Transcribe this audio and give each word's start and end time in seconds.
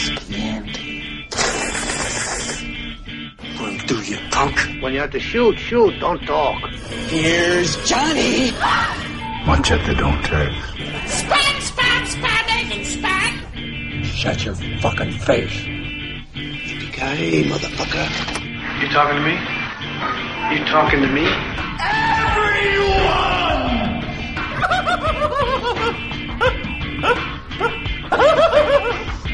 skinned. 0.00 0.76
Run 3.60 3.78
through 3.86 4.02
you, 4.02 4.18
punk. 4.30 4.56
When 4.82 4.92
you 4.92 5.00
have 5.00 5.10
to 5.10 5.20
shoot, 5.20 5.58
shoot, 5.58 5.98
don't 6.00 6.22
talk. 6.26 6.58
Here's 7.08 7.76
Johnny. 7.88 8.52
Watch 9.46 9.70
out 9.70 9.86
they 9.86 9.94
don't 9.94 10.22
tag. 10.22 10.52
Spat, 11.06 11.62
spat, 11.62 12.08
spat, 12.08 12.50
and 12.50 12.86
spat. 12.86 13.34
Shut 14.04 14.44
your 14.44 14.54
fucking 14.80 15.12
face. 15.12 15.58
Yippee-ki-yay, 16.34 17.44
motherfucker. 17.44 18.06
You 18.80 18.88
talking 18.88 19.16
to 19.16 19.22
me? 19.22 19.34
You 20.54 20.64
talking 20.66 21.00
to 21.02 21.08
me? 21.08 21.26
I 21.26 21.28
am 22.62 22.74
your 22.74 22.90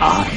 father. 0.00 0.35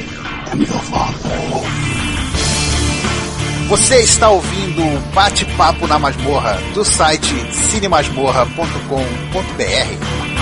Você 3.68 4.00
está 4.00 4.30
ouvindo 4.30 4.82
o 4.82 4.98
Bate-Papo 5.14 5.86
na 5.86 5.98
Masmorra 5.98 6.58
do 6.74 6.84
site 6.84 7.34
cinemasmorra.com.br. 7.52 10.40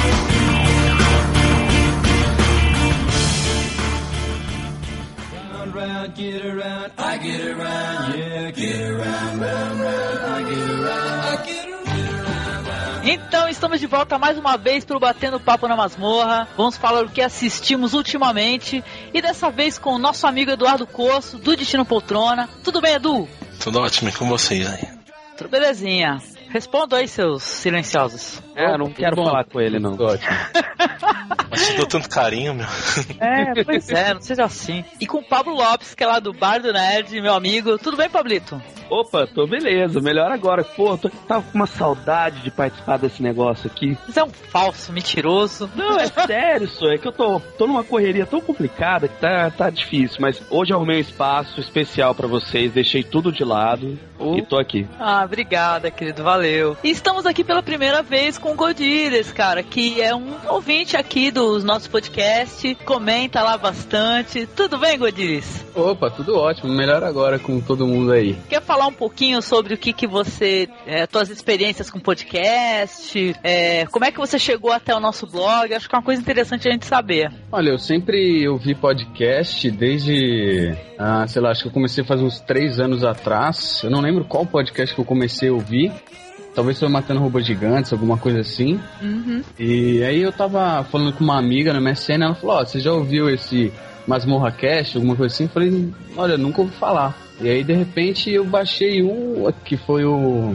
Então 13.10 13.48
estamos 13.48 13.80
de 13.80 13.86
volta 13.86 14.18
mais 14.18 14.36
uma 14.36 14.58
vez 14.58 14.84
para 14.84 14.94
o 14.94 15.00
Batendo 15.00 15.40
Papo 15.40 15.66
na 15.66 15.74
Masmorra. 15.74 16.46
Vamos 16.58 16.76
falar 16.76 17.06
o 17.06 17.08
que 17.08 17.22
assistimos 17.22 17.94
ultimamente 17.94 18.84
e 19.14 19.22
dessa 19.22 19.50
vez 19.50 19.78
com 19.78 19.94
o 19.94 19.98
nosso 19.98 20.26
amigo 20.26 20.50
Eduardo 20.50 20.86
Coço, 20.86 21.38
do 21.38 21.56
Destino 21.56 21.86
Poltrona. 21.86 22.50
Tudo 22.62 22.82
bem, 22.82 22.96
Edu? 22.96 23.26
Tudo 23.60 23.80
ótimo 23.80 24.10
e 24.10 24.12
com 24.12 24.28
vocês 24.28 24.68
aí. 24.68 24.86
Tudo 25.38 25.48
belezinha. 25.48 26.20
Responda 26.50 26.98
aí, 26.98 27.08
seus 27.08 27.44
silenciosos. 27.44 28.42
É, 28.58 28.72
eu 28.72 28.78
não 28.78 28.90
quero 28.90 29.14
falar 29.14 29.44
com 29.44 29.60
ele, 29.60 29.78
não. 29.78 29.96
Mas 31.48 31.64
te 31.64 31.76
dou 31.76 31.86
tanto 31.86 32.10
carinho, 32.10 32.54
meu. 32.54 32.66
É, 33.20 33.64
pois 33.64 33.88
é, 33.88 34.12
não 34.12 34.20
seja 34.20 34.44
assim. 34.44 34.84
E 35.00 35.06
com 35.06 35.18
o 35.18 35.22
Pablo 35.22 35.54
Lopes, 35.54 35.94
que 35.94 36.02
é 36.02 36.06
lá 36.08 36.18
do 36.18 36.32
Bar 36.32 36.60
do 36.60 36.72
Nerd, 36.72 37.20
meu 37.20 37.34
amigo. 37.34 37.78
Tudo 37.78 37.96
bem, 37.96 38.10
Pablito? 38.10 38.60
Opa, 38.90 39.26
tô 39.26 39.46
beleza, 39.46 40.00
melhor 40.00 40.32
agora. 40.32 40.64
Pô, 40.64 40.96
tô, 40.96 41.08
tava 41.08 41.42
com 41.42 41.54
uma 41.54 41.66
saudade 41.66 42.40
de 42.40 42.50
participar 42.50 42.96
desse 42.96 43.22
negócio 43.22 43.70
aqui. 43.70 43.96
Você 44.06 44.18
é 44.18 44.24
um 44.24 44.30
falso, 44.30 44.92
mentiroso. 44.92 45.70
Não, 45.76 45.98
é 45.98 46.06
sério, 46.26 46.68
só 46.68 46.90
é 46.90 46.98
que 46.98 47.06
eu 47.06 47.12
tô, 47.12 47.40
tô 47.56 47.66
numa 47.66 47.84
correria 47.84 48.26
tão 48.26 48.40
complicada 48.40 49.06
que 49.06 49.20
tá, 49.20 49.50
tá 49.50 49.70
difícil, 49.70 50.18
mas 50.20 50.42
hoje 50.50 50.72
arrumei 50.72 50.96
um 50.96 51.00
espaço 51.00 51.60
especial 51.60 52.14
pra 52.14 52.26
vocês, 52.26 52.72
deixei 52.72 53.02
tudo 53.02 53.30
de 53.30 53.44
lado 53.44 53.98
e 54.36 54.42
tô 54.42 54.58
aqui. 54.58 54.86
Ah, 54.98 55.22
obrigada, 55.24 55.90
querido, 55.90 56.22
valeu. 56.22 56.76
E 56.82 56.90
estamos 56.90 57.26
aqui 57.26 57.44
pela 57.44 57.62
primeira 57.62 58.02
vez 58.02 58.38
com 58.38 58.47
o 58.50 58.54
Godires, 58.54 59.30
cara, 59.30 59.62
que 59.62 60.00
é 60.00 60.14
um 60.14 60.34
ouvinte 60.48 60.96
aqui 60.96 61.30
dos 61.30 61.62
nossos 61.62 61.86
podcasts, 61.86 62.76
comenta 62.84 63.42
lá 63.42 63.58
bastante. 63.58 64.46
Tudo 64.46 64.78
bem, 64.78 64.98
Godires? 64.98 65.66
Opa, 65.74 66.10
tudo 66.10 66.36
ótimo, 66.36 66.72
melhor 66.72 67.04
agora 67.04 67.38
com 67.38 67.60
todo 67.60 67.86
mundo 67.86 68.12
aí. 68.12 68.36
Quer 68.48 68.62
falar 68.62 68.86
um 68.86 68.92
pouquinho 68.92 69.42
sobre 69.42 69.74
o 69.74 69.78
que 69.78 69.92
que 69.92 70.06
você, 70.06 70.68
é, 70.86 71.06
tuas 71.06 71.28
experiências 71.28 71.90
com 71.90 72.00
podcast, 72.00 73.36
é, 73.44 73.86
como 73.86 74.06
é 74.06 74.10
que 74.10 74.18
você 74.18 74.38
chegou 74.38 74.72
até 74.72 74.94
o 74.94 75.00
nosso 75.00 75.26
blog? 75.26 75.72
Acho 75.72 75.88
que 75.88 75.94
é 75.94 75.98
uma 75.98 76.04
coisa 76.04 76.20
interessante 76.20 76.68
a 76.68 76.72
gente 76.72 76.86
saber. 76.86 77.30
Olha, 77.52 77.70
eu 77.70 77.78
sempre 77.78 78.48
ouvi 78.48 78.74
podcast 78.74 79.70
desde, 79.70 80.74
ah, 80.98 81.26
sei 81.26 81.42
lá, 81.42 81.50
acho 81.50 81.62
que 81.62 81.68
eu 81.68 81.72
comecei 81.72 82.02
faz 82.02 82.22
uns 82.22 82.40
três 82.40 82.80
anos 82.80 83.04
atrás. 83.04 83.82
Eu 83.84 83.90
não 83.90 84.00
lembro 84.00 84.24
qual 84.24 84.46
podcast 84.46 84.94
que 84.94 85.00
eu 85.00 85.04
comecei 85.04 85.50
a 85.50 85.52
ouvir. 85.52 85.92
Talvez 86.58 86.76
foi 86.76 86.88
Matando 86.88 87.20
Robôs 87.20 87.46
Gigantes, 87.46 87.92
alguma 87.92 88.18
coisa 88.18 88.40
assim. 88.40 88.80
Uhum. 89.00 89.44
E 89.56 90.02
aí 90.02 90.20
eu 90.20 90.32
tava 90.32 90.82
falando 90.82 91.12
com 91.12 91.22
uma 91.22 91.38
amiga 91.38 91.72
na 91.72 91.80
MSN, 91.80 92.24
ela 92.24 92.34
falou, 92.34 92.56
ó, 92.56 92.64
você 92.64 92.80
já 92.80 92.92
ouviu 92.92 93.30
esse 93.30 93.72
Masmorra 94.08 94.50
Cast, 94.50 94.96
alguma 94.96 95.14
coisa 95.14 95.32
assim? 95.32 95.44
Eu 95.44 95.50
falei, 95.50 95.88
olha, 96.16 96.36
nunca 96.36 96.60
ouvi 96.60 96.74
falar. 96.74 97.16
E 97.40 97.48
aí, 97.48 97.62
de 97.62 97.72
repente, 97.74 98.28
eu 98.32 98.44
baixei 98.44 99.04
um 99.04 99.48
que 99.64 99.76
foi 99.76 100.04
o... 100.04 100.52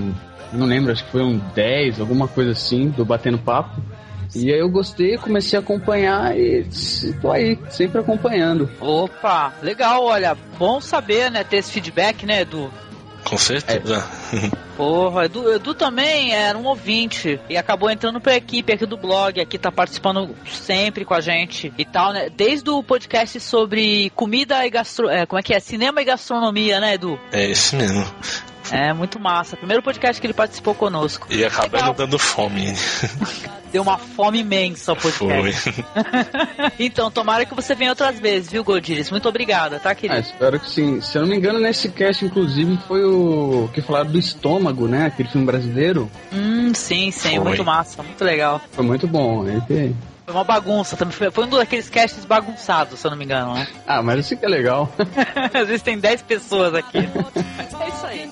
Não 0.51 0.65
lembro, 0.65 0.91
acho 0.91 1.05
que 1.05 1.11
foi 1.11 1.23
um 1.23 1.39
10, 1.55 2.01
alguma 2.01 2.27
coisa 2.27 2.51
assim, 2.51 2.89
do 2.89 3.05
Batendo 3.05 3.37
Papo. 3.37 3.81
E 4.35 4.51
aí 4.51 4.59
eu 4.59 4.69
gostei, 4.69 5.17
comecei 5.17 5.57
a 5.57 5.61
acompanhar 5.61 6.37
e 6.37 6.65
tô 7.21 7.31
aí, 7.31 7.57
sempre 7.69 8.01
acompanhando. 8.01 8.69
Opa, 8.81 9.53
legal, 9.61 10.03
olha, 10.03 10.35
bom 10.59 10.81
saber, 10.81 11.31
né, 11.31 11.45
ter 11.45 11.57
esse 11.57 11.71
feedback, 11.71 12.25
né, 12.25 12.41
Edu? 12.41 12.69
Com 13.33 13.37
certeza. 13.39 14.07
Porra, 14.77 15.25
Edu, 15.25 15.51
Edu 15.51 15.73
também 15.73 16.33
era 16.33 16.55
um 16.55 16.65
ouvinte 16.67 17.39
e 17.49 17.57
acabou 17.57 17.89
entrando 17.89 18.21
pra 18.21 18.35
equipe 18.35 18.71
aqui 18.71 18.85
do 18.85 18.95
blog, 18.95 19.41
aqui 19.41 19.57
tá 19.57 19.71
participando 19.71 20.35
sempre 20.51 21.03
com 21.03 21.15
a 21.15 21.19
gente 21.19 21.73
e 21.75 21.83
tal, 21.83 22.13
né? 22.13 22.29
Desde 22.29 22.69
o 22.69 22.83
podcast 22.83 23.39
sobre 23.39 24.11
comida 24.11 24.63
e 24.67 24.69
gastro... 24.69 25.09
É, 25.09 25.25
como 25.25 25.39
é 25.39 25.43
que 25.43 25.51
é? 25.51 25.59
Cinema 25.59 25.99
e 25.99 26.05
gastronomia, 26.05 26.79
né, 26.79 26.93
Edu? 26.93 27.19
É 27.31 27.49
esse 27.49 27.75
mesmo. 27.75 28.05
É, 28.71 28.93
muito 28.93 29.19
massa. 29.19 29.55
Primeiro 29.57 29.83
podcast 29.83 30.19
que 30.19 30.25
ele 30.27 30.33
participou 30.33 30.73
conosco. 30.73 31.27
E 31.29 31.43
acaba 31.43 31.65
Legal. 31.77 31.87
não 31.87 31.93
dando 31.93 32.17
fome. 32.19 32.73
Deu 33.71 33.81
uma 33.81 33.97
fome 33.97 34.39
imensa 34.39 34.91
ao 34.91 34.95
podcast. 34.95 35.71
Foi. 35.71 35.83
então, 36.79 37.09
tomara 37.09 37.43
que 37.45 37.55
você 37.55 37.73
venha 37.73 37.89
outras 37.89 38.19
vezes, 38.19 38.51
viu, 38.51 38.63
Godires? 38.63 39.09
Muito 39.09 39.27
obrigada, 39.27 39.79
tá, 39.79 39.89
Ah, 39.91 39.95
querido? 39.95 40.19
espero 40.19 40.59
que 40.59 40.69
sim. 40.69 41.01
Se 41.01 41.17
eu 41.17 41.23
não 41.23 41.29
me 41.29 41.35
engano, 41.37 41.59
nesse 41.59 41.89
cast, 41.89 42.23
inclusive, 42.23 42.77
foi 42.87 43.03
o 43.03 43.67
que 43.73 43.81
falaram 43.81 44.11
do 44.11 44.19
estômago, 44.19 44.87
né? 44.87 45.07
Aquele 45.07 45.27
filme 45.29 45.45
brasileiro. 45.47 46.09
Hum, 46.31 46.71
sim, 46.75 47.09
sim, 47.09 47.35
Foi. 47.37 47.39
muito 47.39 47.63
massa, 47.65 48.03
muito 48.03 48.23
legal. 48.23 48.61
Foi 48.71 48.85
muito 48.85 49.07
bom. 49.07 49.43
Aí 49.47 49.59
tem- 49.61 49.95
Foi 50.25 50.33
uma 50.33 50.43
bagunça 50.43 50.95
também. 50.95 51.13
Foi, 51.13 51.31
foi 51.31 51.45
um 51.45 51.49
daqueles 51.49 51.89
casts 51.89 52.25
bagunçados, 52.25 52.99
se 52.99 53.07
eu 53.07 53.11
não 53.11 53.17
me 53.17 53.25
engano, 53.25 53.53
né? 53.53 53.67
Ah, 53.85 54.01
mas 54.01 54.19
isso 54.19 54.37
que 54.37 54.45
é 54.45 54.49
legal. 54.49 54.89
Às 55.53 55.67
vezes 55.67 55.81
tem 55.81 55.97
10 55.99 56.21
pessoas 56.23 56.73
aqui. 56.73 56.97
é 56.99 57.89
isso 57.89 58.05
aí. 58.05 58.31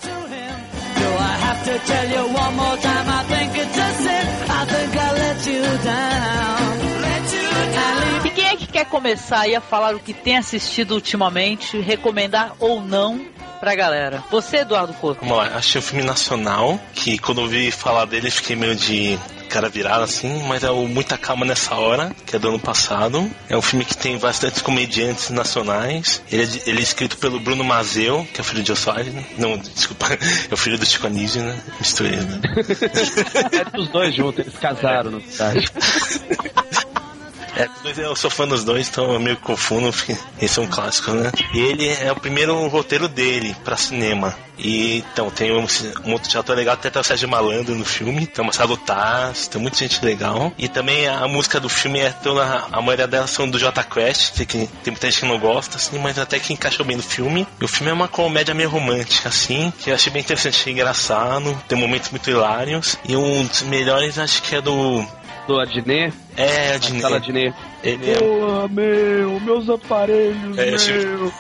E 8.26 8.30
quem 8.30 8.46
é 8.46 8.56
que 8.56 8.68
quer 8.68 8.86
começar 8.86 9.42
aí 9.42 9.56
a 9.56 9.62
falar 9.62 9.96
o 9.96 10.00
que 10.00 10.14
tem 10.14 10.38
assistido 10.38 10.92
ultimamente, 10.92 11.80
recomendar 11.80 12.56
ou 12.60 12.82
não 12.82 13.26
pra 13.62 13.76
galera? 13.76 14.24
Você, 14.32 14.58
Eduardo 14.58 14.94
Couto? 14.96 15.22
Vamos 15.22 15.38
lá, 15.38 15.56
achei 15.56 15.80
um 15.80 15.84
filme 15.84 16.04
nacional 16.04 16.80
que 16.94 17.20
quando 17.20 17.38
eu 17.38 17.44
ouvi 17.44 17.70
falar 17.72 18.06
dele 18.06 18.32
fiquei 18.32 18.56
meio 18.56 18.76
de 18.76 19.18
cara 19.48 19.70
virada 19.70 20.04
assim, 20.06 20.44
mas 20.48 20.64
é 20.64 20.72
o 20.72 20.88
Muita 20.88 21.18
Calma 21.18 21.46
Nessa 21.46 21.76
Hora, 21.76 22.12
que 22.26 22.36
é 22.38 22.40
do 22.40 22.48
ano 22.48 22.60
passado. 22.60 23.30
É 23.50 23.58
um 23.58 23.62
filme 23.62 23.84
que 23.84 23.96
tem 23.96 24.18
bastantes 24.18 24.62
comediantes 24.62 25.30
nacionais. 25.30 26.24
Ele 26.32 26.44
é, 26.44 26.70
ele 26.70 26.80
é 26.80 26.82
escrito 26.82 27.18
pelo 27.18 27.38
Bruno 27.40 27.64
Mazeu, 27.64 28.26
que 28.34 28.40
é 28.40 28.42
o 28.42 28.46
filho 28.46 28.64
de 28.64 28.74
Soares, 28.76 29.14
né? 29.14 29.24
Não, 29.38 29.58
desculpa, 29.58 30.08
é 30.50 30.54
o 30.54 30.58
filho 30.58 30.78
do 30.78 30.86
Chico 30.86 31.06
Anísio, 31.06 31.44
né? 31.44 31.60
Misturei, 31.80 32.16
né? 32.16 32.42
É 33.52 33.78
dos 33.78 33.90
dois 33.90 34.16
juntos, 34.16 34.40
eles 34.40 34.58
casaram, 34.58 35.12
na 35.12 35.20
verdade. 35.20 35.72
É, 37.56 37.68
eu 37.98 38.16
sou 38.16 38.30
fã 38.30 38.48
dos 38.48 38.64
dois, 38.64 38.90
então 38.90 39.12
eu 39.14 39.20
meio 39.20 39.36
que 39.36 39.44
confundo, 39.44 39.92
porque 39.92 40.18
esse 40.42 40.60
é 40.60 40.62
um 40.62 40.68
clássico, 40.68 41.12
né? 41.12 41.32
E 41.54 41.60
ele 41.60 41.88
é 41.88 42.12
o 42.12 42.16
primeiro 42.16 42.68
roteiro 42.68 43.08
dele 43.08 43.56
pra 43.64 43.78
cinema. 43.78 44.36
E 44.58 45.04
então 45.12 45.30
tem 45.30 45.52
um, 45.52 45.66
um 46.06 46.14
outro 46.14 46.30
teatro 46.30 46.54
legal, 46.56 46.76
até 46.76 46.90
tá 46.90 47.00
o 47.00 47.04
Sérgio 47.04 47.28
Malandro 47.28 47.74
no 47.76 47.86
filme, 47.86 48.28
tem 48.28 48.44
uma 48.44 48.52
Taz, 48.86 49.48
tem 49.48 49.62
muita 49.62 49.78
gente 49.78 50.04
legal. 50.04 50.54
E 50.58 50.68
também 50.68 51.08
a 51.08 51.28
música 51.28 51.60
do 51.60 51.68
filme 51.68 52.00
é 52.00 52.12
toda, 52.12 52.44
a 52.72 52.82
maioria 52.82 53.08
delas 53.08 53.32
são 53.32 53.50
do 53.50 53.58
J 53.58 53.84
Quest, 53.84 54.46
que, 54.46 54.46
tem 54.46 54.70
muita 54.88 55.10
gente 55.10 55.22
que 55.22 55.28
não 55.28 55.40
gosta, 55.40 55.78
assim, 55.78 55.98
mas 55.98 56.20
até 56.20 56.40
que 56.40 56.54
encaixou 56.54 56.86
bem 56.86 56.98
no 56.98 57.04
filme. 57.04 57.48
E 57.60 57.66
o 57.66 57.68
filme 57.68 57.90
é 57.90 57.94
uma 57.94 58.08
comédia 58.08 58.54
meio 58.54 58.70
romântica, 58.70 59.30
assim, 59.30 59.74
que 59.80 59.90
eu 59.90 59.96
achei 59.96 60.12
bem 60.12 60.22
interessante, 60.22 60.70
engraçado, 60.70 61.60
tem 61.68 61.78
momentos 61.78 62.10
muito 62.10 62.30
hilários. 62.30 62.98
E 63.08 63.16
um 63.16 63.46
dos 63.46 63.64
melhores 63.64 64.18
acho 64.18 64.42
que 64.44 64.56
é 64.56 64.62
do. 64.62 65.06
Do 65.52 65.60
Adnet? 65.60 66.14
É, 66.38 66.76
Adnet. 66.76 67.06
Adnet. 67.06 67.56
Ele 67.84 68.12
é 68.12 68.16
Porra, 68.16 68.68
meu, 68.70 69.40
meus 69.42 69.70
aparelhos, 69.70 70.58
É, 70.58 70.72
meu. 70.72 71.34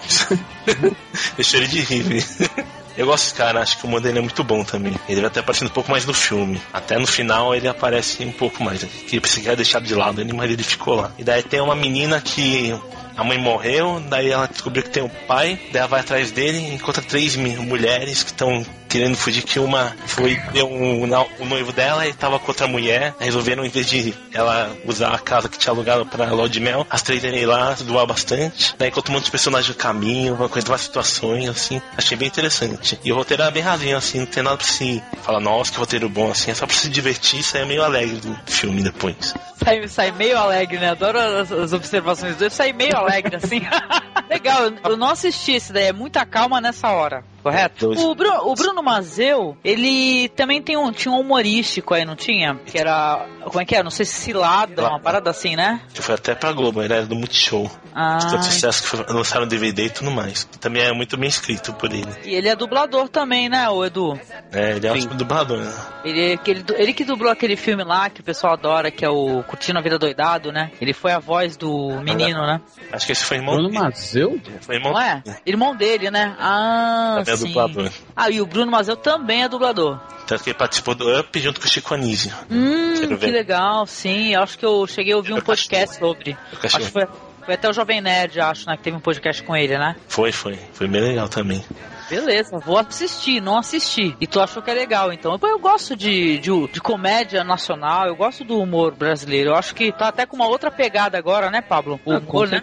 Eu 1.37 1.43
chorei 1.43 1.67
de 1.71 1.79
rir, 1.79 2.01
velho. 2.01 2.49
Eu 2.97 3.05
gosto 3.05 3.23
desse 3.23 3.35
cara, 3.35 3.61
acho 3.61 3.77
que 3.77 3.85
o 3.85 3.87
humor 3.87 4.01
dele 4.01 4.19
é 4.19 4.21
muito 4.21 4.43
bom 4.43 4.65
também. 4.65 4.93
Ele 5.07 5.21
vai 5.21 5.29
até 5.29 5.39
aparecendo 5.39 5.69
um 5.69 5.73
pouco 5.73 5.89
mais 5.89 6.05
no 6.05 6.13
filme. 6.13 6.61
Até 6.73 6.99
no 6.99 7.07
final 7.07 7.55
ele 7.55 7.69
aparece 7.69 8.25
um 8.25 8.33
pouco 8.33 8.61
mais. 8.61 8.83
Que 8.83 9.21
que 9.21 9.39
ia 9.39 9.55
deixar 9.55 9.79
de 9.79 9.95
lado 9.95 10.19
ele, 10.19 10.33
mas 10.33 10.51
ele 10.51 10.61
ficou 10.61 10.95
lá. 10.95 11.11
E 11.17 11.23
daí 11.23 11.41
tem 11.41 11.61
uma 11.61 11.75
menina 11.75 12.19
que 12.19 12.77
a 13.15 13.23
mãe 13.23 13.37
morreu, 13.37 14.01
daí 14.09 14.29
ela 14.29 14.47
descobriu 14.47 14.83
que 14.83 14.89
tem 14.89 15.03
um 15.03 15.09
pai, 15.27 15.59
daí 15.71 15.79
ela 15.79 15.87
vai 15.87 16.01
atrás 16.01 16.31
dele 16.31 16.57
e 16.57 16.73
encontra 16.73 17.01
três 17.01 17.35
mulheres 17.35 18.23
que 18.23 18.31
estão 18.31 18.65
querendo 18.91 19.15
fugir, 19.15 19.43
que 19.43 19.57
uma 19.57 19.95
foi 20.05 20.35
ver 20.51 20.63
um, 20.63 21.03
o 21.03 21.45
noivo 21.45 21.71
dela 21.71 22.05
e 22.05 22.13
tava 22.13 22.37
com 22.37 22.49
outra 22.49 22.67
mulher, 22.67 23.15
resolveram, 23.19 23.65
em 23.65 23.69
vez 23.69 23.87
de 23.87 24.13
ela 24.33 24.69
usar 24.85 25.13
a 25.13 25.17
casa 25.17 25.47
que 25.47 25.57
tinha 25.57 25.71
alugado 25.71 26.05
pra 26.05 26.25
de 26.47 26.59
mel, 26.59 26.85
as 26.89 27.01
três 27.01 27.23
irem 27.23 27.45
lá, 27.45 27.73
doar 27.81 28.05
bastante, 28.05 28.75
daí 28.77 28.89
encontra 28.89 29.11
um 29.11 29.15
monte 29.15 29.25
de 29.25 29.31
personagens 29.31 29.69
no 29.69 29.75
caminho, 29.75 30.33
uma 30.33 30.49
coisa, 30.49 30.67
várias 30.67 30.85
situações, 30.85 31.47
assim, 31.47 31.81
achei 31.97 32.17
bem 32.17 32.27
interessante. 32.27 32.99
E 33.03 33.11
o 33.13 33.15
roteiro 33.15 33.43
era 33.43 33.51
bem 33.51 33.63
rasinho, 33.63 33.95
assim, 33.95 34.19
não 34.19 34.25
tem 34.25 34.43
nada 34.43 34.57
pra 34.57 34.65
se 34.65 35.01
falar, 35.23 35.39
nossa, 35.39 35.71
que 35.71 35.77
roteiro 35.77 36.09
bom, 36.09 36.29
assim, 36.29 36.51
é 36.51 36.53
só 36.53 36.65
pra 36.65 36.75
se 36.75 36.89
divertir 36.89 37.39
e 37.39 37.43
sair 37.43 37.65
meio 37.65 37.83
alegre 37.83 38.17
do 38.17 38.37
filme 38.45 38.83
depois. 38.83 39.33
Sai, 39.63 39.87
sai 39.87 40.11
meio 40.11 40.37
alegre, 40.37 40.79
né? 40.79 40.89
Adoro 40.89 41.19
as, 41.19 41.51
as 41.51 41.71
observações 41.71 42.35
dele. 42.35 42.49
Sai 42.49 42.73
meio 42.73 42.97
alegre, 43.01 43.35
assim. 43.35 43.61
Legal, 44.29 44.71
eu- 44.85 44.97
não 44.97 45.09
assisti 45.09 45.53
esse 45.53 45.73
daí. 45.73 45.85
É 45.85 45.93
muita 45.93 46.25
calma 46.25 46.61
nessa 46.61 46.89
hora, 46.91 47.23
correto? 47.41 47.87
Dois. 47.87 47.99
O 48.01 48.15
Bruno, 48.15 48.37
o 48.49 48.53
Bruno 48.55 48.83
Mazeu, 48.83 49.57
ele 49.63 50.29
também 50.29 50.61
tem 50.61 50.77
um, 50.77 50.91
tinha 50.91 51.11
um 51.13 51.19
humorístico 51.19 51.93
aí, 51.93 52.05
não 52.05 52.15
tinha? 52.15 52.55
Que 52.65 52.77
era. 52.77 53.25
Como 53.43 53.59
é 53.61 53.65
que 53.65 53.75
é? 53.75 53.83
Não 53.83 53.89
sei 53.91 54.05
se 54.05 54.13
cilada, 54.21 54.87
uma 54.87 54.99
parada 54.99 55.29
assim, 55.29 55.55
né? 55.55 55.81
Que 55.93 56.01
foi 56.01 56.15
até 56.15 56.35
pra 56.35 56.51
Globo, 56.53 56.81
ele 56.81 56.93
era 56.93 57.05
do 57.05 57.15
Multishow. 57.15 57.69
Ah, 57.93 58.17
Tanto 58.19 58.45
sucesso 58.45 58.83
que 58.83 58.87
foi- 58.89 59.05
lançaram 59.09 59.47
DVD 59.47 59.85
e 59.85 59.89
tudo 59.89 60.11
mais. 60.11 60.45
Também 60.59 60.83
é 60.83 60.93
muito 60.93 61.17
bem 61.17 61.27
escrito 61.27 61.73
por 61.73 61.91
ele. 61.91 62.07
e 62.23 62.33
ele 62.35 62.47
é 62.47 62.55
dublador 62.55 63.09
também, 63.09 63.49
né, 63.49 63.67
o 63.69 63.83
Edu? 63.83 64.19
É, 64.53 64.75
ele 64.77 64.87
é 64.87 64.93
um 64.93 65.17
dublador, 65.17 65.57
né? 65.59 65.73
Ele, 66.05 66.37
que 66.37 66.51
ele, 66.51 66.63
ele 66.75 66.93
que 66.93 67.03
dublou 67.03 67.31
aquele 67.31 67.55
filme 67.55 67.83
lá 67.83 68.09
que 68.09 68.21
o 68.21 68.23
pessoal 68.23 68.53
adora, 68.53 68.89
que 68.91 69.03
é 69.05 69.09
o 69.09 69.43
Curtindo 69.43 69.77
a 69.79 69.81
Vida 69.81 69.97
Doidado, 69.99 70.51
né? 70.51 70.71
Ele 70.79 70.93
foi 70.93 71.11
a 71.11 71.19
voz 71.19 71.57
do 71.57 71.99
menino, 72.01 72.41
né? 72.45 72.61
Acho 72.91 73.05
que 73.05 73.11
esse 73.11 73.23
foi 73.25 73.37
irmão 73.37 73.55
Bruno 73.55 73.69
dele. 73.69 73.81
Mazeu? 73.83 74.39
Foi 74.61 74.75
irmão 74.75 74.93
Não 74.93 75.01
é? 75.01 75.23
Irmão 75.45 75.75
dele, 75.75 76.09
né? 76.11 76.35
Ah, 76.39 77.15
Também 77.19 77.30
é 77.31 77.37
sim. 77.37 77.47
dublador. 77.47 77.89
Ah, 78.15 78.29
e 78.29 78.41
o 78.41 78.45
Bruno 78.45 78.71
Mazeu 78.71 78.95
também 78.95 79.43
é 79.43 79.49
dublador. 79.49 79.99
Tanto 80.27 80.43
que 80.43 80.51
ele 80.51 80.57
participou 80.57 80.95
do 80.95 81.19
Up 81.19 81.39
junto 81.39 81.59
com 81.59 81.65
o 81.65 81.69
Chico 81.69 81.93
Anísio. 81.93 82.31
Hum, 82.49 83.17
que 83.17 83.25
legal, 83.27 83.85
sim. 83.85 84.33
Eu 84.33 84.41
acho 84.43 84.57
que 84.57 84.65
eu 84.65 84.85
cheguei 84.87 85.13
a 85.13 85.17
ouvir 85.17 85.33
um 85.33 85.37
Eu 85.37 85.43
podcast 85.43 85.97
sobre. 85.97 86.31
Eu 86.51 86.59
Acho 86.63 86.77
que 86.77 86.85
foi, 86.85 87.05
foi 87.45 87.53
até 87.53 87.69
o 87.69 87.73
Jovem 87.73 87.99
Nerd, 88.01 88.39
acho, 88.39 88.67
né? 88.67 88.77
Que 88.77 88.83
teve 88.83 88.95
um 88.95 89.01
podcast 89.01 89.43
com 89.43 89.55
ele, 89.55 89.77
né? 89.77 89.95
Foi, 90.07 90.31
foi. 90.31 90.57
Foi 90.73 90.87
bem 90.87 91.01
legal 91.01 91.27
também. 91.27 91.63
Beleza, 92.09 92.59
vou 92.59 92.77
assistir, 92.77 93.41
não 93.41 93.57
assisti. 93.57 94.15
E 94.19 94.27
tu 94.27 94.41
achou 94.41 94.61
que 94.61 94.69
é 94.69 94.73
legal, 94.73 95.13
então. 95.13 95.39
Pô, 95.39 95.47
Eu 95.47 95.59
gosto 95.59 95.95
de, 95.95 96.39
de, 96.39 96.67
de 96.67 96.81
comédia 96.81 97.41
nacional, 97.41 98.05
eu 98.05 98.15
gosto 98.17 98.43
do 98.43 98.59
humor 98.59 98.93
brasileiro. 98.93 99.51
Eu 99.51 99.55
acho 99.55 99.73
que 99.73 99.93
tá 99.93 100.09
até 100.09 100.25
com 100.25 100.35
uma 100.35 100.47
outra 100.47 100.69
pegada 100.69 101.17
agora, 101.17 101.49
né, 101.49 101.61
Pablo? 101.61 101.99
O 102.05 102.11
Ah, 102.11 102.19
com 102.19 102.37
humor, 102.39 102.49
né? 102.49 102.61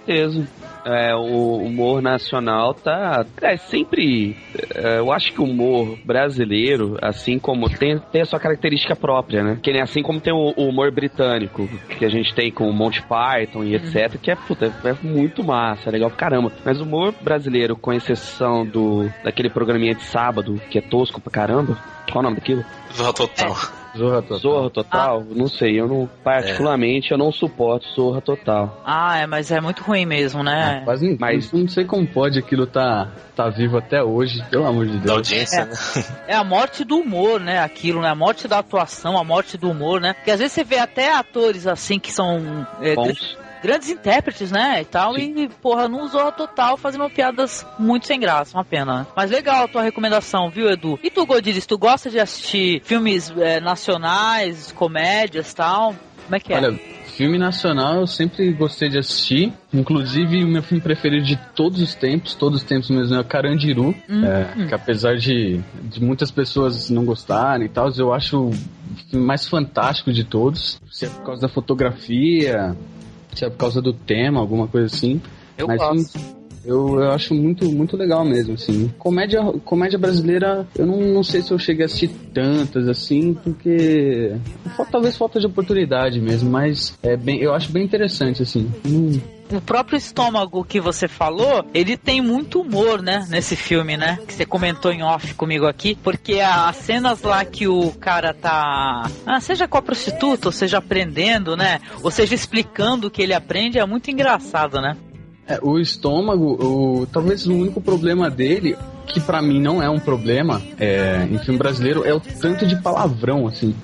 É, 0.88 1.14
o 1.14 1.58
humor 1.58 2.00
nacional 2.00 2.72
tá. 2.72 3.26
É 3.42 3.58
sempre. 3.58 4.34
é, 4.74 4.98
eu 4.98 5.12
acho 5.12 5.32
que 5.32 5.40
o 5.40 5.44
humor 5.44 5.98
brasileiro, 6.02 6.96
assim 7.02 7.38
como 7.38 7.68
tem, 7.68 7.98
tem 8.10 8.22
a 8.22 8.24
sua 8.24 8.40
característica 8.40 8.96
própria, 8.96 9.42
né? 9.42 9.58
Que 9.62 9.70
nem 9.70 9.82
assim 9.82 10.02
como 10.02 10.18
tem 10.18 10.32
o, 10.32 10.54
o 10.56 10.68
humor 10.68 10.90
britânico, 10.90 11.68
que 11.98 12.04
a 12.04 12.08
gente 12.08 12.34
tem 12.34 12.50
com 12.50 12.68
o 12.68 12.72
Monty 12.72 13.02
Python 13.02 13.64
e 13.64 13.74
etc., 13.74 14.18
que 14.18 14.30
é, 14.30 14.34
puta, 14.34 14.72
é 14.84 15.06
muito 15.06 15.44
massa, 15.44 15.90
é 15.90 15.92
legal 15.92 16.08
pra 16.08 16.18
caramba. 16.18 16.50
Mas 16.64 16.80
o 16.80 16.84
humor 16.84 17.14
brasileiro, 17.20 17.76
com 17.76 17.92
exceção 17.92 18.64
do 18.64 19.10
daquele 19.22 19.50
programinha 19.50 19.94
de 19.94 20.02
sábado, 20.02 20.60
que 20.70 20.78
é 20.78 20.82
tosco 20.82 21.20
pra 21.20 21.30
caramba, 21.30 21.76
qual 22.12 22.22
é 22.24 22.26
o 22.26 22.30
nome 22.30 22.36
daquilo? 22.40 22.64
Zorra 22.94 23.12
Total. 23.12 23.56
Zorra 23.96 24.22
Total. 24.22 24.38
Zorra 24.38 24.70
Total? 24.70 25.24
Não 25.30 25.48
sei, 25.48 25.80
eu 25.80 25.88
não. 25.88 26.08
Particularmente, 26.22 27.10
eu 27.10 27.18
não 27.18 27.32
suporto 27.32 27.86
Zorra 27.94 28.20
Total. 28.20 28.80
Ah, 28.84 29.18
é, 29.18 29.26
mas 29.26 29.50
é 29.50 29.60
muito 29.60 29.82
ruim 29.82 30.06
mesmo, 30.06 30.42
né? 30.42 30.82
Quase 30.84 31.04
ninguém. 31.04 31.18
Mas- 31.20 31.52
Não 31.52 31.66
sei 31.68 31.84
como 31.84 32.06
pode 32.06 32.38
aquilo 32.38 32.66
tá, 32.66 33.08
tá 33.34 33.48
vivo 33.48 33.78
até 33.78 34.02
hoje, 34.02 34.42
pelo 34.50 34.66
amor 34.66 34.86
de 34.86 34.98
Da 34.98 35.04
Deus. 35.04 35.16
audiência, 35.16 35.60
É. 35.60 35.64
né? 35.64 35.72
É 36.28 36.34
a 36.34 36.44
morte 36.44 36.84
do 36.84 36.98
humor, 36.98 37.40
né? 37.40 37.58
Aquilo, 37.60 38.00
né? 38.02 38.08
A 38.10 38.14
morte 38.14 38.46
da 38.46 38.58
atuação, 38.58 39.18
a 39.18 39.24
morte 39.24 39.56
do 39.56 39.70
humor, 39.70 40.00
né? 40.00 40.12
Porque 40.12 40.30
às 40.30 40.38
vezes 40.38 40.52
você 40.52 40.64
vê 40.64 40.78
até 40.78 41.12
atores 41.14 41.66
assim 41.66 41.98
que 41.98 42.12
são 42.12 42.66
é, 42.80 42.94
Bons. 42.94 43.36
Grandes 43.62 43.88
intérpretes, 43.88 44.50
né? 44.50 44.82
E 44.82 44.84
tal, 44.84 45.16
e 45.18 45.48
porra, 45.60 45.88
não 45.88 46.02
usou 46.02 46.30
total 46.32 46.76
fazendo 46.76 47.08
piadas 47.10 47.66
muito 47.78 48.06
sem 48.06 48.18
graça, 48.20 48.56
uma 48.56 48.64
pena. 48.64 49.06
Mas 49.16 49.30
legal 49.30 49.64
a 49.64 49.68
tua 49.68 49.82
recomendação, 49.82 50.50
viu, 50.50 50.70
Edu? 50.70 50.98
E 51.02 51.10
tu, 51.10 51.24
Godiris, 51.26 51.66
tu 51.66 51.78
gosta 51.78 52.10
de 52.10 52.18
assistir 52.18 52.82
filmes 52.84 53.32
é, 53.38 53.60
nacionais, 53.60 54.72
comédias 54.72 55.52
tal? 55.54 55.94
Como 56.24 56.36
é 56.36 56.40
que 56.40 56.52
é? 56.52 56.56
Olha, 56.56 56.78
filme 57.18 57.36
nacional 57.36 57.96
eu 57.96 58.06
sempre 58.06 58.52
gostei 58.52 58.88
de 58.88 58.96
assistir. 58.96 59.52
Inclusive, 59.74 60.44
o 60.44 60.46
meu 60.46 60.62
filme 60.62 60.80
preferido 60.80 61.26
de 61.26 61.36
todos 61.54 61.82
os 61.82 61.92
tempos, 61.94 62.34
todos 62.34 62.60
os 62.60 62.64
tempos 62.64 62.88
mesmo, 62.90 63.16
é 63.16 63.20
o 63.20 63.24
Carandiru. 63.24 63.92
Hum, 64.08 64.24
É, 64.24 64.54
hum. 64.56 64.66
que 64.68 64.74
apesar 64.74 65.16
de, 65.16 65.60
de 65.82 66.00
muitas 66.00 66.30
pessoas 66.30 66.88
não 66.90 67.04
gostarem 67.04 67.66
e 67.66 67.68
tal, 67.68 67.90
eu 67.96 68.12
acho 68.12 68.50
o 68.50 68.52
filme 69.10 69.26
mais 69.26 69.48
fantástico 69.48 70.12
de 70.12 70.22
todos. 70.22 70.80
Se 70.92 71.06
é 71.06 71.08
por 71.08 71.24
causa 71.24 71.42
da 71.42 71.48
fotografia, 71.48 72.76
se 73.34 73.44
é 73.44 73.50
por 73.50 73.56
causa 73.56 73.80
do 73.80 73.92
tema, 73.92 74.40
alguma 74.40 74.66
coisa 74.66 74.86
assim. 74.86 75.20
eu 75.56 75.66
mas 75.66 75.78
gosto. 75.78 76.38
Eu, 76.64 77.00
eu 77.00 77.12
acho 77.12 77.34
muito, 77.34 77.70
muito 77.72 77.96
legal 77.96 78.24
mesmo, 78.26 78.54
assim. 78.54 78.92
Comédia, 78.98 79.42
comédia 79.64 79.98
brasileira, 79.98 80.66
eu 80.76 80.86
não, 80.86 81.00
não 81.00 81.22
sei 81.22 81.40
se 81.40 81.50
eu 81.50 81.58
cheguei 81.58 81.84
a 81.84 81.86
assistir 81.86 82.08
tantas, 82.34 82.86
assim, 82.88 83.32
porque... 83.32 84.34
Talvez 84.90 85.16
falta 85.16 85.40
de 85.40 85.46
oportunidade 85.46 86.20
mesmo, 86.20 86.50
mas 86.50 86.98
é 87.02 87.16
bem, 87.16 87.40
eu 87.40 87.54
acho 87.54 87.72
bem 87.72 87.84
interessante, 87.84 88.42
assim. 88.42 88.70
O 89.50 89.60
próprio 89.60 89.96
estômago 89.96 90.62
que 90.62 90.80
você 90.80 91.08
falou, 91.08 91.64
ele 91.72 91.96
tem 91.96 92.20
muito 92.20 92.60
humor, 92.60 93.00
né? 93.00 93.26
Nesse 93.30 93.56
filme, 93.56 93.96
né? 93.96 94.18
Que 94.26 94.34
você 94.34 94.44
comentou 94.44 94.92
em 94.92 95.02
off 95.02 95.32
comigo 95.34 95.66
aqui. 95.66 95.94
Porque 95.94 96.40
as 96.40 96.76
cenas 96.76 97.22
lá 97.22 97.44
que 97.44 97.66
o 97.66 97.92
cara 97.92 98.34
tá. 98.34 99.10
Ah, 99.26 99.40
seja 99.40 99.66
com 99.66 99.78
a 99.78 99.82
prostituta, 99.82 100.48
ou 100.48 100.52
seja 100.52 100.78
aprendendo, 100.78 101.56
né? 101.56 101.80
Ou 102.02 102.10
seja 102.10 102.34
explicando 102.34 103.06
o 103.06 103.10
que 103.10 103.22
ele 103.22 103.32
aprende, 103.32 103.78
é 103.78 103.86
muito 103.86 104.10
engraçado, 104.10 104.80
né? 104.80 104.96
É, 105.46 105.58
o 105.62 105.78
estômago, 105.78 106.62
o, 106.62 107.06
talvez 107.06 107.46
o 107.46 107.54
único 107.54 107.80
problema 107.80 108.28
dele, 108.28 108.76
que 109.06 109.18
pra 109.18 109.40
mim 109.40 109.58
não 109.58 109.82
é 109.82 109.88
um 109.88 109.98
problema 109.98 110.60
é, 110.78 111.26
em 111.30 111.38
filme 111.38 111.58
brasileiro, 111.58 112.04
é 112.04 112.12
o 112.12 112.20
tanto 112.20 112.66
de 112.66 112.76
palavrão, 112.82 113.46
assim. 113.46 113.74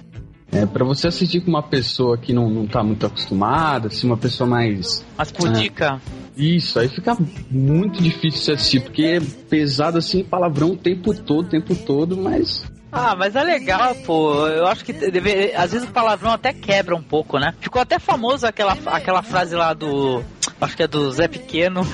É, 0.54 0.64
para 0.66 0.84
você 0.84 1.08
assistir 1.08 1.40
com 1.40 1.50
uma 1.50 1.62
pessoa 1.62 2.16
que 2.16 2.32
não, 2.32 2.48
não 2.48 2.66
tá 2.66 2.82
muito 2.82 3.04
acostumada, 3.04 3.88
assim, 3.88 4.06
uma 4.06 4.16
pessoa 4.16 4.48
mais. 4.48 5.04
Mas 5.18 5.32
pudica. 5.32 6.00
Isso, 6.36 6.78
aí 6.78 6.88
fica 6.88 7.16
muito 7.50 8.02
difícil 8.02 8.46
de 8.46 8.52
assistir, 8.52 8.80
porque 8.80 9.02
é 9.02 9.20
pesado 9.48 9.98
assim, 9.98 10.22
palavrão 10.22 10.70
o 10.70 10.76
tempo 10.76 11.12
todo, 11.12 11.46
o 11.46 11.48
tempo 11.48 11.74
todo, 11.74 12.16
mas. 12.16 12.64
Ah, 12.92 13.16
mas 13.16 13.34
é 13.34 13.42
legal, 13.42 13.94
pô. 14.06 14.46
Eu 14.46 14.68
acho 14.68 14.84
que 14.84 14.92
deve... 14.92 15.52
às 15.56 15.72
vezes 15.72 15.88
o 15.88 15.92
palavrão 15.92 16.30
até 16.30 16.52
quebra 16.52 16.94
um 16.94 17.02
pouco, 17.02 17.38
né? 17.38 17.52
Ficou 17.60 17.82
até 17.82 17.98
famoso 17.98 18.46
aquela, 18.46 18.76
aquela 18.86 19.22
frase 19.22 19.56
lá 19.56 19.74
do. 19.74 20.22
Acho 20.60 20.76
que 20.76 20.84
é 20.84 20.86
do 20.86 21.10
Zé 21.10 21.26
Pequeno. 21.26 21.84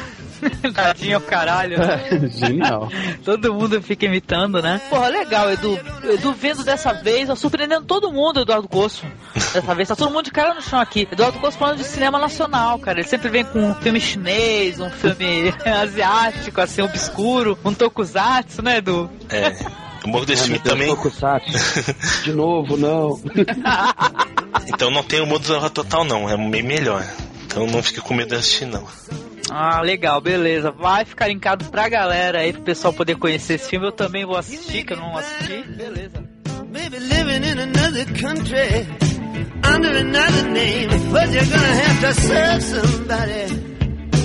Tadinho 0.75 1.16
ao 1.16 1.20
caralho. 1.20 1.76
Genial. 2.31 2.88
Todo 3.24 3.55
mundo 3.55 3.81
fica 3.82 4.06
imitando, 4.06 4.62
né? 4.62 4.81
Porra, 4.88 5.08
legal, 5.08 5.53
Edu. 5.53 5.79
Edu 6.05 6.32
vendo 6.32 6.65
dessa 6.65 6.93
vez, 6.93 7.29
ó, 7.29 7.34
surpreendendo 7.34 7.86
todo 7.86 8.12
mundo, 8.12 8.41
Eduardo 8.41 8.69
Coço. 8.69 9.05
Dessa 9.34 9.74
vez, 9.74 9.88
tá 9.88 9.96
todo 9.96 10.12
mundo 10.12 10.24
de 10.24 10.31
cara 10.31 10.55
no 10.55 10.62
chão 10.62 10.81
aqui. 10.81 11.08
Eduardo 11.10 11.38
Coço 11.38 11.58
falando 11.58 11.79
de 11.79 11.84
cinema 11.84 12.19
nacional, 12.19 12.79
cara. 12.79 13.00
Ele 13.00 13.08
sempre 13.08 13.29
vem 13.29 13.44
com 13.44 13.58
um 13.58 13.74
filme 13.74 14.00
chinês, 14.00 14.81
um 14.81 14.91
filme 14.91 15.53
asiático, 15.65 16.60
assim, 16.60 16.82
obscuro, 16.82 17.58
um 17.65 17.74
tokusatsu, 17.74 18.62
né, 18.62 18.79
Edu? 18.79 19.10
É. 19.29 19.50
O 20.05 20.08
humor 20.08 20.24
desse 20.24 20.44
filme 20.44 20.58
também. 20.58 20.88
Tokusatsu. 20.88 21.53
De 22.24 22.32
novo, 22.32 22.76
não. 22.76 23.20
Então 24.67 24.91
não 24.91 25.03
tem 25.03 25.20
o 25.20 25.26
modo 25.26 25.46
Zorra 25.46 25.69
Total, 25.69 26.05
não. 26.05 26.29
É 26.29 26.36
meio 26.36 26.65
melhor. 26.65 27.05
Então 27.44 27.67
não 27.67 27.82
fique 27.82 28.00
com 28.00 28.15
medo 28.15 28.29
de 28.29 28.36
assistir, 28.36 28.65
não. 28.65 28.86
Ah, 29.50 29.80
legal, 29.80 30.20
beleza. 30.20 30.70
Vai 30.70 31.04
ficar 31.04 31.26
linkado 31.26 31.64
pra 31.66 31.88
galera 31.88 32.38
aí, 32.38 32.52
pro 32.52 32.62
pessoal 32.62 32.92
poder 32.92 33.16
conhecer 33.16 33.54
esse 33.54 33.69
filme. 33.69 33.86
Eu 33.86 33.92
também 33.92 34.24
vou 34.24 34.36
assistir, 34.36 34.84
que 34.84 34.92
eu 34.92 34.96
não 34.96 35.16
assisti. 35.16 35.62
Beleza. 35.76 36.24
Maybe 36.70 36.98
living 37.00 37.44
in 37.44 37.58
another 37.58 38.06
country 38.20 38.86
under 39.74 39.96
another 39.96 40.44
name, 40.50 40.88
but 41.10 41.28
you're 41.32 41.44
gonna 41.46 41.74
have 41.74 42.00
to 42.00 42.20
serve 42.20 42.62
somebody. 42.62 43.70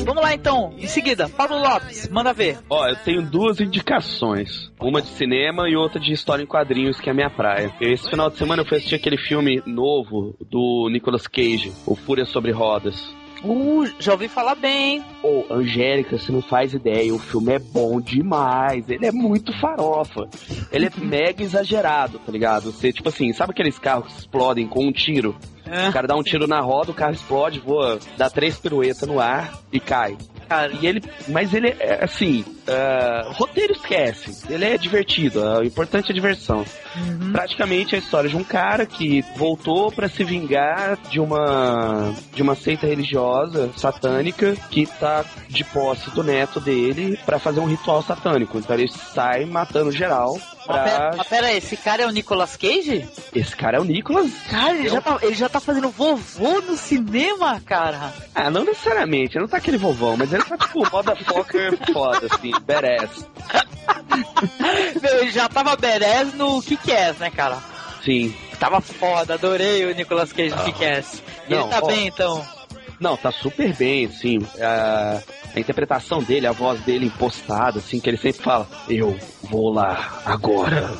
Vamos 0.05 0.21
lá 0.21 0.35
então, 0.35 0.71
em 0.77 0.85
seguida, 0.85 1.27
Pablo 1.27 1.57
Lopes, 1.57 2.07
manda 2.09 2.31
ver. 2.31 2.59
Ó, 2.69 2.87
eu 2.87 2.95
tenho 2.97 3.23
duas 3.23 3.59
indicações. 3.59 4.71
Uma 4.79 5.01
de 5.01 5.07
cinema 5.07 5.67
e 5.67 5.75
outra 5.75 5.99
de 5.99 6.13
história 6.13 6.43
em 6.43 6.45
quadrinhos, 6.45 6.99
que 6.99 7.09
é 7.09 7.11
a 7.11 7.15
minha 7.15 7.29
praia. 7.31 7.73
Esse 7.81 8.07
final 8.07 8.29
de 8.29 8.37
semana 8.37 8.61
eu 8.61 8.67
fui 8.67 8.77
assistir 8.77 8.93
aquele 8.93 9.17
filme 9.17 9.63
novo 9.65 10.35
do 10.39 10.87
Nicolas 10.91 11.25
Cage, 11.25 11.73
O 11.87 11.95
Fúria 11.95 12.25
sobre 12.25 12.51
Rodas. 12.51 13.11
Uh, 13.45 13.85
já 13.99 14.13
ouvi 14.13 14.27
falar 14.27 14.55
bem? 14.55 15.03
Ô, 15.21 15.45
Angélica, 15.51 16.17
você 16.17 16.31
não 16.31 16.41
faz 16.41 16.73
ideia, 16.73 17.13
o 17.13 17.19
filme 17.19 17.53
é 17.53 17.59
bom 17.59 18.01
demais. 18.01 18.89
Ele 18.89 19.05
é 19.05 19.11
muito 19.11 19.53
farofa. 19.59 20.27
Ele 20.71 20.87
é 20.87 20.91
mega 20.97 21.43
exagerado, 21.43 22.17
tá 22.17 22.31
ligado? 22.31 22.71
Você, 22.71 22.91
tipo 22.91 23.09
assim, 23.09 23.31
sabe 23.33 23.51
aqueles 23.51 23.77
carros 23.77 24.07
que 24.11 24.19
explodem 24.19 24.67
com 24.67 24.87
um 24.87 24.91
tiro? 24.91 25.35
É. 25.67 25.89
O 25.89 25.93
cara 25.93 26.07
dá 26.07 26.15
um 26.15 26.23
tiro 26.23 26.47
na 26.47 26.59
roda, 26.59 26.91
o 26.91 26.95
carro 26.95 27.13
explode, 27.13 27.59
voa, 27.59 27.99
dá 28.17 28.29
três 28.29 28.57
piruetas 28.57 29.07
no 29.07 29.19
ar 29.19 29.59
e 29.71 29.79
cai. 29.79 30.17
Cara. 30.45 30.71
E 30.73 30.85
ele, 30.85 31.01
mas 31.27 31.53
ele 31.53 31.75
é 31.79 32.03
assim, 32.03 32.43
uh, 32.67 33.31
roteiro 33.33 33.73
esquece. 33.73 34.45
Ele 34.51 34.65
é 34.65 34.77
divertido. 34.77 35.41
Uh, 35.41 35.59
o 35.59 35.63
importante 35.63 36.09
é 36.09 36.11
a 36.11 36.15
diversão. 36.15 36.65
Uhum. 36.95 37.31
Praticamente 37.31 37.95
é 37.95 37.97
a 37.97 38.01
história 38.01 38.29
de 38.29 38.37
um 38.37 38.43
cara 38.43 38.85
que 38.85 39.23
voltou 39.35 39.91
para 39.91 40.07
se 40.07 40.23
vingar 40.23 40.97
de 41.09 41.19
uma 41.19 42.13
de 42.33 42.41
uma 42.41 42.55
seita 42.55 42.87
religiosa 42.87 43.71
satânica 43.75 44.55
que 44.69 44.85
tá 44.85 45.25
de 45.49 45.63
posse 45.63 46.09
do 46.11 46.23
neto 46.23 46.59
dele 46.59 47.19
para 47.25 47.39
fazer 47.39 47.59
um 47.59 47.65
ritual 47.65 48.01
satânico. 48.01 48.57
Então 48.57 48.75
ele 48.75 48.87
sai 48.87 49.45
matando 49.45 49.91
geral 49.91 50.37
Mas 50.67 50.83
pera, 50.91 51.13
mas 51.17 51.27
pera 51.27 51.47
aí, 51.47 51.57
esse 51.57 51.77
cara 51.77 52.03
é 52.03 52.07
o 52.07 52.11
Nicolas 52.11 52.55
Cage? 52.57 53.07
Esse 53.33 53.55
cara 53.55 53.77
é 53.77 53.79
o 53.79 53.83
Nicolas. 53.83 54.31
Cara, 54.49 54.75
ele, 54.75 54.89
já 54.89 55.01
tá, 55.01 55.17
ele 55.21 55.35
já 55.35 55.49
tá 55.49 55.59
fazendo 55.59 55.89
vovô 55.89 56.61
no 56.61 56.75
cinema, 56.75 57.61
cara. 57.65 58.11
Ah, 58.33 58.49
não 58.49 58.63
necessariamente, 58.65 59.37
não 59.37 59.47
tá 59.47 59.57
aquele 59.57 59.77
vovão, 59.77 60.17
mas 60.17 60.33
ele 60.33 60.43
tá 60.43 60.57
tipo 60.57 60.79
motherfucker 60.91 61.77
foda, 61.93 62.27
assim, 62.31 62.51
badass. 62.65 63.27
Meu, 65.01 65.19
ele 65.21 65.31
já 65.31 65.47
tava 65.49 65.75
badass 65.75 66.33
no 66.33 66.61
Kick-Ass, 66.61 67.17
né, 67.17 67.29
cara? 67.29 67.57
Sim. 68.03 68.35
Tava 68.59 68.79
foda, 68.81 69.33
adorei 69.33 69.85
o 69.85 69.95
Nicolas 69.95 70.31
Cage 70.31 70.49
no 70.55 70.61
Ah. 70.61 70.65
Kick-Ass. 70.65 71.21
E 71.49 71.53
ele 71.53 71.63
tá 71.65 71.79
ó. 71.81 71.87
bem, 71.87 72.07
então. 72.07 72.45
Não, 72.99 73.17
tá 73.17 73.31
super 73.31 73.73
bem, 73.73 74.05
assim. 74.05 74.39
A, 74.59 75.21
a 75.55 75.59
interpretação 75.59 76.21
dele, 76.21 76.47
a 76.47 76.51
voz 76.51 76.79
dele 76.81 77.05
impostada, 77.07 77.79
assim, 77.79 77.99
que 77.99 78.09
ele 78.09 78.17
sempre 78.17 78.43
fala: 78.43 78.67
Eu 78.89 79.17
vou 79.43 79.71
lá 79.73 80.21
agora 80.25 80.91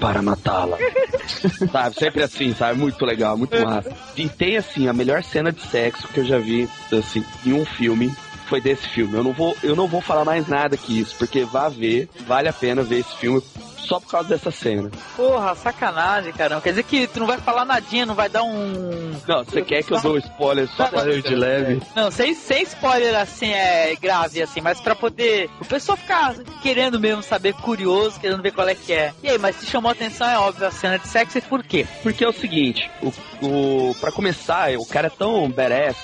para 0.00 0.22
matá-la. 0.22 0.76
sabe? 1.70 1.96
Sempre 1.96 2.22
assim, 2.22 2.54
sabe? 2.54 2.78
Muito 2.78 3.04
legal, 3.04 3.36
muito 3.36 3.56
massa. 3.58 3.90
E 4.16 4.28
tem, 4.28 4.56
assim, 4.56 4.88
a 4.88 4.92
melhor 4.92 5.22
cena 5.22 5.52
de 5.52 5.60
sexo 5.60 6.08
que 6.08 6.20
eu 6.20 6.24
já 6.24 6.38
vi, 6.38 6.68
assim, 6.92 7.24
em 7.44 7.52
um 7.52 7.64
filme. 7.64 8.12
Foi 8.46 8.60
desse 8.60 8.88
filme. 8.88 9.14
Eu 9.14 9.24
não 9.24 9.32
vou, 9.32 9.56
eu 9.62 9.74
não 9.74 9.86
vou 9.86 10.00
falar 10.00 10.24
mais 10.24 10.46
nada 10.46 10.76
que 10.76 10.98
isso, 10.98 11.16
porque 11.16 11.44
vá 11.44 11.68
ver, 11.68 12.08
vale 12.26 12.48
a 12.48 12.52
pena 12.52 12.82
ver 12.82 13.00
esse 13.00 13.16
filme 13.16 13.42
só 13.86 14.00
por 14.00 14.10
causa 14.10 14.28
dessa 14.28 14.50
cena. 14.50 14.90
Porra, 15.16 15.54
sacanagem, 15.54 16.32
caramba. 16.32 16.60
Quer 16.60 16.70
dizer 16.70 16.82
que 16.82 17.06
tu 17.06 17.20
não 17.20 17.26
vai 17.26 17.38
falar 17.38 17.64
nadinha, 17.64 18.04
não 18.04 18.14
vai 18.14 18.28
dar 18.28 18.42
um. 18.42 19.12
Não, 19.26 19.44
você 19.44 19.62
quer 19.62 19.82
que 19.82 19.92
eu 19.92 20.00
dou 20.00 20.18
spoiler 20.18 20.68
só 20.68 20.88
pra 20.88 21.04
eu 21.04 21.22
de 21.22 21.34
leve? 21.34 21.80
Não, 21.94 22.10
sem, 22.10 22.34
sem 22.34 22.62
spoiler 22.64 23.16
assim 23.16 23.52
é 23.52 23.94
grave, 23.96 24.42
assim, 24.42 24.60
mas 24.60 24.80
pra 24.80 24.94
poder 24.94 25.48
o 25.60 25.64
pessoal 25.64 25.96
ficar 25.96 26.34
querendo 26.62 26.98
mesmo 26.98 27.22
saber, 27.22 27.54
curioso, 27.54 28.20
querendo 28.20 28.42
ver 28.42 28.52
qual 28.52 28.68
é 28.68 28.74
que 28.74 28.92
é. 28.92 29.12
E 29.22 29.28
aí, 29.28 29.38
mas 29.38 29.56
se 29.56 29.66
chamou 29.66 29.88
a 29.88 29.92
atenção, 29.92 30.28
é 30.28 30.38
óbvio, 30.38 30.66
a 30.66 30.70
cena 30.70 30.98
de 30.98 31.08
sexo, 31.08 31.38
e 31.38 31.42
por 31.42 31.62
quê? 31.62 31.86
Porque 32.02 32.24
é 32.24 32.28
o 32.28 32.32
seguinte, 32.32 32.90
o, 33.00 33.12
o, 33.46 33.94
pra 34.00 34.10
começar, 34.10 34.70
o 34.76 34.86
cara 34.86 35.06
é 35.06 35.10
tão 35.10 35.48
badass 35.48 35.96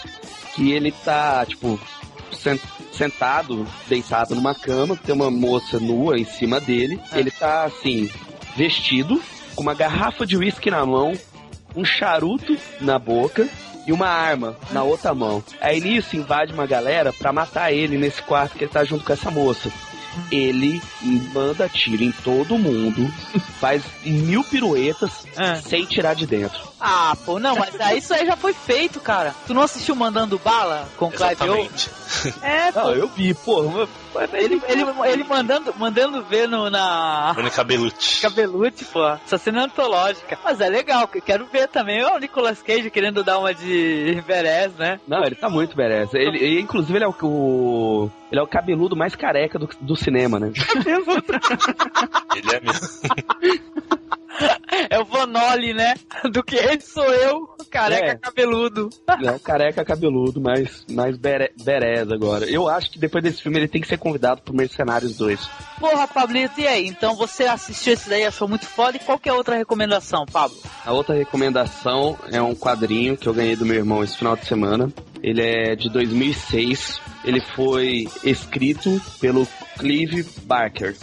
que 0.55 0.73
ele 0.73 0.93
tá, 0.93 1.45
tipo, 1.47 1.81
sentado, 2.93 3.67
deitado 3.89 4.35
numa 4.35 4.55
cama, 4.55 4.97
tem 4.97 5.15
uma 5.15 5.31
moça 5.31 5.79
nua 5.79 6.19
em 6.19 6.25
cima 6.25 6.61
dele, 6.61 7.01
ele 7.13 7.31
tá, 7.31 7.65
assim, 7.65 8.11
vestido, 8.57 9.21
com 9.55 9.63
uma 9.63 9.75
garrafa 9.75 10.27
de 10.27 10.37
uísque 10.37 10.71
na 10.71 10.85
mão, 10.85 11.13
um 11.75 11.85
charuto 11.85 12.57
na 12.81 12.99
boca 12.99 13.49
e 13.87 13.93
uma 13.93 14.09
arma 14.09 14.57
na 14.71 14.83
outra 14.83 15.15
mão. 15.15 15.43
Aí 15.61 15.81
nisso 15.81 16.17
invade 16.17 16.53
uma 16.53 16.67
galera 16.67 17.13
pra 17.13 17.33
matar 17.33 17.73
ele 17.73 17.97
nesse 17.99 18.23
quarto 18.23 18.57
que 18.57 18.65
ele 18.65 18.73
tá 18.73 18.85
junto 18.85 19.05
com 19.05 19.13
essa 19.13 19.31
moça. 19.31 19.71
Ele 20.31 20.81
manda 21.33 21.69
tiro 21.69 22.03
em 22.03 22.13
todo 22.13 22.59
mundo, 22.59 23.11
faz 23.59 23.83
mil 24.05 24.45
piruetas 24.45 25.27
sem 25.63 25.87
tirar 25.87 26.15
de 26.15 26.27
dentro. 26.27 26.72
Ah, 26.85 27.17
pô, 27.25 27.39
não, 27.39 27.55
mas 27.55 27.81
aí 27.81 27.99
isso 27.99 28.13
aí 28.13 28.27
já 28.27 28.37
foi 28.37 28.53
feito, 28.53 28.99
cara. 28.99 29.33
Tu 29.47 29.55
não 29.55 29.63
assistiu 29.63 29.95
Mandando 29.95 30.37
Bala 30.39 30.89
com 30.97 31.07
o 31.07 31.11
Clive 31.13 31.49
Owen? 31.49 31.71
É, 32.43 32.73
pô. 32.73 32.81
Não, 32.81 32.91
eu 32.93 33.07
vi, 33.09 33.33
pô. 33.35 33.63
Ele, 34.35 34.61
ele, 34.69 34.85
ele 35.07 35.25
mandando, 35.25 35.73
mandando 35.79 36.23
ver 36.25 36.47
no, 36.49 36.69
na. 36.69 37.33
Mônica 37.37 37.63
Bellucci. 37.65 38.21
Cabelute, 38.21 38.85
pô. 38.87 39.07
Essa 39.09 39.39
cena 39.39 39.61
é 39.61 39.65
antológica. 39.65 40.37
Mas 40.45 40.61
é 40.61 40.69
legal, 40.69 41.07
quero 41.09 41.47
ver 41.47 41.69
também. 41.69 42.03
Ó, 42.05 42.17
o 42.17 42.19
Nicolas 42.19 42.61
Cage 42.63 42.91
querendo 42.91 43.23
dar 43.23 43.39
uma 43.39 43.55
de 43.55 44.21
Beres, 44.27 44.75
né? 44.77 44.99
Não, 45.07 45.23
ele 45.25 45.37
tá 45.37 45.49
muito 45.49 45.77
badass. 45.77 46.13
Ele, 46.15 46.37
ele, 46.37 46.61
inclusive, 46.61 46.99
ele 46.99 47.05
é 47.05 47.09
o, 47.09 47.15
o- 47.23 48.11
ele 48.31 48.41
é 48.41 48.43
o 48.43 48.47
cabeludo 48.47 48.97
mais 48.97 49.15
careca 49.15 49.59
do, 49.59 49.69
do 49.81 49.95
cinema, 49.97 50.41
né? 50.41 50.51
Ele 52.35 52.55
é 52.55 52.61
mesmo. 52.61 52.89
É 54.91 54.99
o 54.99 55.05
Vanoli, 55.05 55.73
né? 55.75 55.95
Do 56.33 56.43
que 56.43 56.57
ele 56.57 56.81
sou 56.81 57.05
eu, 57.05 57.47
careca 57.71 58.13
É. 58.13 58.15
cabeludo. 58.17 58.89
É 59.09 59.39
careca 59.39 59.85
cabeludo, 59.85 60.41
mais, 60.41 60.85
mais 60.91 61.17
bere- 61.17 61.53
badass 61.63 62.11
agora. 62.11 62.47
Eu 62.51 62.69
acho 62.69 62.91
que 62.91 62.99
depois 62.99 63.23
desse 63.23 63.43
filme 63.43 63.59
ele 63.59 63.69
tem 63.69 63.81
que 63.81 63.87
ser 63.89 63.99
convidado 63.99 64.43
pro 64.43 64.55
Mercenários 64.55 65.17
2. 65.17 65.41
Porra, 65.79 66.07
Pablito, 66.09 66.61
e 66.61 66.67
aí? 66.67 66.87
Então 66.87 67.15
você 67.15 67.45
assistiu 67.45 67.93
esse 67.95 68.09
daí, 68.09 68.25
achou 68.25 68.49
muito 68.49 68.67
foda. 68.67 68.97
E 68.97 69.01
qual 69.01 69.19
que 69.19 69.29
é 69.29 69.33
a 69.33 69.37
outra 69.37 69.57
recomendação, 69.57 70.25
Pablo? 70.27 70.57
A 70.85 70.93
outra 70.93 71.15
recomendação 71.15 72.19
é 72.31 72.41
um 72.41 72.55
quadrinho 72.55 73.17
que 73.17 73.29
eu 73.29 73.35
ganhei 73.35 73.57
do 73.57 73.67
meu 73.67 73.77
irmão 73.77 74.03
esse 74.03 74.17
final 74.17 74.37
de 74.37 74.47
semana. 74.47 74.91
Ele 75.23 75.43
é 75.43 75.77
de 75.77 75.89
2006. 75.91 77.01
Ele 77.25 77.41
foi 77.55 78.09
escrito 78.25 79.01
pelo 79.21 79.47
Clive 79.79 80.25
Barker. 80.45 80.97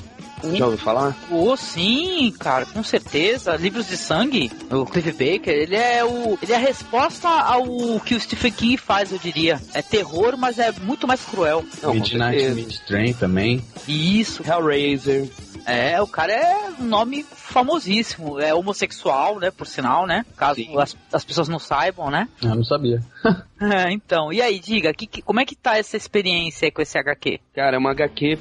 Já 0.54 0.66
ouviu 0.66 0.80
falar? 0.80 1.16
Oh, 1.30 1.56
sim, 1.56 2.34
cara, 2.38 2.66
com 2.66 2.84
certeza. 2.84 3.56
Livros 3.56 3.88
de 3.88 3.98
sangue, 3.98 4.52
o 4.72 4.86
Clive 4.86 5.12
Baker, 5.12 5.54
ele 5.54 5.76
é 5.76 6.04
o. 6.04 6.38
Ele 6.42 6.54
é 6.54 6.56
a 6.56 6.60
resposta 6.60 7.28
ao 7.28 8.00
que 8.00 8.16
o 8.16 8.20
Stephen 8.20 8.52
King 8.52 8.78
faz, 8.78 9.12
eu 9.12 9.18
diria. 9.18 9.62
É 9.74 9.82
terror, 9.82 10.38
mas 10.38 10.60
é 10.60 10.72
muito 10.82 11.08
mais 11.08 11.22
cruel. 11.22 11.66
Não, 11.82 11.94
Midnight. 11.94 12.50
Midtrain 12.52 13.14
também. 13.14 13.64
Isso. 13.88 14.44
Hellraiser. 14.44 15.30
É, 15.66 16.02
o 16.02 16.08
cara 16.08 16.34
é 16.34 16.70
um 16.80 16.86
nome 16.86 17.26
famosíssimo. 17.50 18.40
É 18.40 18.54
homossexual, 18.54 19.40
né? 19.40 19.52
Por 19.52 19.66
sinal, 19.68 20.06
né? 20.08 20.26
Caso 20.38 20.62
as, 20.80 20.96
as 21.12 21.26
pessoas 21.26 21.48
não 21.50 21.60
saibam, 21.60 22.10
né? 22.10 22.28
Ah, 22.44 22.56
não 22.56 22.64
sabia. 22.64 23.02
É, 23.62 23.92
então, 23.92 24.32
e 24.32 24.42
aí, 24.42 24.58
diga, 24.58 24.94
que, 24.94 25.06
que- 25.06 25.22
como 25.22 25.42
é 25.42 25.46
que 25.46 25.54
tá 25.54 25.78
essa 25.78 25.98
experiência 25.98 26.66
aí 26.68 26.72
com 26.72 26.82
esse 26.82 26.98
HQ? 26.98 27.42
Cara, 27.54 27.76
é 27.76 27.78
uma 27.78 27.92
HQ 27.92 28.40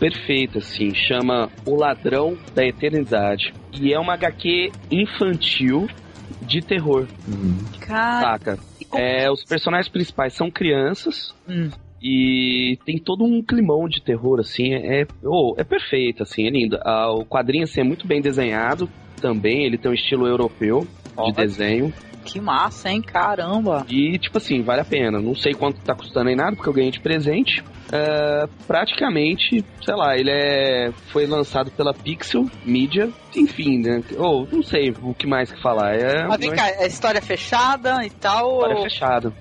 perfeita, 0.00 0.58
assim. 0.60 0.94
Chama 0.94 1.50
O 1.66 1.76
Ladrão 1.76 2.38
da 2.54 2.64
Eternidade. 2.64 3.52
E 3.74 3.92
é 3.92 3.98
uma 4.00 4.14
HQ 4.14 4.72
infantil 4.90 5.86
de 6.40 6.62
terror. 6.62 7.06
Cara. 7.80 8.20
Saca? 8.38 8.58
É, 8.94 9.30
os 9.30 9.44
personagens 9.44 9.90
principais 9.92 10.32
são 10.34 10.50
crianças. 10.50 11.34
Hum. 11.48 11.70
E 12.06 12.78
tem 12.84 12.98
todo 12.98 13.24
um 13.24 13.42
climão 13.42 13.88
de 13.88 14.02
terror, 14.02 14.38
assim. 14.38 14.74
É, 14.74 15.06
oh, 15.24 15.54
é 15.56 15.64
perfeito, 15.64 16.22
assim, 16.22 16.46
é 16.46 16.50
lindo. 16.50 16.78
Ah, 16.84 17.10
o 17.10 17.24
quadrinho 17.24 17.64
assim, 17.64 17.80
é 17.80 17.84
muito 17.84 18.06
bem 18.06 18.20
desenhado 18.20 18.90
também. 19.22 19.64
Ele 19.64 19.78
tem 19.78 19.90
um 19.90 19.94
estilo 19.94 20.26
europeu 20.26 20.86
de 21.24 21.32
desenho. 21.32 21.90
Que 22.24 22.40
massa, 22.40 22.90
hein? 22.90 23.00
Caramba. 23.02 23.86
E, 23.88 24.18
tipo 24.18 24.36
assim, 24.38 24.62
vale 24.62 24.80
a 24.80 24.84
pena. 24.84 25.18
Não 25.20 25.34
sei 25.34 25.54
quanto 25.54 25.80
tá 25.80 25.94
custando 25.94 26.26
nem 26.26 26.36
nada, 26.36 26.54
porque 26.56 26.68
eu 26.68 26.72
ganhei 26.74 26.90
de 26.90 27.00
presente. 27.00 27.62
É, 27.92 28.46
praticamente, 28.66 29.64
sei 29.82 29.94
lá, 29.94 30.16
ele 30.16 30.30
é 30.30 30.90
foi 31.12 31.26
lançado 31.26 31.70
pela 31.70 31.92
Pixel 31.94 32.46
Media. 32.64 33.10
Enfim, 33.36 33.78
né? 33.78 34.02
Ou 34.16 34.48
não 34.50 34.62
sei 34.62 34.90
o 35.02 35.14
que 35.14 35.26
mais 35.26 35.52
que 35.52 35.60
falar. 35.62 35.94
É 35.94 36.26
Mas 36.26 36.38
vem 36.40 36.50
uma 36.50 36.56
cá, 36.56 36.68
é 36.70 36.86
história 36.86 37.20
fechada 37.20 38.04
e 38.04 38.10
tal? 38.10 38.52
história 38.52 38.76
ou- 38.76 38.82
fechada. 38.82 39.32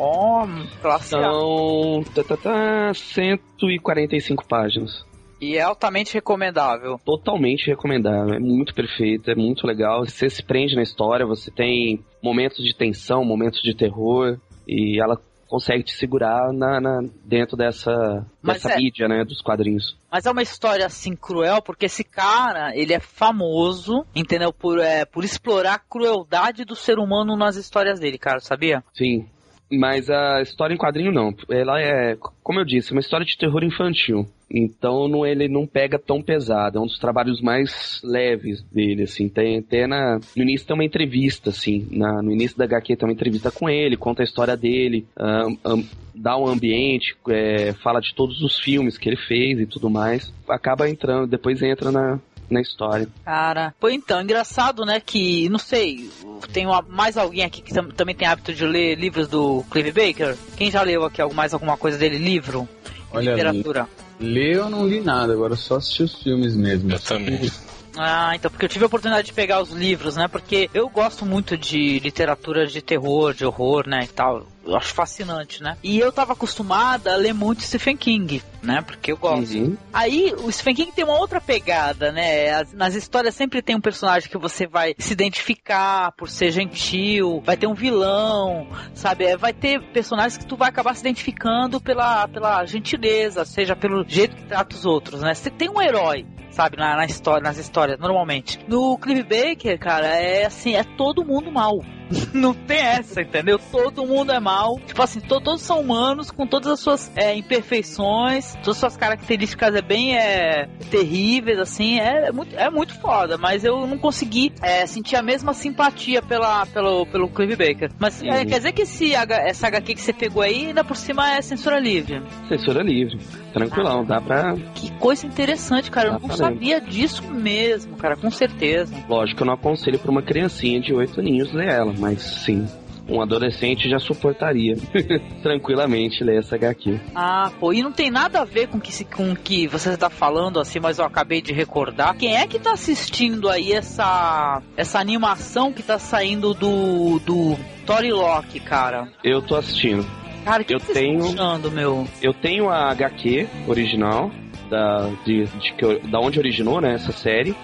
Ó, 0.00 0.46
classe 0.80 1.16
A. 1.16 1.22
São 1.22 2.04
tá, 2.14 2.22
tá, 2.22 2.36
tá, 2.36 2.94
145 2.94 4.46
páginas. 4.46 5.04
E 5.40 5.56
é 5.56 5.62
altamente 5.62 6.14
recomendável. 6.14 6.98
Totalmente 7.04 7.66
recomendável. 7.68 8.34
É 8.34 8.38
muito 8.40 8.74
perfeito, 8.74 9.30
é 9.30 9.34
muito 9.34 9.66
legal. 9.66 10.04
Você 10.04 10.28
se 10.28 10.42
prende 10.42 10.74
na 10.74 10.82
história, 10.82 11.24
você 11.26 11.50
tem 11.50 12.04
momentos 12.22 12.64
de 12.64 12.74
tensão, 12.74 13.24
momentos 13.24 13.60
de 13.62 13.74
terror. 13.74 14.36
E 14.66 15.00
ela 15.00 15.16
consegue 15.46 15.82
te 15.84 15.92
segurar 15.94 16.52
na, 16.52 16.80
na- 16.80 17.08
dentro 17.24 17.56
dessa, 17.56 18.26
Mas 18.42 18.62
dessa 18.62 18.72
é- 18.74 18.76
mídia, 18.76 19.06
né? 19.08 19.24
Dos 19.24 19.40
quadrinhos. 19.40 19.96
Mas 20.10 20.26
é 20.26 20.30
uma 20.30 20.42
história 20.42 20.84
assim 20.84 21.14
cruel, 21.14 21.62
porque 21.62 21.86
esse 21.86 22.02
cara, 22.04 22.76
ele 22.76 22.92
é 22.92 23.00
famoso, 23.00 24.04
entendeu? 24.14 24.52
Por, 24.52 24.78
é, 24.80 25.04
por 25.04 25.24
explorar 25.24 25.74
a 25.74 25.78
crueldade 25.78 26.64
do 26.64 26.74
ser 26.74 26.98
humano 26.98 27.36
nas 27.36 27.56
histórias 27.56 27.98
dele, 28.00 28.18
cara, 28.18 28.40
sabia? 28.40 28.82
Sim. 28.92 29.26
Mas 29.70 30.08
a 30.08 30.40
história 30.40 30.74
em 30.74 30.78
quadrinho 30.78 31.12
não. 31.12 31.34
Ela 31.50 31.80
é, 31.80 32.16
como 32.42 32.58
eu 32.58 32.64
disse, 32.64 32.92
uma 32.92 33.00
história 33.00 33.26
de 33.26 33.36
terror 33.36 33.62
infantil. 33.62 34.26
Então 34.50 35.06
não, 35.08 35.26
ele 35.26 35.46
não 35.46 35.66
pega 35.66 35.98
tão 35.98 36.22
pesado. 36.22 36.78
É 36.78 36.80
um 36.80 36.86
dos 36.86 36.98
trabalhos 36.98 37.40
mais 37.42 38.00
leves 38.02 38.62
dele, 38.72 39.02
assim. 39.02 39.28
Tem 39.28 39.58
até 39.58 39.86
na, 39.86 40.18
no 40.34 40.42
início 40.42 40.66
tem 40.66 40.74
uma 40.74 40.84
entrevista, 40.84 41.50
assim. 41.50 41.86
Na, 41.90 42.22
no 42.22 42.32
início 42.32 42.56
da 42.56 42.64
HQ 42.64 42.96
tem 42.96 43.08
uma 43.08 43.12
entrevista 43.12 43.50
com 43.50 43.68
ele, 43.68 43.96
conta 43.96 44.22
a 44.22 44.24
história 44.24 44.56
dele, 44.56 45.06
ahn, 45.18 45.54
ahn, 45.64 45.82
dá 46.14 46.36
um 46.36 46.46
ambiente, 46.46 47.14
é, 47.28 47.74
fala 47.74 48.00
de 48.00 48.14
todos 48.14 48.42
os 48.42 48.58
filmes 48.58 48.96
que 48.96 49.08
ele 49.08 49.16
fez 49.16 49.60
e 49.60 49.66
tudo 49.66 49.90
mais. 49.90 50.32
Acaba 50.48 50.88
entrando, 50.88 51.26
depois 51.26 51.62
entra 51.62 51.92
na, 51.92 52.18
na 52.50 52.60
história. 52.60 53.08
Cara, 53.24 53.74
pô, 53.78 53.88
então, 53.88 54.20
engraçado, 54.22 54.84
né, 54.84 55.00
que, 55.00 55.48
não 55.48 55.58
sei, 55.58 56.10
tem 56.52 56.66
uma- 56.66 56.82
mais 56.82 57.16
alguém 57.16 57.44
aqui 57.44 57.60
que 57.62 57.72
tam- 57.74 57.88
também 57.88 58.14
tem 58.14 58.26
hábito 58.26 58.52
de 58.54 58.64
ler 58.64 58.98
livros 58.98 59.28
do 59.28 59.64
Clive 59.70 59.92
Baker? 59.92 60.36
Quem 60.56 60.70
já 60.70 60.82
leu 60.82 61.04
aqui 61.04 61.20
algo- 61.20 61.34
mais 61.34 61.52
alguma 61.52 61.76
coisa 61.76 61.98
dele, 61.98 62.18
livro? 62.18 62.68
Olha, 63.12 63.30
literatura? 63.32 63.88
Ler 64.20 64.56
eu 64.56 64.68
não 64.68 64.86
li 64.86 65.00
nada, 65.00 65.32
agora 65.32 65.54
só 65.56 65.76
assisti 65.76 66.02
os 66.02 66.22
filmes 66.22 66.54
mesmo. 66.56 66.90
Eu 66.92 66.98
também. 66.98 67.50
Ah, 67.98 68.32
então, 68.34 68.50
porque 68.50 68.64
eu 68.64 68.68
tive 68.68 68.84
a 68.84 68.86
oportunidade 68.86 69.26
de 69.26 69.32
pegar 69.32 69.60
os 69.60 69.70
livros, 69.70 70.16
né? 70.16 70.28
Porque 70.28 70.70
eu 70.72 70.88
gosto 70.88 71.26
muito 71.26 71.56
de 71.56 71.98
literatura 71.98 72.66
de 72.66 72.80
terror, 72.80 73.34
de 73.34 73.44
horror, 73.44 73.88
né? 73.88 74.04
E 74.04 74.08
tal. 74.08 74.46
Eu 74.64 74.76
acho 74.76 74.92
fascinante, 74.94 75.62
né? 75.62 75.78
E 75.82 75.98
eu 75.98 76.12
tava 76.12 76.34
acostumada 76.34 77.14
a 77.14 77.16
ler 77.16 77.32
muito 77.32 77.62
Stephen 77.62 77.96
King, 77.96 78.42
né? 78.62 78.82
Porque 78.82 79.10
eu 79.12 79.16
gosto. 79.16 79.56
Uhum. 79.56 79.76
Aí, 79.92 80.34
o 80.38 80.52
Stephen 80.52 80.74
King 80.74 80.92
tem 80.92 81.04
uma 81.04 81.18
outra 81.18 81.40
pegada, 81.40 82.12
né? 82.12 82.50
As- 82.50 82.72
nas 82.74 82.94
histórias 82.94 83.34
sempre 83.34 83.62
tem 83.62 83.74
um 83.74 83.80
personagem 83.80 84.28
que 84.28 84.36
você 84.36 84.66
vai 84.66 84.94
se 84.98 85.14
identificar 85.14 86.12
por 86.12 86.28
ser 86.28 86.50
gentil, 86.50 87.40
vai 87.44 87.56
ter 87.56 87.66
um 87.66 87.72
vilão, 87.74 88.66
sabe? 88.94 89.24
É, 89.24 89.38
Vai 89.38 89.52
ter 89.54 89.80
personagens 89.92 90.36
que 90.36 90.44
tu 90.46 90.56
vai 90.56 90.68
acabar 90.68 90.94
se 90.94 91.00
identificando 91.00 91.80
pela, 91.80 92.28
pela 92.28 92.64
gentileza, 92.66 93.44
seja 93.44 93.74
pelo 93.74 94.04
jeito 94.06 94.36
que 94.36 94.42
trata 94.44 94.74
os 94.76 94.84
outros, 94.84 95.22
né? 95.22 95.32
Você 95.32 95.48
tem 95.48 95.70
um 95.70 95.80
herói, 95.80 96.26
sabe, 96.58 96.76
na, 96.76 96.96
na 96.96 97.04
história, 97.04 97.40
nas 97.40 97.56
histórias, 97.56 98.00
normalmente. 98.00 98.58
No 98.66 98.98
Clive 98.98 99.22
Baker, 99.22 99.78
cara, 99.78 100.08
é 100.08 100.44
assim, 100.44 100.74
é 100.74 100.82
todo 100.82 101.24
mundo 101.24 101.52
mal. 101.52 101.78
Não 102.32 102.54
tem 102.54 102.78
essa, 102.78 103.20
entendeu? 103.22 103.58
Todo 103.58 104.06
mundo 104.06 104.32
é 104.32 104.40
mal. 104.40 104.78
Tipo 104.86 105.02
assim, 105.02 105.20
to- 105.20 105.40
todos 105.40 105.62
são 105.62 105.80
humanos 105.80 106.30
com 106.30 106.46
todas 106.46 106.72
as 106.72 106.80
suas 106.80 107.12
é, 107.16 107.34
imperfeições, 107.36 108.54
todas 108.56 108.68
as 108.70 108.78
suas 108.78 108.96
características 108.96 109.74
é 109.74 109.82
bem 109.82 110.16
é, 110.16 110.68
terríveis, 110.90 111.58
assim, 111.58 111.98
é, 111.98 112.30
muito, 112.32 112.54
é 112.56 112.70
muito 112.70 112.94
foda, 113.00 113.36
mas 113.38 113.64
eu 113.64 113.86
não 113.86 113.98
consegui 113.98 114.52
é, 114.62 114.86
sentir 114.86 115.16
a 115.16 115.22
mesma 115.22 115.52
simpatia 115.54 116.22
pela, 116.22 116.66
pelo, 116.66 117.06
pelo 117.06 117.28
Clive 117.28 117.56
Baker. 117.56 117.90
Mas 117.98 118.22
é, 118.22 118.28
Uhum. 118.28 118.46
quer 118.46 118.56
dizer 118.58 118.72
que 118.72 118.82
esse, 118.82 119.14
essa 119.14 119.66
HQ 119.68 119.94
que 119.94 120.00
você 120.00 120.12
pegou 120.12 120.42
aí, 120.42 120.66
ainda 120.68 120.84
por 120.84 120.96
cima 120.96 121.34
é 121.34 121.42
censura 121.42 121.78
livre. 121.78 122.22
Censura 122.48 122.82
livre. 122.82 123.18
Tranquilão, 123.52 124.04
dá 124.04 124.20
pra. 124.20 124.54
Que 124.74 124.90
coisa 124.98 125.26
interessante, 125.26 125.90
cara. 125.90 126.08
Eu 126.08 126.12
Dá 126.14 126.18
não 126.20 126.28
pra 126.28 126.36
sabia 126.36 126.80
disso 126.80 127.22
mesmo, 127.24 127.96
cara, 127.96 128.16
com 128.16 128.30
certeza. 128.30 128.94
Lógico 129.08 129.38
que 129.38 129.42
eu 129.42 129.46
não 129.46 129.54
aconselho 129.54 129.98
pra 129.98 130.10
uma 130.10 130.22
criancinha 130.22 130.80
de 130.80 130.92
8 130.94 131.18
aninhos 131.20 131.52
ler 131.52 131.68
ela, 131.68 131.92
mas 131.98 132.22
sim. 132.22 132.66
Um 133.10 133.22
adolescente 133.22 133.88
já 133.88 133.98
suportaria 133.98 134.76
tranquilamente 135.42 136.22
ler 136.22 136.40
essa 136.40 136.56
HQ. 136.56 137.00
Ah, 137.14 137.50
pô, 137.58 137.72
e 137.72 137.82
não 137.82 137.90
tem 137.90 138.10
nada 138.10 138.40
a 138.42 138.44
ver 138.44 138.68
com 138.68 138.78
que, 138.78 139.04
com 139.04 139.34
que 139.34 139.66
você 139.66 139.90
está 139.94 140.10
falando 140.10 140.60
assim, 140.60 140.78
mas 140.78 140.98
eu 140.98 141.06
acabei 141.06 141.40
de 141.40 141.52
recordar. 141.52 142.14
Quem 142.16 142.36
é 142.36 142.46
que 142.46 142.58
tá 142.58 142.72
assistindo 142.72 143.48
aí 143.48 143.72
essa 143.72 144.60
essa 144.76 144.98
animação 144.98 145.72
que 145.72 145.82
tá 145.82 145.98
saindo 145.98 146.52
do 146.52 147.18
do 147.20 147.56
Tori 147.86 148.12
Loki, 148.12 148.60
cara? 148.60 149.08
Eu 149.24 149.40
tô 149.40 149.56
assistindo. 149.56 150.04
Cara, 150.44 150.62
o 150.62 150.64
que 150.66 150.74
Eu 150.74 150.80
que 150.80 150.92
tenho- 150.92 151.24
achando, 151.32 151.70
meu? 151.70 152.06
Eu 152.22 152.34
tenho 152.34 152.68
a 152.68 152.90
HQ 152.90 153.48
original. 153.66 154.30
Da, 154.68 155.10
de, 155.24 155.44
de 155.44 155.72
que, 155.72 155.98
da 156.08 156.20
onde 156.20 156.38
originou 156.38 156.80
né, 156.80 156.94
essa 156.94 157.12
série 157.12 157.54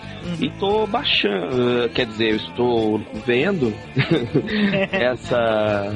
e 0.41 0.49
tô 0.51 0.87
baixando, 0.87 1.89
quer 1.95 2.07
dizer, 2.07 2.31
eu 2.31 2.37
estou 2.37 2.99
vendo 3.27 3.75
essa 4.91 5.95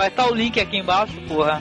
Vai 0.00 0.08
estar 0.08 0.30
o 0.30 0.34
link 0.34 0.58
aqui 0.58 0.78
embaixo, 0.78 1.12
porra. 1.28 1.60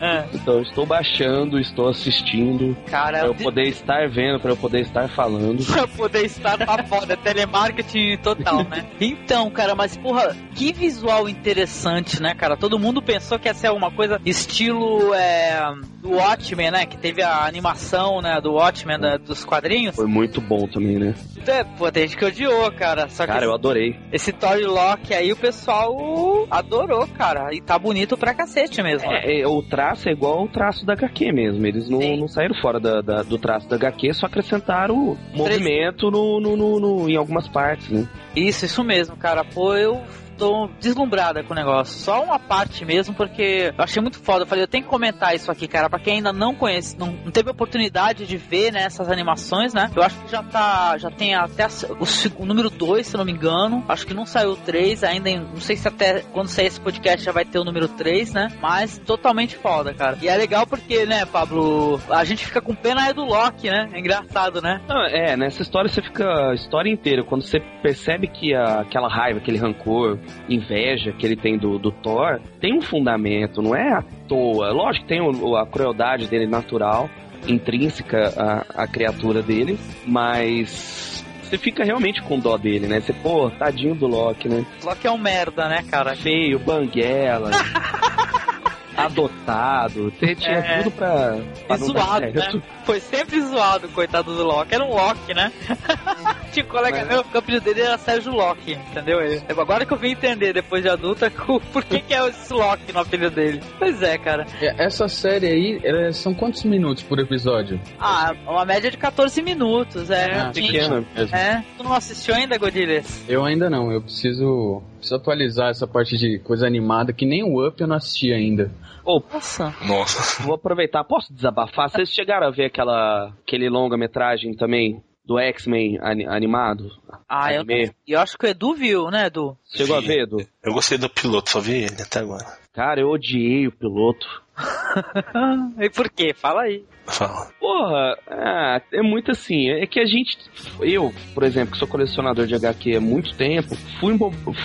É, 0.00 0.24
Então, 0.32 0.62
estou 0.62 0.86
baixando, 0.86 1.58
estou 1.58 1.88
assistindo, 1.88 2.74
cara, 2.86 3.18
para 3.18 3.26
eu 3.28 3.34
de- 3.34 3.44
poder 3.44 3.64
estar 3.68 4.08
vendo, 4.08 4.40
para 4.40 4.52
eu 4.52 4.56
poder 4.56 4.80
estar 4.80 5.06
falando. 5.08 5.62
pra 5.70 5.86
poder 5.86 6.24
estar 6.24 6.56
tá 6.56 6.82
foda, 6.84 7.14
telemarketing 7.14 8.16
total, 8.22 8.64
né? 8.64 8.86
Então, 8.98 9.50
cara, 9.50 9.74
mas 9.74 9.98
porra, 9.98 10.34
que 10.54 10.72
visual 10.72 11.28
interessante, 11.28 12.22
né, 12.22 12.34
cara? 12.34 12.56
Todo 12.56 12.78
mundo 12.78 13.02
pensou 13.02 13.38
que 13.38 13.48
ia 13.48 13.54
ser 13.54 13.68
alguma 13.68 13.90
coisa 13.90 14.20
estilo 14.24 15.12
é, 15.14 15.60
do 16.00 16.10
Watchmen, 16.12 16.70
né? 16.70 16.86
Que 16.86 16.96
teve 16.96 17.22
a 17.22 17.44
animação, 17.46 18.20
né, 18.22 18.40
do 18.40 18.52
Watchmen 18.52 18.98
da- 18.98 19.16
dos 19.16 19.44
quadrinhos. 19.44 19.96
Foi 19.96 20.06
muito 20.06 20.40
bom 20.40 20.66
também, 20.68 20.98
né? 20.98 21.14
É, 21.46 21.62
pô, 21.64 21.90
tem 21.90 22.04
gente 22.06 22.16
que 22.16 22.24
odiou, 22.24 22.70
cara. 22.72 23.08
Só 23.08 23.24
que 23.26 23.32
Cara, 23.32 23.44
eu 23.44 23.52
adorei. 23.54 23.96
esse 24.12 24.32
Tory 24.32 24.64
Lock 24.64 25.12
aí 25.12 25.32
o 25.32 25.36
pessoal 25.36 26.46
adorou, 26.50 27.06
cara. 27.08 27.52
E 27.52 27.60
tá 27.60 27.78
bonito 27.78 28.16
pra 28.16 28.32
cacete 28.34 28.82
mesmo. 28.82 29.08
né? 29.10 29.20
É, 29.24 29.40
é, 29.40 29.46
o 29.46 29.62
traço 29.62 30.08
é 30.08 30.12
igual 30.12 30.38
ao 30.38 30.48
traço 30.48 30.86
da 30.86 30.92
HQ 30.94 31.32
mesmo. 31.32 31.66
Eles 31.66 31.88
não, 31.88 31.98
não 32.16 32.28
saíram 32.28 32.54
fora 32.60 32.78
da- 32.80 33.00
da- 33.00 33.22
do 33.22 33.38
traço 33.38 33.68
da 33.68 33.76
HQ, 33.76 34.12
só 34.14 34.26
acrescentaram 34.26 34.94
o 34.94 35.18
movimento 35.34 36.10
no, 36.10 36.40
no- 36.40 36.56
no- 36.56 36.80
no- 36.80 37.08
em 37.10 37.16
algumas 37.16 37.48
partes, 37.48 37.88
né? 37.90 38.06
Isso, 38.34 38.64
isso 38.64 38.82
mesmo, 38.84 39.16
cara. 39.16 39.44
Pô, 39.44 39.74
eu 39.76 40.00
tô 40.34 40.68
deslumbrada 40.80 41.42
com 41.42 41.52
o 41.52 41.56
negócio. 41.56 41.94
Só 41.98 42.22
uma 42.22 42.38
parte 42.38 42.84
mesmo, 42.84 43.14
porque 43.14 43.72
eu 43.76 43.84
achei 43.84 44.00
muito 44.02 44.18
foda. 44.18 44.42
Eu 44.42 44.46
falei, 44.46 44.64
eu 44.64 44.68
tenho 44.68 44.84
que 44.84 44.90
comentar 44.90 45.34
isso 45.34 45.50
aqui, 45.50 45.66
cara. 45.68 45.88
Pra 45.88 45.98
quem 45.98 46.16
ainda 46.16 46.32
não 46.32 46.54
conhece, 46.54 46.98
não, 46.98 47.08
não 47.24 47.30
teve 47.30 47.50
oportunidade 47.50 48.26
de 48.26 48.36
ver 48.36 48.72
né, 48.72 48.82
essas 48.84 49.10
animações, 49.10 49.72
né? 49.74 49.90
Eu 49.94 50.02
acho 50.02 50.18
que 50.20 50.30
já 50.30 50.42
tá. 50.42 50.96
Já 50.98 51.10
tem 51.10 51.34
até 51.34 51.66
o, 51.66 52.42
o 52.42 52.46
número 52.46 52.70
2, 52.70 53.06
se 53.06 53.14
eu 53.14 53.18
não 53.18 53.24
me 53.24 53.32
engano. 53.32 53.84
Acho 53.88 54.06
que 54.06 54.14
não 54.14 54.26
saiu 54.26 54.50
o 54.52 54.56
3 54.56 55.04
ainda. 55.04 55.30
Não 55.30 55.56
sei 55.60 55.76
se 55.76 55.88
até 55.88 56.20
quando 56.32 56.48
sair 56.48 56.66
esse 56.66 56.80
podcast 56.80 57.24
já 57.24 57.32
vai 57.32 57.44
ter 57.44 57.58
o 57.58 57.64
número 57.64 57.88
3, 57.88 58.32
né? 58.34 58.48
Mas 58.60 58.98
totalmente 58.98 59.56
foda, 59.56 59.92
cara. 59.94 60.18
E 60.20 60.28
é 60.28 60.36
legal 60.36 60.66
porque, 60.66 61.04
né, 61.06 61.24
Pablo, 61.24 62.00
a 62.10 62.24
gente 62.24 62.44
fica 62.44 62.60
com 62.60 62.74
pena 62.74 63.08
é 63.08 63.12
do 63.12 63.24
Loki, 63.24 63.68
né? 63.70 63.88
É 63.92 63.98
engraçado, 63.98 64.60
né? 64.60 64.80
Não, 64.88 65.04
é, 65.06 65.36
nessa 65.36 65.62
história 65.62 65.88
você 65.88 66.02
fica 66.02 66.50
a 66.50 66.54
história 66.54 66.90
inteira. 66.90 67.24
Quando 67.24 67.42
você 67.42 67.60
percebe 67.82 68.26
que 68.28 68.54
a- 68.54 68.80
aquela 68.80 69.08
raiva, 69.08 69.38
aquele 69.38 69.58
rancor, 69.58 70.18
inveja 70.48 71.12
que 71.12 71.24
ele 71.26 71.36
tem 71.36 71.56
do, 71.58 71.78
do 71.78 71.90
Thor, 71.90 72.40
tem 72.60 72.76
um 72.76 72.82
fundamento, 72.82 73.62
não 73.62 73.74
é 73.74 73.92
à 73.94 74.02
toa. 74.28 74.70
Lógico 74.72 75.04
que 75.06 75.08
tem 75.08 75.20
o- 75.20 75.56
a 75.56 75.66
crueldade 75.66 76.26
dele 76.26 76.46
natural, 76.46 77.08
intrínseca 77.46 78.32
à, 78.76 78.82
à 78.84 78.86
criatura 78.86 79.42
dele, 79.42 79.78
mas 80.06 81.24
você 81.42 81.58
fica 81.58 81.84
realmente 81.84 82.22
com 82.22 82.38
dó 82.38 82.56
dele, 82.56 82.86
né? 82.86 83.00
Você, 83.00 83.12
pô, 83.12 83.50
tadinho 83.50 83.94
do 83.94 84.06
Loki, 84.06 84.48
né? 84.48 84.64
Loki 84.82 85.06
é 85.06 85.10
um 85.10 85.18
merda, 85.18 85.68
né, 85.68 85.82
cara? 85.90 86.14
Feio, 86.16 86.58
banguela. 86.58 87.50
Adotado, 88.96 90.12
Tem- 90.12 90.36
tinha 90.36 90.58
É. 90.58 90.78
tudo 90.78 90.90
pra, 90.92 91.36
pra 91.66 91.76
zoado, 91.76 92.26
né? 92.26 92.62
Foi 92.84 93.00
sempre 93.00 93.40
zoado, 93.40 93.88
coitado 93.88 94.34
do 94.36 94.42
Loki. 94.44 94.74
Era 94.74 94.84
um 94.84 94.90
Loki, 94.94 95.32
né? 95.34 95.50
Tinha 96.52 96.64
um 96.64 96.68
colega 96.68 96.98
Mas- 96.98 97.08
meu, 97.08 97.24
o 97.34 97.38
apelido 97.38 97.64
dele 97.64 97.80
era 97.80 97.96
Sérgio 97.98 98.32
Loki, 98.32 98.72
entendeu? 98.72 99.18
Agora 99.58 99.84
que 99.86 99.92
eu 99.92 99.96
vim 99.98 100.10
entender, 100.10 100.52
depois 100.52 100.82
de 100.82 100.88
adulta, 100.88 101.30
co- 101.30 101.60
por 101.72 101.82
que, 101.84 102.00
que 102.00 102.14
é 102.14 102.28
esse 102.28 102.52
Loki 102.52 102.92
no 102.92 103.00
apelido 103.00 103.30
dele. 103.34 103.60
Pois 103.78 104.02
é, 104.02 104.18
cara. 104.18 104.46
É, 104.60 104.84
Essa 104.84 105.08
série 105.08 105.46
aí, 105.46 105.80
ela- 105.82 106.12
são 106.12 106.34
quantos 106.34 106.62
minutos 106.64 107.02
por 107.02 107.18
episódio? 107.18 107.80
Ah, 107.98 108.34
uma 108.46 108.64
média 108.64 108.90
de 108.90 108.96
14 108.98 109.42
minutos, 109.42 110.10
é. 110.10 110.30
Ah, 110.32 110.52
Gente, 110.52 110.66
pequena 110.72 111.04
mesmo. 111.16 111.34
É. 111.34 111.64
Tu 111.76 111.82
não 111.84 111.92
assistiu 111.94 112.34
ainda, 112.34 112.56
Godilhas? 112.58 113.24
Eu 113.28 113.44
ainda 113.44 113.68
não, 113.70 113.90
eu 113.90 114.00
preciso, 114.02 114.82
preciso 114.98 115.16
atualizar 115.16 115.70
essa 115.70 115.86
parte 115.86 116.16
de 116.16 116.38
coisa 116.38 116.66
animada, 116.66 117.12
que 117.12 117.24
nem 117.26 117.42
o 117.42 117.66
Up 117.66 117.80
eu 117.80 117.86
não 117.88 117.96
assisti 117.96 118.32
ainda. 118.32 118.70
Ô, 119.04 119.20
Nossa. 119.32 119.74
Nossa. 119.86 120.42
Vou 120.42 120.54
aproveitar, 120.54 121.04
posso 121.04 121.32
desabafar? 121.32 121.90
Vocês 121.90 122.08
chegaram 122.10 122.46
a 122.46 122.50
ver 122.50 122.66
aquela 122.66 123.32
aquele 123.42 123.68
longa-metragem 123.68 124.54
também 124.56 125.02
do 125.24 125.38
X-Men 125.38 125.98
ani- 126.02 126.26
animado? 126.26 126.90
Ah, 127.28 127.52
eu, 127.52 127.60
Anime? 127.62 127.90
eu 128.06 128.20
acho 128.20 128.36
que 128.38 128.46
o 128.46 128.48
Edu 128.48 128.74
viu, 128.74 129.10
né, 129.10 129.26
Edu? 129.26 129.56
Chegou 129.74 130.00
Vi. 130.00 130.04
a 130.04 130.08
ver, 130.08 130.22
Edu? 130.22 130.36
Eu 130.62 130.72
gostei 130.72 130.96
do 130.98 131.08
piloto, 131.10 131.50
só 131.50 131.60
vi 131.60 131.84
ele 131.84 132.02
até 132.02 132.20
agora. 132.20 132.44
Cara, 132.72 133.00
eu 133.00 133.08
odiei 133.10 133.66
o 133.66 133.72
piloto. 133.72 134.26
e 135.80 135.90
por 135.90 136.08
quê? 136.10 136.32
Fala 136.34 136.62
aí. 136.62 136.84
Fala. 137.06 137.48
Porra, 137.60 138.16
ah, 138.28 138.80
é 138.92 139.02
muito 139.02 139.30
assim. 139.30 139.68
É 139.68 139.86
que 139.86 140.00
a 140.00 140.06
gente. 140.06 140.38
Eu, 140.80 141.12
por 141.34 141.42
exemplo, 141.42 141.72
que 141.72 141.78
sou 141.78 141.86
colecionador 141.86 142.46
de 142.46 142.54
HQ 142.54 142.96
há 142.96 143.00
muito 143.00 143.34
tempo, 143.34 143.76
fui, 144.00 144.18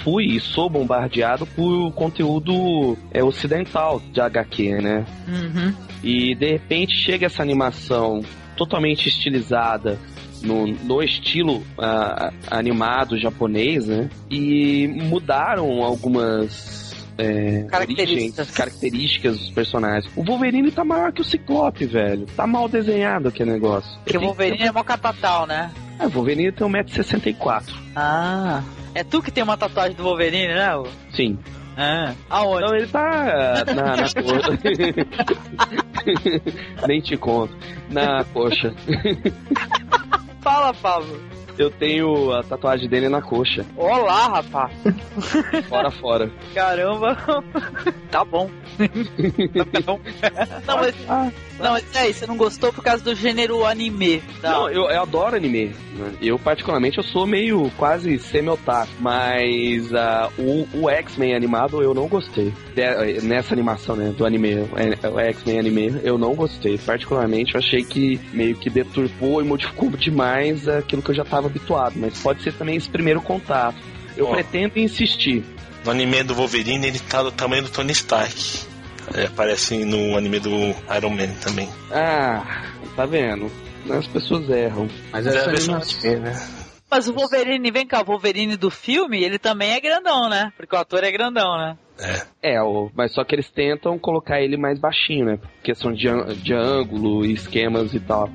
fui 0.04 0.26
e 0.26 0.40
sou 0.40 0.70
bombardeado 0.70 1.46
por 1.46 1.92
conteúdo 1.94 2.98
é, 3.12 3.24
ocidental 3.24 4.00
de 4.00 4.22
HQ, 4.22 4.82
né? 4.82 5.06
Uhum. 5.28 5.74
E 6.04 6.34
de 6.36 6.52
repente 6.52 6.96
chega 6.96 7.26
essa 7.26 7.42
animação 7.42 8.22
totalmente 8.56 9.08
estilizada 9.08 10.00
no, 10.42 10.68
no 10.68 11.04
estilo 11.04 11.64
ah, 11.78 12.32
animado 12.50 13.18
japonês, 13.18 13.88
né? 13.88 14.10
E 14.30 14.88
mudaram 14.88 15.84
algumas 15.84 16.89
é, 17.20 17.64
Características. 17.70 18.52
características 18.52 19.38
dos 19.40 19.50
personagens. 19.52 20.12
O 20.16 20.24
Wolverine 20.24 20.72
tá 20.72 20.84
maior 20.84 21.12
que 21.12 21.22
o 21.22 21.26
Ciclope, 21.26 21.86
velho. 21.86 22.26
Tá 22.36 22.48
mal 22.48 22.68
desenhado 22.70 23.28
aquele 23.30 23.52
negócio. 23.52 23.90
Porque 24.04 24.18
o 24.18 24.22
Wolverine 24.22 24.64
é 24.68 24.72
mó 24.72 24.84
catatal, 24.84 25.46
né? 25.46 25.72
É, 26.00 26.06
o 26.06 26.10
Wolverine 26.10 26.52
tem 26.52 26.68
1,64m. 26.68 27.64
Ah. 27.96 28.64
É 28.96 29.04
tu 29.04 29.22
que 29.22 29.32
tem 29.32 29.44
uma 29.44 29.58
tatuagem 29.58 29.96
do 29.96 30.04
Wolverine, 30.04 30.48
né? 30.48 30.72
Sim. 31.14 31.38
Ah. 31.78 32.14
Aonde? 32.30 32.64
Então 32.66 32.76
ele 32.76 32.88
tá 32.88 33.64
na, 33.76 33.96
na 33.96 34.04
coxa. 34.24 34.60
Nem 36.88 37.02
te 37.02 37.16
conto. 37.18 37.56
Na 37.90 38.24
coxa. 38.26 38.74
Fala, 40.42 40.74
Pablo. 40.74 41.29
Eu 41.60 41.70
tenho 41.70 42.32
a 42.32 42.42
tatuagem 42.42 42.88
dele 42.88 43.10
na 43.10 43.22
coxa. 43.22 43.66
Olá, 43.76 44.28
rapaz. 44.28 44.72
Fora, 45.68 45.92
fora. 45.92 46.32
Caramba. 46.54 47.18
tá 48.10 48.24
bom. 48.24 48.50
tá 49.74 49.82
bom. 49.86 50.00
Não, 50.66 50.78
mas, 50.78 50.96
não, 51.60 51.72
mas 51.74 51.96
aí, 51.98 52.14
você 52.14 52.26
não 52.26 52.38
gostou 52.38 52.72
por 52.72 52.82
causa 52.82 53.04
do 53.04 53.14
gênero 53.14 53.66
anime. 53.66 54.24
Tá? 54.42 54.52
Não, 54.52 54.70
eu, 54.70 54.84
eu 54.84 55.02
adoro 55.02 55.36
anime. 55.36 55.76
Eu, 56.22 56.40
particularmente, 56.40 56.98
eu 56.98 57.04
sou 57.04 57.28
meio 57.28 57.70
quase 57.76 58.18
semi-otaku. 58.20 58.90
Mas 59.02 59.94
ah, 59.94 60.30
o, 60.38 60.66
o 60.74 60.90
X-Men 60.90 61.36
animado 61.36 61.84
eu 61.84 61.94
não 61.94 62.08
gostei. 62.08 62.54
De- 62.74 63.22
nessa 63.22 63.54
animação, 63.54 63.98
né? 63.98 64.14
Do 64.16 64.26
anime. 64.26 64.52
é, 65.04 65.08
O 65.10 65.20
X-Men 65.20 65.60
anime, 65.60 66.00
eu 66.04 66.18
não 66.18 66.34
gostei. 66.36 66.78
Particularmente, 66.78 67.54
eu 67.54 67.60
achei 67.60 67.84
que 67.84 68.18
meio 68.32 68.56
que 68.56 68.70
deturpou 68.70 69.42
e 69.42 69.46
modificou 69.46 69.90
demais 69.90 70.70
aquilo 70.70 71.02
que 71.02 71.12
eu 71.12 71.16
já 71.16 71.24
estava 71.24 71.49
habituado. 71.50 71.94
Mas 71.98 72.18
pode 72.20 72.42
ser 72.44 72.54
também 72.54 72.76
esse 72.76 72.90
primeiro 72.90 73.22
contato. 73.22 73.78
Eu 74.16 74.28
pretendo 74.28 74.80
insistir. 74.80 75.44
No 75.86 75.92
anime 75.92 76.24
do 76.24 76.36
Wolverine, 76.36 76.88
ele 76.88 77.00
tá 77.00 77.24
do 77.24 77.32
tamanho 77.32 77.64
do 77.64 77.70
Tony 77.70 77.92
Stark. 77.94 78.68
É, 79.16 79.26
aparece 79.26 79.84
no 79.86 80.18
anime 80.18 80.40
do 80.40 80.50
Iron 80.96 81.10
Man 81.10 81.34
também. 81.42 81.68
Ah, 81.92 82.64
tá 82.96 83.06
vendo? 83.06 83.50
As 83.90 84.06
pessoas 84.08 84.50
erram. 84.50 84.88
Mas 85.12 85.26
É 85.26 85.30
a 85.30 85.34
essa 85.36 85.50
versão 85.50 85.76
animação. 85.76 86.20
né? 86.20 86.48
Mas 86.92 87.08
o 87.08 87.14
Wolverine, 87.14 87.72
vem 87.72 87.86
cá, 87.88 88.02
o 88.02 88.06
Wolverine 88.06 88.58
do 88.58 88.70
filme, 88.70 89.24
ele 89.24 89.38
também 89.40 89.72
é 89.72 89.80
grandão, 89.80 90.28
né? 90.28 90.52
Porque 90.58 90.76
o 90.76 90.80
ator 90.80 91.04
é 91.04 91.12
grandão, 91.12 91.58
né? 91.58 91.78
É, 92.42 92.62
o- 92.62 92.90
mas 92.96 93.14
só 93.14 93.24
que 93.24 93.36
eles 93.36 93.50
tentam 93.50 93.98
colocar 94.00 94.42
ele 94.42 94.58
mais 94.58 94.80
baixinho, 94.80 95.26
né? 95.26 95.38
Por 95.38 95.50
questão 95.64 95.94
de, 95.94 96.08
de 96.42 96.54
ângulo, 96.54 97.26
esquemas 97.26 97.94
e 97.94 98.00
tal. 98.00 98.30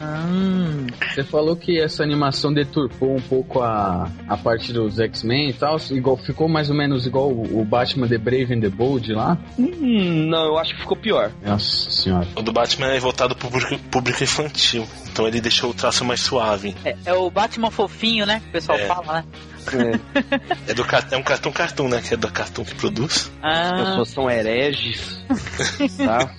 Hum. 0.00 0.86
Você 1.14 1.24
falou 1.24 1.56
que 1.56 1.80
essa 1.80 2.02
animação 2.02 2.52
deturpou 2.52 3.16
um 3.16 3.20
pouco 3.20 3.60
a, 3.60 4.10
a 4.28 4.36
parte 4.36 4.72
dos 4.72 4.98
X-Men 4.98 5.50
e 5.50 5.52
tal, 5.52 5.76
igual, 5.90 6.16
ficou 6.16 6.48
mais 6.48 6.70
ou 6.70 6.76
menos 6.76 7.06
igual 7.06 7.30
o 7.30 7.48
o 7.58 7.64
Batman 7.64 8.06
The 8.06 8.18
Brave 8.18 8.54
and 8.54 8.60
the 8.60 8.68
Bold 8.68 9.12
lá. 9.12 9.36
Hum, 9.58 10.26
não, 10.28 10.44
eu 10.46 10.58
acho 10.58 10.74
que 10.74 10.80
ficou 10.80 10.96
pior. 10.96 11.32
Nossa 11.42 11.90
senhora. 11.90 12.26
O 12.36 12.42
do 12.42 12.52
Batman 12.52 12.86
é 12.88 13.00
voltado 13.00 13.34
pro 13.34 13.50
público, 13.50 13.78
público 13.90 14.22
infantil. 14.22 14.86
Então 15.10 15.26
ele 15.26 15.40
deixou 15.40 15.70
o 15.70 15.74
traço 15.74 16.04
mais 16.04 16.20
suave. 16.20 16.76
É, 16.84 16.96
é 17.06 17.14
o 17.14 17.28
Batman 17.30 17.70
fofinho, 17.70 18.24
né? 18.26 18.40
Que 18.40 18.48
o 18.48 18.52
pessoal 18.52 18.78
É. 18.78 18.86
fala, 18.86 19.12
né? 19.14 19.24
É, 19.72 20.70
É, 20.70 20.74
do, 20.74 20.82
é 21.10 21.16
um 21.16 21.22
cartão 21.22 21.52
cartoon, 21.52 21.88
né? 21.88 22.00
Que 22.00 22.14
é 22.14 22.16
do 22.16 22.30
cartão 22.30 22.64
que 22.64 22.74
produz. 22.74 23.30
as 23.42 23.70
Ah, 23.72 23.84
pessoas 23.84 24.08
são 24.10 24.30
hereges, 24.30 25.20
tá? 25.98 26.30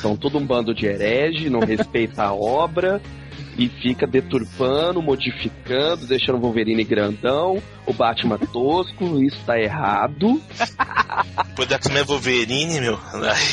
São 0.00 0.16
todo 0.16 0.38
um 0.38 0.46
bando 0.46 0.74
de 0.74 0.86
herege, 0.86 1.50
não 1.50 1.60
respeita 1.60 2.24
a 2.24 2.34
obra 2.34 3.00
e 3.58 3.68
fica 3.68 4.06
deturpando, 4.06 5.02
modificando, 5.02 6.06
deixando 6.06 6.36
o 6.36 6.40
Wolverine 6.40 6.84
grandão, 6.84 7.62
o 7.86 7.92
Batman 7.92 8.38
tosco, 8.38 9.22
isso 9.22 9.38
tá 9.46 9.58
errado. 9.58 10.40
Depois 11.48 11.68
do 11.68 11.74
X-Men 11.74 12.02
Wolverine, 12.04 12.80
meu, 12.80 12.98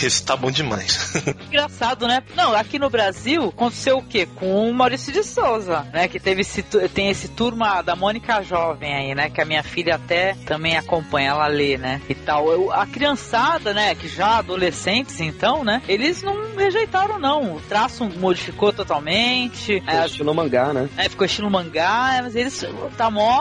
esse 0.04 0.24
tá 0.26 0.36
bom 0.36 0.52
demais. 0.52 1.13
engraçado, 1.48 2.08
né? 2.08 2.24
Não, 2.36 2.54
aqui 2.56 2.78
no 2.80 2.89
Brasil 2.89 3.50
aconteceu 3.50 3.98
o 3.98 4.04
quê? 4.04 4.26
Com 4.36 4.69
o 4.69 4.74
Maurício 4.74 5.13
de 5.13 5.24
Souza, 5.24 5.86
né? 5.93 6.08
Que 6.08 6.19
teve 6.19 6.41
esse, 6.41 6.63
tem 6.93 7.10
esse 7.10 7.28
turma 7.30 7.82
da 7.82 7.96
Mônica 7.96 8.41
Jovem 8.43 8.93
aí, 8.93 9.15
né? 9.15 9.30
Que 9.30 9.41
a 9.41 9.46
minha 9.46 9.63
filha 9.63 9.96
até 9.96 10.34
também 10.46 10.76
acompanha, 10.78 11.30
ela 11.30 11.48
lê, 11.48 11.78
né? 11.78 12.02
E 12.10 12.15
tal. 12.15 12.52
Eu- 12.52 12.72
a 12.72 12.86
criançada, 12.86 13.74
né? 13.74 13.93
Que 13.96 14.08
já 14.08 14.38
adolescentes, 14.39 15.19
então, 15.22 15.63
né? 15.63 15.82
Eles 15.88 16.22
não 16.24 16.56
rejeitaram, 16.56 17.19
não. 17.19 17.56
O 17.56 17.62
traço 17.62 18.06
modificou 18.17 18.74
totalmente. 18.74 19.82
É, 19.88 19.98
É, 19.98 20.06
estilo 20.06 20.34
mangá, 20.34 20.74
né? 20.74 20.89
é, 20.98 21.08
ficou 21.08 21.26
estilo 21.26 21.50
mangá, 21.50 22.19
mas 22.24 22.36
eles 22.36 22.65
tá 22.98 23.10
mó 23.12 23.39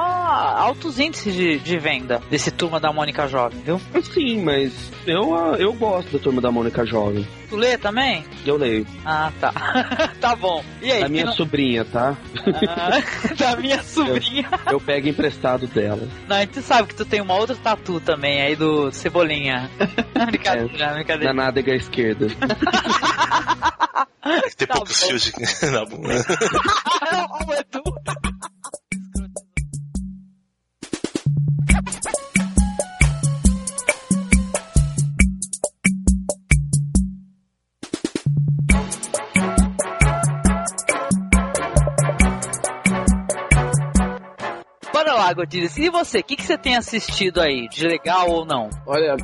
altos 0.82 0.98
índices 0.98 1.34
de, 1.34 1.58
de 1.60 1.78
venda 1.78 2.20
desse 2.28 2.50
turma 2.50 2.80
da 2.80 2.92
Mônica 2.92 3.28
Jovem, 3.28 3.60
viu? 3.60 3.80
Sim, 4.02 4.42
mas 4.42 4.72
eu, 5.06 5.32
eu 5.56 5.72
gosto 5.74 6.10
da 6.16 6.18
turma 6.18 6.40
da 6.40 6.50
Mônica 6.50 6.84
Jovem. 6.84 7.26
Tu 7.48 7.54
lê 7.56 7.78
também? 7.78 8.24
Eu 8.44 8.56
leio. 8.56 8.84
Ah, 9.04 9.30
tá. 9.40 9.52
tá 10.20 10.34
bom. 10.34 10.64
E 10.82 10.90
aí? 10.90 11.00
Da 11.02 11.08
minha 11.08 11.26
não- 11.26 11.32
sobrinha, 11.34 11.84
tá? 11.84 12.16
Ah, 12.68 13.00
da 13.38 13.56
minha 13.56 13.80
sobrinha. 13.82 14.48
Eu 14.70 14.80
pego 14.80 15.08
emprestado 15.08 15.66
dela. 15.68 16.08
Não, 16.28 16.36
a 16.36 16.40
gente 16.40 16.60
sabe 16.62 16.88
que 16.88 16.94
tu 16.96 17.04
tem 17.04 17.20
uma 17.20 17.34
outra 17.34 17.54
tatu 17.54 18.00
também 18.00 18.42
aí 18.42 18.56
do 18.56 18.90
Cebolinha. 18.90 19.70
brincadeira, 20.26 20.86
Na 20.86 20.94
brincadeira. 20.94 21.32
nádega 21.32 21.74
esquerda. 21.76 22.26
Tem 24.56 24.66
Tá 24.66 24.74
poucos 24.74 25.00
bom. 25.00 25.06
fios 25.08 25.22
de... 25.24 25.70
na 25.70 25.84
bunda. 25.84 26.24
Ó, 45.32 45.40
o 45.40 45.42
Edu. 45.42 45.42
Bora 45.42 45.42
lá, 45.42 45.42
Godires. 45.42 45.76
E 45.76 45.90
você, 45.90 46.18
o 46.18 46.24
que, 46.24 46.36
que 46.36 46.44
você 46.44 46.58
tem 46.58 46.76
assistido 46.76 47.40
aí, 47.40 47.68
de 47.68 47.86
legal 47.86 48.30
ou 48.30 48.44
não? 48.44 48.68
Olha, 48.86 49.16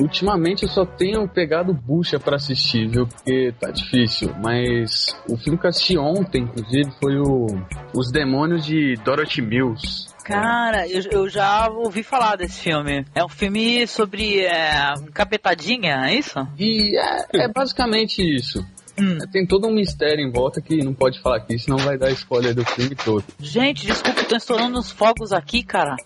ultimamente 0.00 0.64
eu 0.64 0.68
só 0.68 0.84
tenho 0.84 1.28
pegado 1.28 1.72
bucha 1.72 2.18
pra 2.18 2.36
assistir, 2.36 2.88
viu? 2.88 3.06
Porque 3.06 3.54
tá 3.58 3.70
difícil. 3.70 4.34
Mas 4.42 5.16
o 5.28 5.36
filme 5.36 5.58
que 5.58 5.66
eu 5.66 5.70
assisti 5.70 5.98
ontem, 5.98 6.42
inclusive, 6.42 6.90
foi 7.00 7.18
o 7.18 7.46
Os 7.94 8.10
Demônios 8.10 8.64
de 8.64 8.94
Dorothy 9.04 9.42
Mills. 9.42 10.08
Cara, 10.24 10.86
eu, 10.86 11.02
eu 11.10 11.28
já 11.28 11.68
ouvi 11.70 12.02
falar 12.02 12.36
desse 12.36 12.60
filme. 12.60 13.04
É 13.14 13.24
um 13.24 13.28
filme 13.28 13.86
sobre 13.86 14.40
é, 14.40 14.92
capetadinha, 15.14 16.02
é 16.04 16.14
isso? 16.14 16.38
E 16.58 16.98
é, 16.98 17.44
é 17.44 17.48
basicamente 17.48 18.20
isso. 18.22 18.64
Hum. 19.00 19.18
Tem 19.30 19.46
todo 19.46 19.66
um 19.66 19.72
mistério 19.72 20.24
em 20.24 20.30
volta 20.30 20.60
que 20.60 20.82
não 20.82 20.94
pode 20.94 21.20
falar 21.20 21.36
aqui, 21.36 21.58
senão 21.58 21.78
vai 21.78 21.96
dar 21.96 22.10
spoiler 22.10 22.54
do 22.54 22.64
filme 22.64 22.94
todo. 22.94 23.24
Gente, 23.38 23.86
desculpa, 23.86 24.24
tô 24.24 24.36
estourando 24.36 24.78
os 24.78 24.90
fogos 24.90 25.32
aqui, 25.32 25.62
cara. 25.62 25.96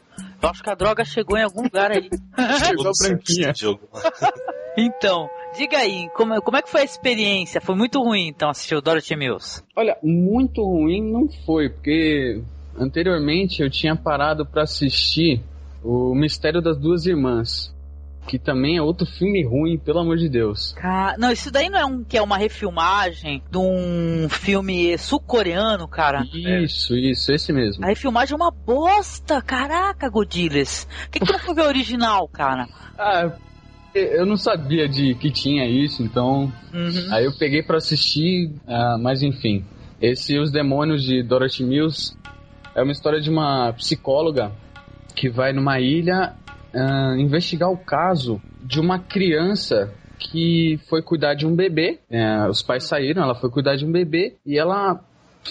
Eu 0.42 0.48
acho 0.48 0.62
que 0.62 0.70
a 0.70 0.74
droga 0.74 1.04
chegou 1.04 1.38
em 1.38 1.44
algum 1.44 1.62
lugar 1.62 1.92
aí. 1.92 2.10
Chegou 2.66 2.88
a 2.88 2.92
branquinha. 2.98 3.52
Jogo. 3.54 3.88
Então, 4.74 5.28
diga 5.54 5.76
aí, 5.76 6.08
como, 6.14 6.40
como 6.40 6.56
é 6.56 6.62
que 6.62 6.70
foi 6.70 6.80
a 6.80 6.84
experiência? 6.84 7.60
Foi 7.60 7.74
muito 7.74 8.02
ruim, 8.02 8.28
então, 8.28 8.48
assistir 8.48 8.74
o 8.74 8.80
Dorothy 8.80 9.14
Mills. 9.14 9.62
Olha, 9.76 9.98
muito 10.02 10.62
ruim 10.62 11.02
não 11.12 11.28
foi, 11.44 11.68
porque 11.68 12.40
anteriormente 12.78 13.62
eu 13.62 13.68
tinha 13.68 13.94
parado 13.94 14.46
pra 14.46 14.62
assistir 14.62 15.42
o 15.84 16.14
Mistério 16.14 16.62
das 16.62 16.78
Duas 16.78 17.04
Irmãs, 17.04 17.71
que 18.26 18.38
também 18.38 18.76
é 18.76 18.82
outro 18.82 19.06
filme 19.06 19.44
ruim, 19.44 19.78
pelo 19.78 19.98
amor 20.00 20.16
de 20.16 20.28
Deus. 20.28 20.72
Cara, 20.74 21.16
não, 21.18 21.30
isso 21.32 21.50
daí 21.50 21.68
não 21.68 21.78
é 21.78 21.84
um 21.84 22.04
que 22.04 22.16
é 22.16 22.22
uma 22.22 22.36
refilmagem 22.38 23.42
de 23.50 23.58
um 23.58 24.28
filme 24.28 24.96
sul-coreano, 24.98 25.86
cara. 25.88 26.24
Isso, 26.32 26.96
isso, 26.96 27.32
esse 27.32 27.52
mesmo. 27.52 27.84
A 27.84 27.88
refilmagem 27.88 28.32
é 28.32 28.36
uma 28.36 28.50
bosta, 28.50 29.42
caraca, 29.42 30.08
Godiles. 30.08 30.86
Por 31.04 31.10
que, 31.10 31.20
que 31.20 31.32
não 31.32 31.38
foi 31.38 31.54
o 31.54 31.66
original, 31.66 32.28
cara? 32.28 32.66
Ah, 32.98 33.32
eu 33.94 34.24
não 34.24 34.36
sabia 34.36 34.88
de 34.88 35.14
que 35.16 35.30
tinha 35.30 35.66
isso, 35.66 36.02
então 36.02 36.52
Uhum. 36.72 37.08
aí 37.12 37.24
eu 37.24 37.32
peguei 37.36 37.62
pra 37.62 37.78
assistir, 37.78 38.52
ah, 38.66 38.96
mas 39.00 39.22
enfim. 39.22 39.64
Esse 40.00 40.38
Os 40.38 40.52
Demônios 40.52 41.02
de 41.02 41.22
Dorothy 41.22 41.64
Mills 41.64 42.16
é 42.74 42.82
uma 42.82 42.92
história 42.92 43.20
de 43.20 43.28
uma 43.30 43.72
psicóloga 43.72 44.52
que 45.16 45.28
vai 45.28 45.52
numa 45.52 45.80
ilha 45.80 46.34
ah, 46.74 47.14
investigar 47.18 47.70
o 47.70 47.76
caso 47.76 48.40
de 48.62 48.80
uma 48.80 48.98
criança 48.98 49.92
que 50.18 50.78
foi 50.88 51.02
cuidar 51.02 51.34
de 51.34 51.46
um 51.46 51.54
bebê. 51.54 51.98
É, 52.08 52.48
os 52.48 52.62
pais 52.62 52.84
saíram, 52.84 53.22
ela 53.22 53.34
foi 53.34 53.50
cuidar 53.50 53.76
de 53.76 53.84
um 53.84 53.90
bebê 53.90 54.36
e 54.46 54.58
ela 54.58 55.00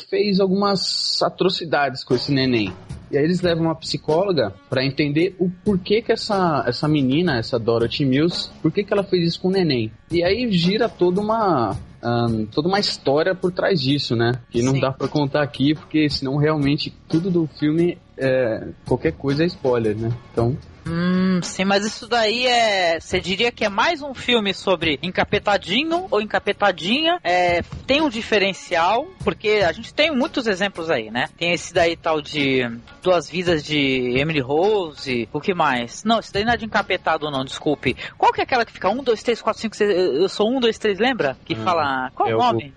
fez 0.09 0.39
algumas 0.39 1.21
atrocidades 1.21 2.03
com 2.03 2.15
esse 2.15 2.31
neném. 2.31 2.73
E 3.11 3.17
aí 3.17 3.25
eles 3.25 3.41
levam 3.41 3.65
uma 3.65 3.75
psicóloga 3.75 4.53
pra 4.69 4.85
entender 4.85 5.35
o 5.37 5.49
porquê 5.65 6.01
que 6.01 6.13
essa, 6.13 6.63
essa 6.65 6.87
menina, 6.87 7.37
essa 7.37 7.59
Dorothy 7.59 8.05
Mills, 8.05 8.49
por 8.61 8.71
que 8.71 8.85
que 8.85 8.93
ela 8.93 9.03
fez 9.03 9.27
isso 9.27 9.41
com 9.41 9.49
o 9.49 9.51
neném. 9.51 9.91
E 10.09 10.23
aí 10.23 10.49
gira 10.51 10.87
toda 10.87 11.19
uma 11.19 11.77
ahn, 12.01 12.45
toda 12.45 12.69
uma 12.69 12.79
história 12.79 13.35
por 13.35 13.51
trás 13.51 13.81
disso, 13.81 14.15
né? 14.15 14.31
Que 14.49 14.61
não 14.61 14.73
Sim. 14.73 14.79
dá 14.79 14.93
pra 14.93 15.09
contar 15.09 15.43
aqui, 15.43 15.73
porque 15.73 16.09
senão 16.09 16.37
realmente 16.37 16.93
tudo 17.09 17.29
do 17.29 17.47
filme 17.59 17.97
é 18.17 18.69
qualquer 18.85 19.11
coisa 19.11 19.43
é 19.43 19.47
spoiler, 19.47 19.97
né? 19.97 20.09
Então 20.31 20.55
Hum, 20.85 21.39
sim, 21.43 21.63
mas 21.63 21.85
isso 21.85 22.07
daí 22.07 22.47
é. 22.47 22.99
Você 22.99 23.19
diria 23.19 23.51
que 23.51 23.63
é 23.63 23.69
mais 23.69 24.01
um 24.01 24.13
filme 24.13 24.53
sobre 24.53 24.99
encapetadinho 25.03 26.07
ou 26.09 26.21
encapetadinha? 26.21 27.19
É, 27.23 27.61
tem 27.85 28.01
um 28.01 28.09
diferencial, 28.09 29.07
porque 29.23 29.63
a 29.65 29.71
gente 29.71 29.93
tem 29.93 30.11
muitos 30.15 30.47
exemplos 30.47 30.89
aí, 30.89 31.11
né? 31.11 31.29
Tem 31.37 31.53
esse 31.53 31.73
daí 31.73 31.95
tal 31.95 32.21
de 32.21 32.61
Duas 33.01 33.29
Vidas 33.29 33.63
de 33.63 34.17
Emily 34.17 34.39
Rose, 34.39 35.29
o 35.31 35.39
que 35.39 35.53
mais? 35.53 36.03
Não, 36.03 36.19
esse 36.19 36.33
daí 36.33 36.43
não 36.43 36.53
é 36.53 36.57
de 36.57 36.65
encapetado, 36.65 37.29
não, 37.29 37.45
desculpe. 37.45 37.95
Qual 38.17 38.33
que 38.33 38.41
é 38.41 38.43
aquela 38.43 38.65
que 38.65 38.73
fica 38.73 38.89
1, 38.89 39.03
2, 39.03 39.21
3, 39.23 39.41
4, 39.41 39.61
5, 39.61 39.75
6. 39.75 39.89
Eu 40.21 40.29
sou 40.29 40.49
1, 40.49 40.59
2, 40.59 40.77
3, 40.77 40.99
lembra? 40.99 41.37
Que 41.45 41.53
Hum, 41.53 41.63
fala. 41.63 42.11
Qual 42.15 42.27
é 42.27 42.35
o 42.35 42.39
nome? 42.39 42.73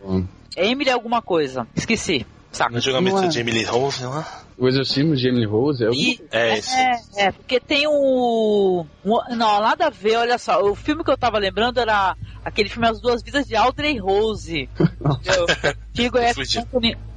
É 0.56 0.66
Emily 0.66 0.90
alguma 0.90 1.22
coisa. 1.22 1.66
Esqueci. 1.74 2.26
No 2.70 2.80
julgamento 2.80 3.16
Não 3.16 3.24
é. 3.24 3.28
de 3.28 3.40
Emily 3.40 3.64
Rose 3.64 4.04
lá. 4.04 4.43
O 4.56 4.68
Exorcismo 4.68 5.16
de 5.16 5.28
Emily 5.28 5.46
Rose 5.46 5.84
é 5.84 5.88
o... 5.88 5.92
E, 5.92 6.20
É 6.30 6.58
esse. 6.58 6.76
é, 6.76 7.00
é, 7.16 7.32
porque 7.32 7.58
tem 7.58 7.86
o. 7.88 8.86
um- 9.04 9.34
não, 9.36 9.60
nada 9.60 9.86
a 9.86 9.90
ver, 9.90 10.16
olha 10.16 10.38
só. 10.38 10.62
O 10.62 10.74
filme 10.76 11.02
que 11.02 11.10
eu 11.10 11.18
tava 11.18 11.38
lembrando 11.38 11.80
era 11.80 12.16
aquele 12.44 12.68
filme 12.68 12.86
As 12.86 13.00
Duas 13.00 13.20
Vidas 13.22 13.46
de 13.46 13.56
Audrey 13.56 13.98
Rose. 13.98 14.68
Entendeu? 14.78 15.46
que 15.92 16.18
é. 16.18 16.32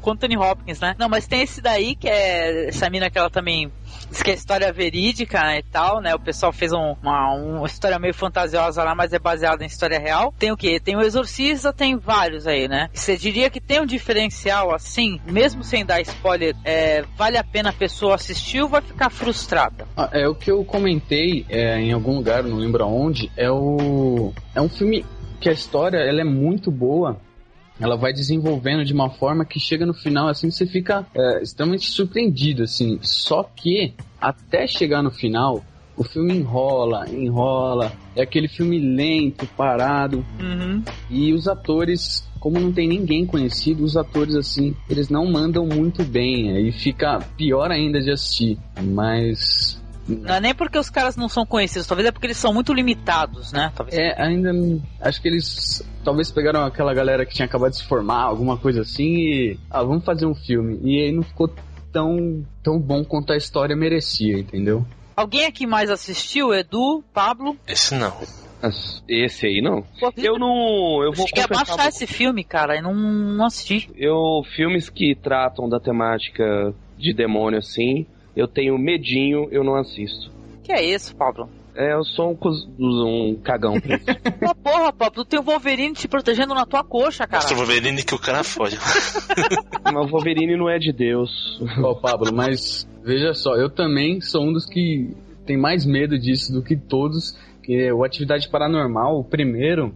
Com 0.07 0.11
Anthony, 0.11 0.37
Hopkins, 0.37 0.79
né? 0.79 0.95
Não, 0.97 1.09
mas 1.09 1.27
tem 1.27 1.41
esse 1.41 1.59
daí 1.59 1.93
que 1.93 2.07
é. 2.07 2.69
Essa 2.69 2.89
mina 2.89 3.09
que 3.09 3.17
ela 3.17 3.29
também. 3.29 3.69
Diz 4.09 4.23
que 4.23 4.31
é 4.31 4.33
história 4.33 4.71
verídica 4.71 5.39
e 5.57 5.63
tal, 5.63 5.99
né? 5.99 6.15
O 6.15 6.19
pessoal 6.19 6.53
fez 6.53 6.71
um- 6.71 6.95
uma, 7.01 7.33
uma 7.33 7.65
história 7.65 7.99
meio 7.99 8.13
fantasiosa 8.13 8.81
lá, 8.83 8.95
mas 8.95 9.11
é 9.11 9.19
baseada 9.19 9.63
em 9.63 9.67
história 9.67 9.99
real. 9.99 10.33
Tem 10.39 10.49
o 10.51 10.55
quê? 10.55 10.79
Tem 10.79 10.95
o 10.95 11.01
Exorcista, 11.01 11.73
tem 11.73 11.97
vários 11.97 12.47
aí, 12.47 12.69
né? 12.69 12.89
Você 12.93 13.17
diria 13.17 13.49
que 13.49 13.59
tem 13.59 13.81
um 13.81 13.85
diferencial 13.85 14.73
assim, 14.73 15.19
mesmo 15.25 15.61
sem 15.63 15.85
dar 15.85 15.99
spoiler, 16.01 16.55
é, 16.63 17.03
vale 17.17 17.37
a 17.37 17.43
pena 17.43 17.69
a 17.71 17.73
pessoa 17.73 18.15
assistir 18.15 18.61
ou 18.61 18.69
vai 18.69 18.81
ficar 18.81 19.09
frustrada? 19.09 19.85
Ah, 19.97 20.09
É 20.13 20.25
o 20.27 20.35
que 20.35 20.49
eu 20.49 20.63
comentei 20.63 21.45
é, 21.49 21.77
em 21.79 21.91
algum 21.91 22.15
lugar, 22.15 22.43
não 22.43 22.57
lembro 22.57 22.83
aonde. 22.83 23.29
É 23.35 23.51
o 23.51 24.31
é 24.55 24.61
um 24.61 24.69
filme 24.69 25.05
que 25.41 25.49
a 25.49 25.53
história 25.53 25.97
ela 25.97 26.21
é 26.21 26.25
muito 26.25 26.71
boa. 26.71 27.19
Ela 27.79 27.95
vai 27.95 28.13
desenvolvendo 28.13 28.83
de 28.83 28.93
uma 28.93 29.09
forma 29.09 29.45
que 29.45 29.59
chega 29.59 29.85
no 29.85 29.93
final 29.93 30.27
assim 30.27 30.49
você 30.49 30.65
fica 30.65 31.05
é, 31.13 31.41
extremamente 31.41 31.89
surpreendido 31.89 32.63
assim. 32.63 32.99
Só 33.01 33.43
que 33.43 33.93
até 34.19 34.67
chegar 34.67 35.01
no 35.01 35.11
final 35.11 35.63
o 35.97 36.03
filme 36.03 36.35
enrola, 36.35 37.09
enrola. 37.09 37.91
É 38.15 38.21
aquele 38.21 38.47
filme 38.47 38.77
lento, 38.79 39.47
parado. 39.57 40.23
Uhum. 40.39 40.83
E 41.09 41.33
os 41.33 41.47
atores, 41.47 42.23
como 42.39 42.59
não 42.59 42.71
tem 42.71 42.87
ninguém 42.87 43.25
conhecido, 43.25 43.83
os 43.83 43.97
atores 43.97 44.35
assim, 44.35 44.75
eles 44.87 45.09
não 45.09 45.25
mandam 45.25 45.65
muito 45.65 46.03
bem. 46.03 46.51
Aí 46.51 46.71
fica 46.71 47.17
pior 47.35 47.71
ainda 47.71 47.99
de 47.99 48.11
assistir. 48.11 48.59
Mas 48.79 49.81
Não 50.07 50.35
é 50.35 50.39
nem 50.39 50.55
porque 50.55 50.77
os 50.77 50.89
caras 50.89 51.17
não 51.17 51.27
são 51.27 51.45
conhecidos, 51.45 51.85
talvez 51.85 52.07
é 52.07 52.11
porque 52.11 52.27
eles 52.27 52.37
são 52.37 52.53
muito 52.53 52.73
limitados, 52.73 53.51
né? 53.51 53.71
Talvez. 53.75 53.97
É, 53.97 54.21
ainda. 54.21 54.51
Acho 55.01 55.21
que 55.21 55.27
eles 55.27 55.83
talvez 56.03 56.31
pegaram 56.31 56.63
aquela 56.63 56.93
galera 56.93 57.25
que 57.25 57.33
tinha 57.33 57.45
acabado 57.45 57.71
de 57.71 57.77
se 57.77 57.87
formar, 57.87 58.21
alguma 58.21 58.57
coisa 58.57 58.81
assim, 58.81 59.15
e. 59.15 59.59
Ah, 59.69 59.83
vamos 59.83 60.05
fazer 60.05 60.25
um 60.25 60.35
filme. 60.35 60.79
E 60.83 61.03
aí 61.03 61.11
não 61.11 61.23
ficou 61.23 61.53
tão, 61.91 62.45
tão 62.63 62.79
bom 62.79 63.03
quanto 63.03 63.33
a 63.33 63.37
história 63.37 63.75
merecia, 63.75 64.37
entendeu? 64.37 64.85
Alguém 65.15 65.45
aqui 65.45 65.65
mais 65.65 65.89
assistiu? 65.89 66.53
Edu, 66.53 67.03
Pablo? 67.13 67.57
Esse 67.67 67.95
não. 67.95 68.13
Esse 69.07 69.47
aí 69.47 69.61
não. 69.61 69.83
Eu 70.15 70.39
não. 70.39 71.03
Eu 71.03 71.11
vou 71.11 71.27
cheguei 71.27 71.43
a 71.43 71.47
baixar 71.47 71.87
esse 71.87 72.07
filme, 72.07 72.43
cara, 72.43 72.75
e 72.75 72.81
não, 72.81 72.93
não 72.93 73.45
assisti. 73.45 73.89
Eu 73.95 74.41
filmes 74.55 74.89
que 74.89 75.15
tratam 75.15 75.69
da 75.69 75.79
temática 75.79 76.73
de 76.97 77.13
demônio 77.13 77.59
assim, 77.59 78.05
eu 78.37 78.47
tenho 78.47 78.77
medinho, 78.77 79.47
eu 79.51 79.63
não 79.63 79.75
assisto. 79.75 80.31
Que 80.63 80.71
é 80.71 80.83
isso, 80.83 81.15
Pablo? 81.15 81.49
É, 81.75 81.93
eu 81.93 82.03
sou 82.03 82.31
um, 82.31 82.35
cos- 82.35 82.67
um 82.79 83.35
cagão. 83.43 83.75
Pô, 84.41 84.55
porra, 84.55 84.91
Pablo, 84.91 85.23
tem 85.23 85.39
o 85.39 85.43
Wolverine 85.43 85.93
te 85.93 86.07
protegendo 86.07 86.53
na 86.55 86.65
tua 86.65 86.83
coxa, 86.83 87.27
cara. 87.27 87.37
Mostra 87.43 87.55
o 87.55 87.57
Wolverine 87.59 88.03
que 88.03 88.15
o 88.15 88.19
cara 88.19 88.43
foge. 88.43 88.77
Mas 89.85 89.95
o 89.95 90.07
Wolverine 90.11 90.57
não 90.57 90.69
é 90.69 90.79
de 90.79 90.91
Deus. 90.91 91.61
Ó, 91.83 91.93
Pablo, 91.95 92.33
mas 92.33 92.87
veja 93.03 93.33
só, 93.33 93.55
eu 93.55 93.69
também 93.69 94.19
sou 94.21 94.43
um 94.43 94.51
dos 94.51 94.65
que 94.65 95.09
tem 95.45 95.55
mais 95.55 95.85
medo 95.85 96.17
disso 96.17 96.51
do 96.51 96.63
que 96.63 96.75
todos. 96.75 97.37
Que 97.63 97.75
é 97.83 97.93
o 97.93 98.03
Atividade 98.03 98.49
Paranormal, 98.49 99.19
o 99.19 99.23
primeiro, 99.23 99.93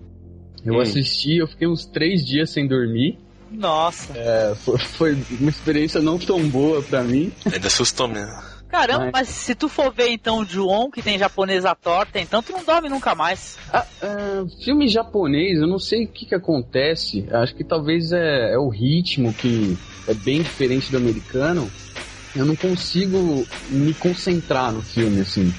eu 0.65 0.75
Hum. 0.75 0.81
assisti, 0.81 1.37
eu 1.37 1.47
fiquei 1.47 1.67
uns 1.67 1.85
três 1.85 2.23
dias 2.23 2.49
sem 2.51 2.67
dormir. 2.67 3.17
Nossa. 3.51 4.13
É, 4.15 4.53
foi, 4.55 4.77
foi 4.79 5.23
uma 5.39 5.49
experiência 5.49 6.01
não 6.01 6.17
tão 6.17 6.47
boa 6.47 6.81
pra 6.81 7.03
mim. 7.03 7.31
Ele 7.51 7.67
assustou 7.67 8.07
mesmo. 8.07 8.51
Caramba, 8.69 9.09
Mas- 9.11 9.11
mas 9.11 9.27
se 9.27 9.53
tu 9.53 9.67
for 9.67 9.93
ver 9.93 10.11
então 10.11 10.39
o 10.39 10.45
Joon, 10.45 10.89
que 10.89 11.01
tem 11.01 11.19
japonesa 11.19 11.75
torta, 11.75 12.19
então 12.19 12.41
tu 12.41 12.53
não 12.53 12.63
dorme 12.63 12.87
nunca 12.87 13.13
mais. 13.13 13.57
Ah, 13.71 13.85
ah, 14.01 14.45
filme 14.63 14.87
japonês, 14.87 15.59
eu 15.59 15.67
não 15.67 15.77
sei 15.77 16.05
o 16.05 16.07
que, 16.07 16.25
que 16.25 16.33
acontece. 16.35 17.27
Acho 17.33 17.53
que 17.53 17.65
talvez 17.65 18.13
é, 18.13 18.53
é 18.53 18.57
o 18.57 18.69
ritmo 18.69 19.33
que 19.33 19.77
é 20.07 20.13
bem 20.13 20.41
diferente 20.41 20.89
do 20.89 20.95
americano. 20.97 21.69
Eu 22.33 22.45
não 22.45 22.55
consigo 22.55 23.45
me 23.69 23.93
concentrar 23.93 24.71
no 24.71 24.81
filme, 24.81 25.19
assim. 25.19 25.53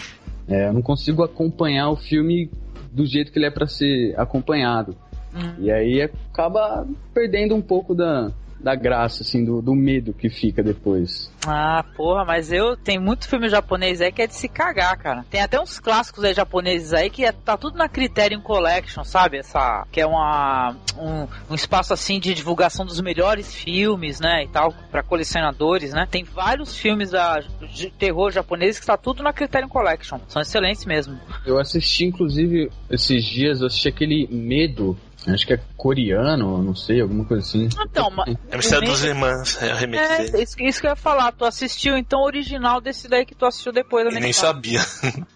É, 0.49 0.69
eu 0.69 0.73
não 0.73 0.81
consigo 0.83 1.23
acompanhar 1.23 1.91
o 1.91 1.97
filme 1.97 2.51
do 2.91 3.05
jeito 3.05 3.31
que 3.31 3.39
ele 3.39 3.47
é 3.47 3.51
pra 3.51 3.67
ser 3.67 4.15
acompanhado. 4.19 4.97
Hum. 5.35 5.55
E 5.59 5.71
aí 5.71 6.03
acaba 6.03 6.87
perdendo 7.15 7.55
um 7.55 7.63
pouco 7.63 7.95
da, 7.95 8.31
da 8.63 8.75
graça, 8.77 9.23
assim, 9.23 9.45
do, 9.45 9.61
do 9.61 9.75
medo 9.75 10.13
que 10.13 10.31
fica 10.31 10.63
depois. 10.63 11.31
Ah, 11.45 11.85
porra, 11.97 12.25
mas 12.25 12.53
eu 12.53 12.77
tem 12.77 12.99
muito 12.99 13.29
filme 13.29 13.49
japonês 13.49 14.01
aí 14.01 14.13
que 14.13 14.23
é 14.23 14.27
de 14.27 14.35
se 14.35 14.49
cagar, 14.49 14.97
cara. 14.97 15.25
Tem 15.29 15.41
até 15.43 15.61
uns 15.61 15.81
clássicos 15.81 16.23
aí 16.23 16.33
japoneses 16.33 16.93
aí 16.93 17.11
que 17.11 17.25
é- 17.25 17.33
tá 17.33 17.57
tudo 17.57 17.77
na 17.77 17.89
Criterion 17.89 18.41
Collection, 18.41 19.03
sabe? 19.03 19.39
Essa 19.39 19.85
que 19.91 20.01
é 20.01 20.07
uma 20.07 20.77
um, 20.97 21.27
um 21.51 21.55
espaço 21.55 21.93
assim 21.93 22.21
de 22.21 22.33
divulgação 22.35 22.87
dos 22.87 23.01
melhores 23.01 23.53
filmes, 23.53 24.21
né, 24.21 24.45
e 24.45 24.49
tal, 24.49 24.73
Pra 24.91 25.03
colecionadores, 25.03 25.93
né? 25.93 26.07
Tem 26.09 26.23
vários 26.23 26.77
filmes 26.77 27.11
da, 27.11 27.41
de 27.41 27.91
terror 27.91 28.31
japoneses 28.31 28.79
que 28.79 28.87
tá 28.87 28.97
tudo 28.97 29.23
na 29.23 29.33
Criterion 29.33 29.69
Collection. 29.69 30.19
São 30.29 30.41
excelentes 30.41 30.85
mesmo. 30.85 31.19
Eu 31.45 31.59
assisti, 31.59 32.05
inclusive, 32.05 32.71
esses 32.91 33.25
dias, 33.25 33.61
eu 33.61 33.67
assisti 33.67 33.89
aquele 33.89 34.29
Medo, 34.31 34.97
acho 35.29 35.47
que 35.47 35.55
é 35.55 35.61
coreano, 35.77 36.63
não 36.63 36.75
sei, 36.75 37.01
alguma 37.01 37.25
coisa 37.25 37.43
assim. 37.43 37.69
Então, 37.87 38.11
ma- 38.11 38.25
É 38.51 38.55
o 38.55 38.57
mistério 38.57 38.87
dos 38.89 39.05
irmãos. 39.05 39.63
É 39.63 39.73
o 39.73 39.77
remake 39.77 40.03
É, 40.05 40.17
dele. 40.25 40.43
isso, 40.43 40.57
isso 40.63 40.81
que 40.81 40.87
eu 40.87 40.91
ia 40.91 40.97
falar. 40.97 41.33
Tu 41.33 41.45
assistiu 41.45 41.97
então 41.97 42.21
o 42.21 42.25
original 42.25 42.81
desse 42.81 43.09
daí 43.09 43.25
que 43.25 43.35
tu 43.35 43.45
assistiu 43.47 43.73
depois 43.73 44.05
da 44.05 44.19
nem 44.21 44.33
sabia. 44.33 44.81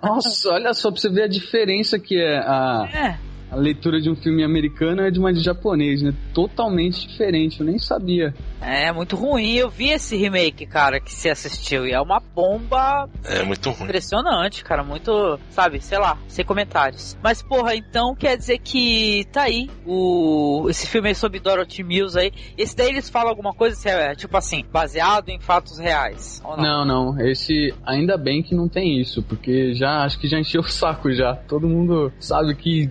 Nossa, 0.03 0.51
olha 0.51 0.72
só 0.75 0.90
pra 0.90 1.01
você 1.01 1.09
ver 1.09 1.22
a 1.25 1.29
diferença 1.29 1.99
que 1.99 2.16
é 2.20 2.38
a, 2.38 2.88
É. 2.92 3.18
a 3.51 3.57
leitura 3.57 4.01
de 4.01 4.11
um 4.11 4.17
filme 4.17 4.43
americano 4.45 5.07
e 5.07 5.11
de 5.11 5.19
uma 5.19 5.33
de 5.33 5.41
japonês, 5.41 6.03
né? 6.03 6.13
Totalmente 6.35 7.07
diferente, 7.07 7.61
eu 7.61 7.67
nem 7.67 7.79
sabia. 7.79 8.35
É 8.61 8.91
muito 8.93 9.15
ruim. 9.17 9.55
Eu 9.55 9.71
vi 9.71 9.91
esse 9.91 10.17
remake, 10.17 10.67
cara, 10.67 10.99
que 11.01 11.13
você 11.13 11.29
assistiu. 11.31 11.87
E 11.87 11.93
é 11.93 12.01
uma 12.01 12.21
bomba 12.21 13.09
É 13.25 13.43
muito 13.43 13.71
ruim. 13.71 13.85
impressionante, 13.85 14.65
cara. 14.65 14.83
Muito, 14.83 15.39
sabe, 15.51 15.81
sei 15.81 15.99
lá, 15.99 16.19
sem 16.27 16.45
comentários. 16.45 17.17
Mas, 17.23 17.43
porra, 17.43 17.75
então 17.77 18.15
quer 18.15 18.37
dizer 18.37 18.59
que 18.59 19.25
tá 19.33 19.43
aí 19.43 19.69
o 19.87 20.67
esse 20.69 20.87
filme 20.87 21.09
aí 21.09 21.15
sobre 21.15 21.39
Dorothy 21.41 21.83
Mills 21.83 22.19
aí. 22.19 22.33
Esse 22.59 22.77
daí 22.77 22.89
eles 22.89 23.09
falam 23.09 23.29
alguma 23.29 23.53
coisa, 23.55 23.77
se 23.77 23.89
é, 23.89 24.15
tipo 24.15 24.37
assim, 24.37 24.65
baseado 24.73 25.29
em 25.29 25.39
fatos 25.41 25.79
reais. 25.79 26.43
Ou 26.45 26.57
não? 26.57 26.85
Não, 26.85 26.85
não, 27.15 27.21
esse 27.27 27.73
ainda 27.85 28.17
bem 28.17 28.43
que 28.43 28.55
não 28.55 28.69
tem 28.69 29.01
isso, 29.01 29.23
porque 29.23 29.75
já 29.75 30.03
acho 30.05 30.19
que 30.19 30.27
já 30.29 30.39
encheu 30.39 30.61
o 30.63 30.69
saco 30.69 31.13
já. 31.13 31.35
Todo 31.35 31.69
mundo 31.69 32.13
sabe 32.19 32.55
que 32.55 32.91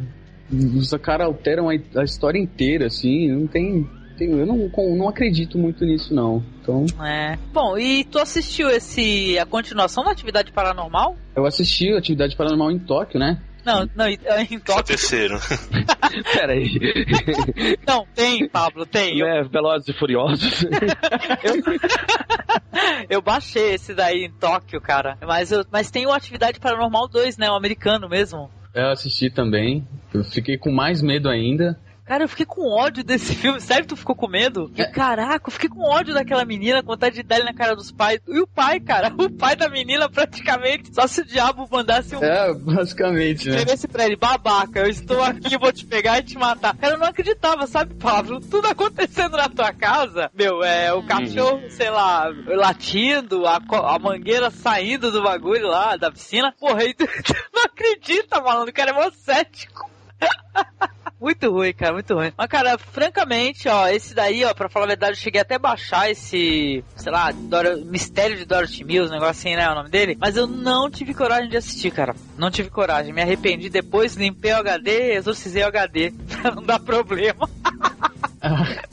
os 0.51 0.91
caras 1.01 1.27
alteram 1.27 1.69
a, 1.69 1.73
a 1.99 2.03
história 2.03 2.39
inteira, 2.39 2.87
assim, 2.87 3.31
não 3.31 3.47
tem. 3.47 3.87
tem- 4.17 4.31
eu 4.31 4.45
não, 4.45 4.69
não 4.95 5.09
acredito 5.09 5.57
muito 5.57 5.83
nisso, 5.85 6.13
não. 6.13 6.43
Então, 6.61 6.85
É. 7.03 7.37
Bom, 7.53 7.77
e 7.77 8.03
tu 8.05 8.19
assistiu 8.19 8.69
esse 8.69 9.37
a 9.39 9.45
continuação 9.45 10.03
da 10.03 10.11
Atividade 10.11 10.51
Paranormal? 10.51 11.15
eu 11.35 11.45
assisti 11.45 11.91
Atividade 11.93 12.35
Paranormal 12.35 12.71
em 12.71 12.79
Tóquio, 12.79 13.19
né? 13.19 13.41
Não, 13.65 13.89
não, 13.95 14.07
em 14.07 14.13
em 14.13 14.47
Só 14.47 14.55
o 14.55 14.59
Tóquio. 14.59 14.83
terceiro. 14.85 15.39
Pera 16.33 16.53
aí. 16.53 16.69
Não, 17.87 18.05
tem, 18.13 18.47
Pablo, 18.47 18.85
tem. 18.85 19.19
Eu, 19.19 19.25
é, 19.25 19.43
Velozes 19.43 19.87
e 19.87 19.93
Furiosos. 19.93 20.63
eu 23.09 23.21
baixei 23.21 23.73
esse 23.73 23.93
daí 23.93 24.25
em 24.25 24.31
Tóquio, 24.31 24.79
cara. 24.79 25.17
Mas, 25.25 25.51
eu, 25.51 25.65
mas 25.71 25.89
tem 25.89 26.05
o 26.05 26.13
Atividade 26.13 26.59
Paranormal 26.59 27.07
2, 27.07 27.37
né? 27.37 27.49
O 27.49 27.55
americano 27.55 28.07
mesmo. 28.07 28.49
Eu 28.73 28.91
assisti 28.91 29.29
também. 29.29 29.87
Eu 30.15 30.23
fiquei 30.23 30.57
com 30.57 30.71
mais 30.71 31.01
medo 31.01 31.29
ainda. 31.29 31.77
Cara, 32.05 32.23
eu 32.23 32.29
fiquei 32.29 32.45
com 32.45 32.69
ódio 32.69 33.03
desse 33.03 33.33
filme. 33.35 33.59
Sério 33.59 33.83
que 33.83 33.89
tu 33.89 33.97
ficou 33.97 34.15
com 34.15 34.27
medo? 34.27 34.71
E, 34.75 34.85
caraca, 34.85 35.47
eu 35.47 35.51
fiquei 35.51 35.67
com 35.67 35.81
ódio 35.81 36.13
daquela 36.13 36.45
menina, 36.45 36.83
com 36.83 36.91
vontade 36.91 37.15
de 37.15 37.23
dar 37.23 37.37
ele 37.37 37.45
na 37.45 37.53
cara 37.53 37.75
dos 37.75 37.91
pais. 37.91 38.21
E 38.27 38.39
o 38.39 38.45
pai, 38.45 38.79
cara, 38.79 39.11
o 39.17 39.29
pai 39.29 39.55
da 39.55 39.67
menina 39.67 40.07
praticamente, 40.07 40.93
só 40.93 41.07
se 41.07 41.21
o 41.21 41.25
diabo 41.25 41.67
mandasse 41.69 42.15
um 42.15 42.23
É, 42.23 42.53
basicamente, 42.53 43.49
né? 43.49 43.55
Oferece 43.55 43.87
pra 43.87 44.05
ele, 44.05 44.15
babaca, 44.15 44.81
eu 44.81 44.87
estou 44.87 45.23
aqui, 45.23 45.57
vou 45.57 45.73
te 45.73 45.83
pegar 45.83 46.19
e 46.19 46.23
te 46.23 46.37
matar. 46.37 46.77
Cara, 46.77 46.93
eu 46.93 46.99
não 46.99 47.07
acreditava, 47.07 47.65
sabe, 47.65 47.95
Pablo? 47.95 48.39
Tudo 48.39 48.67
acontecendo 48.67 49.35
na 49.35 49.49
tua 49.49 49.73
casa, 49.73 50.29
meu, 50.33 50.63
é 50.63 50.93
o 50.93 51.01
cachorro, 51.03 51.63
sei 51.69 51.89
lá, 51.89 52.31
latindo, 52.47 53.47
a, 53.47 53.57
a 53.57 53.99
mangueira 53.99 54.51
saindo 54.51 55.11
do 55.11 55.23
bagulho 55.23 55.67
lá, 55.67 55.95
da 55.95 56.11
piscina. 56.11 56.53
Porra, 56.59 56.81
aí 56.81 56.93
tu, 56.93 57.07
tu 57.07 57.33
não 57.51 57.63
acredita, 57.63 58.39
malandro, 58.41 58.69
o 58.69 58.73
cara 58.73 58.91
é 58.91 58.93
mó 58.93 59.09
cético. 59.09 59.94
Muito 61.19 61.49
ruim, 61.49 61.73
cara, 61.73 61.93
muito 61.93 62.13
ruim. 62.13 62.31
Mas, 62.37 62.47
cara, 62.47 62.77
francamente, 62.77 63.67
ó, 63.67 63.87
esse 63.87 64.13
daí, 64.13 64.43
ó, 64.43 64.53
pra 64.53 64.69
falar 64.69 64.85
a 64.85 64.89
verdade, 64.89 65.13
eu 65.13 65.15
cheguei 65.23 65.41
até 65.41 65.55
a 65.55 65.59
baixar 65.59 66.11
esse, 66.11 66.83
sei 66.95 67.11
lá, 67.11 67.31
Doro- 67.31 67.83
Mistério 67.85 68.37
de 68.37 68.45
Dorothy 68.45 68.83
Mills, 68.83 69.09
um 69.09 69.13
negócio 69.13 69.31
assim, 69.31 69.55
né, 69.55 69.67
o 69.69 69.73
nome 69.73 69.89
dele. 69.89 70.17
Mas 70.19 70.35
eu 70.37 70.45
não 70.45 70.89
tive 70.91 71.13
coragem 71.15 71.49
de 71.49 71.57
assistir, 71.57 71.89
cara. 71.91 72.13
Não 72.37 72.51
tive 72.51 72.69
coragem. 72.69 73.11
Me 73.13 73.21
arrependi 73.21 73.69
depois, 73.69 74.15
limpei 74.15 74.51
o 74.51 74.57
HD, 74.57 75.13
exorcizei 75.13 75.63
o 75.63 75.67
HD, 75.67 76.11
pra 76.41 76.51
não 76.53 76.61
dar 76.61 76.79
problema. 76.79 77.49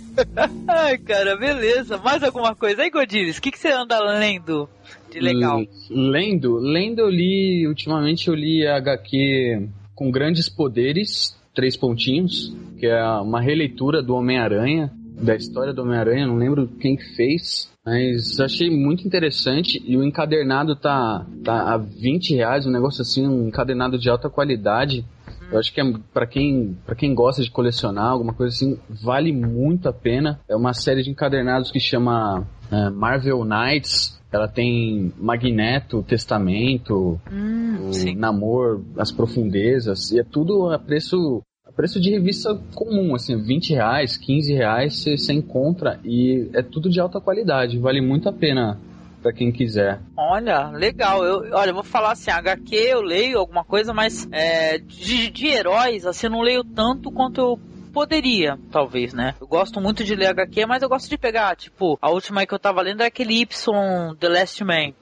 Ai, 0.68 0.96
cara, 0.98 1.37
beleza. 1.37 1.98
Mais 1.98 2.22
alguma 2.22 2.54
coisa 2.54 2.82
aí, 2.82 2.90
Godires? 2.90 3.38
O 3.38 3.42
que, 3.42 3.50
que 3.50 3.58
você 3.58 3.68
anda 3.72 3.98
lendo 4.00 4.68
de 5.11 5.20
legal? 5.20 5.58
L- 5.58 5.68
Lendo, 5.90 6.56
lendo 6.58 7.00
eu 7.00 7.11
li, 7.11 7.66
ultimamente 7.66 8.28
eu 8.28 8.35
li 8.35 8.66
HQ 8.66 9.68
com 9.94 10.11
grandes 10.11 10.48
poderes, 10.48 11.37
três 11.55 11.76
pontinhos, 11.76 12.55
que 12.78 12.87
é 12.87 13.05
uma 13.20 13.40
releitura 13.40 14.02
do 14.02 14.14
Homem-Aranha, 14.14 14.92
da 15.22 15.37
história 15.37 15.72
do 15.72 15.83
Homem-Aranha, 15.83 16.26
não 16.26 16.37
lembro 16.37 16.66
quem 16.81 16.96
que 16.96 17.14
fez, 17.14 17.70
mas 17.85 18.40
achei 18.40 18.70
muito 18.70 19.07
interessante 19.07 19.83
e 19.87 19.96
o 19.96 20.05
encadernado 20.05 20.74
tá, 20.74 21.26
tá 21.44 21.74
a 21.74 21.76
20 21.76 22.35
reais, 22.35 22.66
um 22.66 22.70
negócio 22.70 23.02
assim, 23.02 23.26
um 23.26 23.48
encadernado 23.48 23.98
de 23.98 24.09
alta 24.09 24.31
qualidade. 24.31 25.05
Eu 25.50 25.59
acho 25.59 25.72
que 25.72 25.81
é 25.81 25.85
para 26.14 26.26
quem, 26.26 26.78
quem 26.96 27.14
gosta 27.14 27.42
de 27.42 27.50
colecionar, 27.50 28.07
alguma 28.07 28.33
coisa 28.33 28.55
assim, 28.55 28.78
vale 28.88 29.33
muito 29.33 29.88
a 29.88 29.92
pena. 29.92 30.40
É 30.48 30.57
uma 30.57 30.72
série 30.72 31.02
de 31.02 31.11
encadernados 31.11 31.70
que 31.70 31.78
chama 31.78 32.46
é, 32.70 32.88
Marvel 32.88 33.44
Knights. 33.44 34.18
Ela 34.33 34.49
tem 34.49 35.12
Magneto, 35.18 36.03
Testamento, 36.03 37.21
Hum, 37.31 37.90
o. 37.90 38.16
Namor, 38.16 38.81
as 38.97 39.12
profundezas, 39.12 40.11
e 40.11 40.18
é 40.18 40.25
tudo 40.25 40.71
a 40.71 40.79
preço, 40.79 41.42
a 41.66 41.73
preço 41.73 42.01
de 42.01 42.11
revista 42.11 42.59
comum, 42.75 43.14
assim, 43.14 43.37
20 43.37 43.75
reais, 43.75 44.16
15 44.16 44.55
reais 44.55 44.97
você 44.97 45.16
você 45.16 45.33
encontra 45.33 46.01
e 46.05 46.49
é 46.55 46.62
tudo 46.62 46.88
de 46.88 46.99
alta 47.01 47.21
qualidade, 47.21 47.79
vale 47.79 48.01
muito 48.01 48.29
a 48.29 48.33
pena 48.33 48.79
para 49.23 49.33
quem 49.33 49.53
quiser. 49.53 50.01
Olha, 50.16 50.68
legal. 50.71 51.25
Eu, 51.25 51.53
olha, 51.53 51.71
eu 51.71 51.75
vou 51.75 51.85
falar 51.85 52.12
assim, 52.12 52.31
HQ 52.31 52.75
eu 52.75 53.01
leio 53.01 53.38
alguma 53.38 53.64
coisa, 53.64 53.95
mas 53.95 54.29
é, 54.33 54.79
de, 54.79 55.31
de 55.31 55.47
heróis, 55.47 56.05
assim, 56.05 56.27
eu 56.27 56.33
não 56.33 56.40
leio 56.40 56.64
tanto 56.64 57.11
quanto 57.11 57.40
eu 57.40 57.61
poderia, 57.92 58.59
talvez, 58.70 59.12
né? 59.12 59.35
Eu 59.40 59.46
gosto 59.46 59.81
muito 59.81 60.02
de 60.02 60.14
ler 60.14 60.28
HQ, 60.28 60.66
mas 60.66 60.83
eu 60.83 60.88
gosto 60.88 61.09
de 61.09 61.18
pegar, 61.18 61.55
tipo, 61.57 61.98
a 62.00 62.11
última 62.11 62.46
que 62.46 62.55
eu 62.55 62.59
tava 62.59 62.83
lendo 62.83 63.02
é 63.02 63.07
aquele 63.07 63.40
Y 63.40 64.16
The 64.18 64.28
Last 64.28 64.64
Man. 64.64 64.92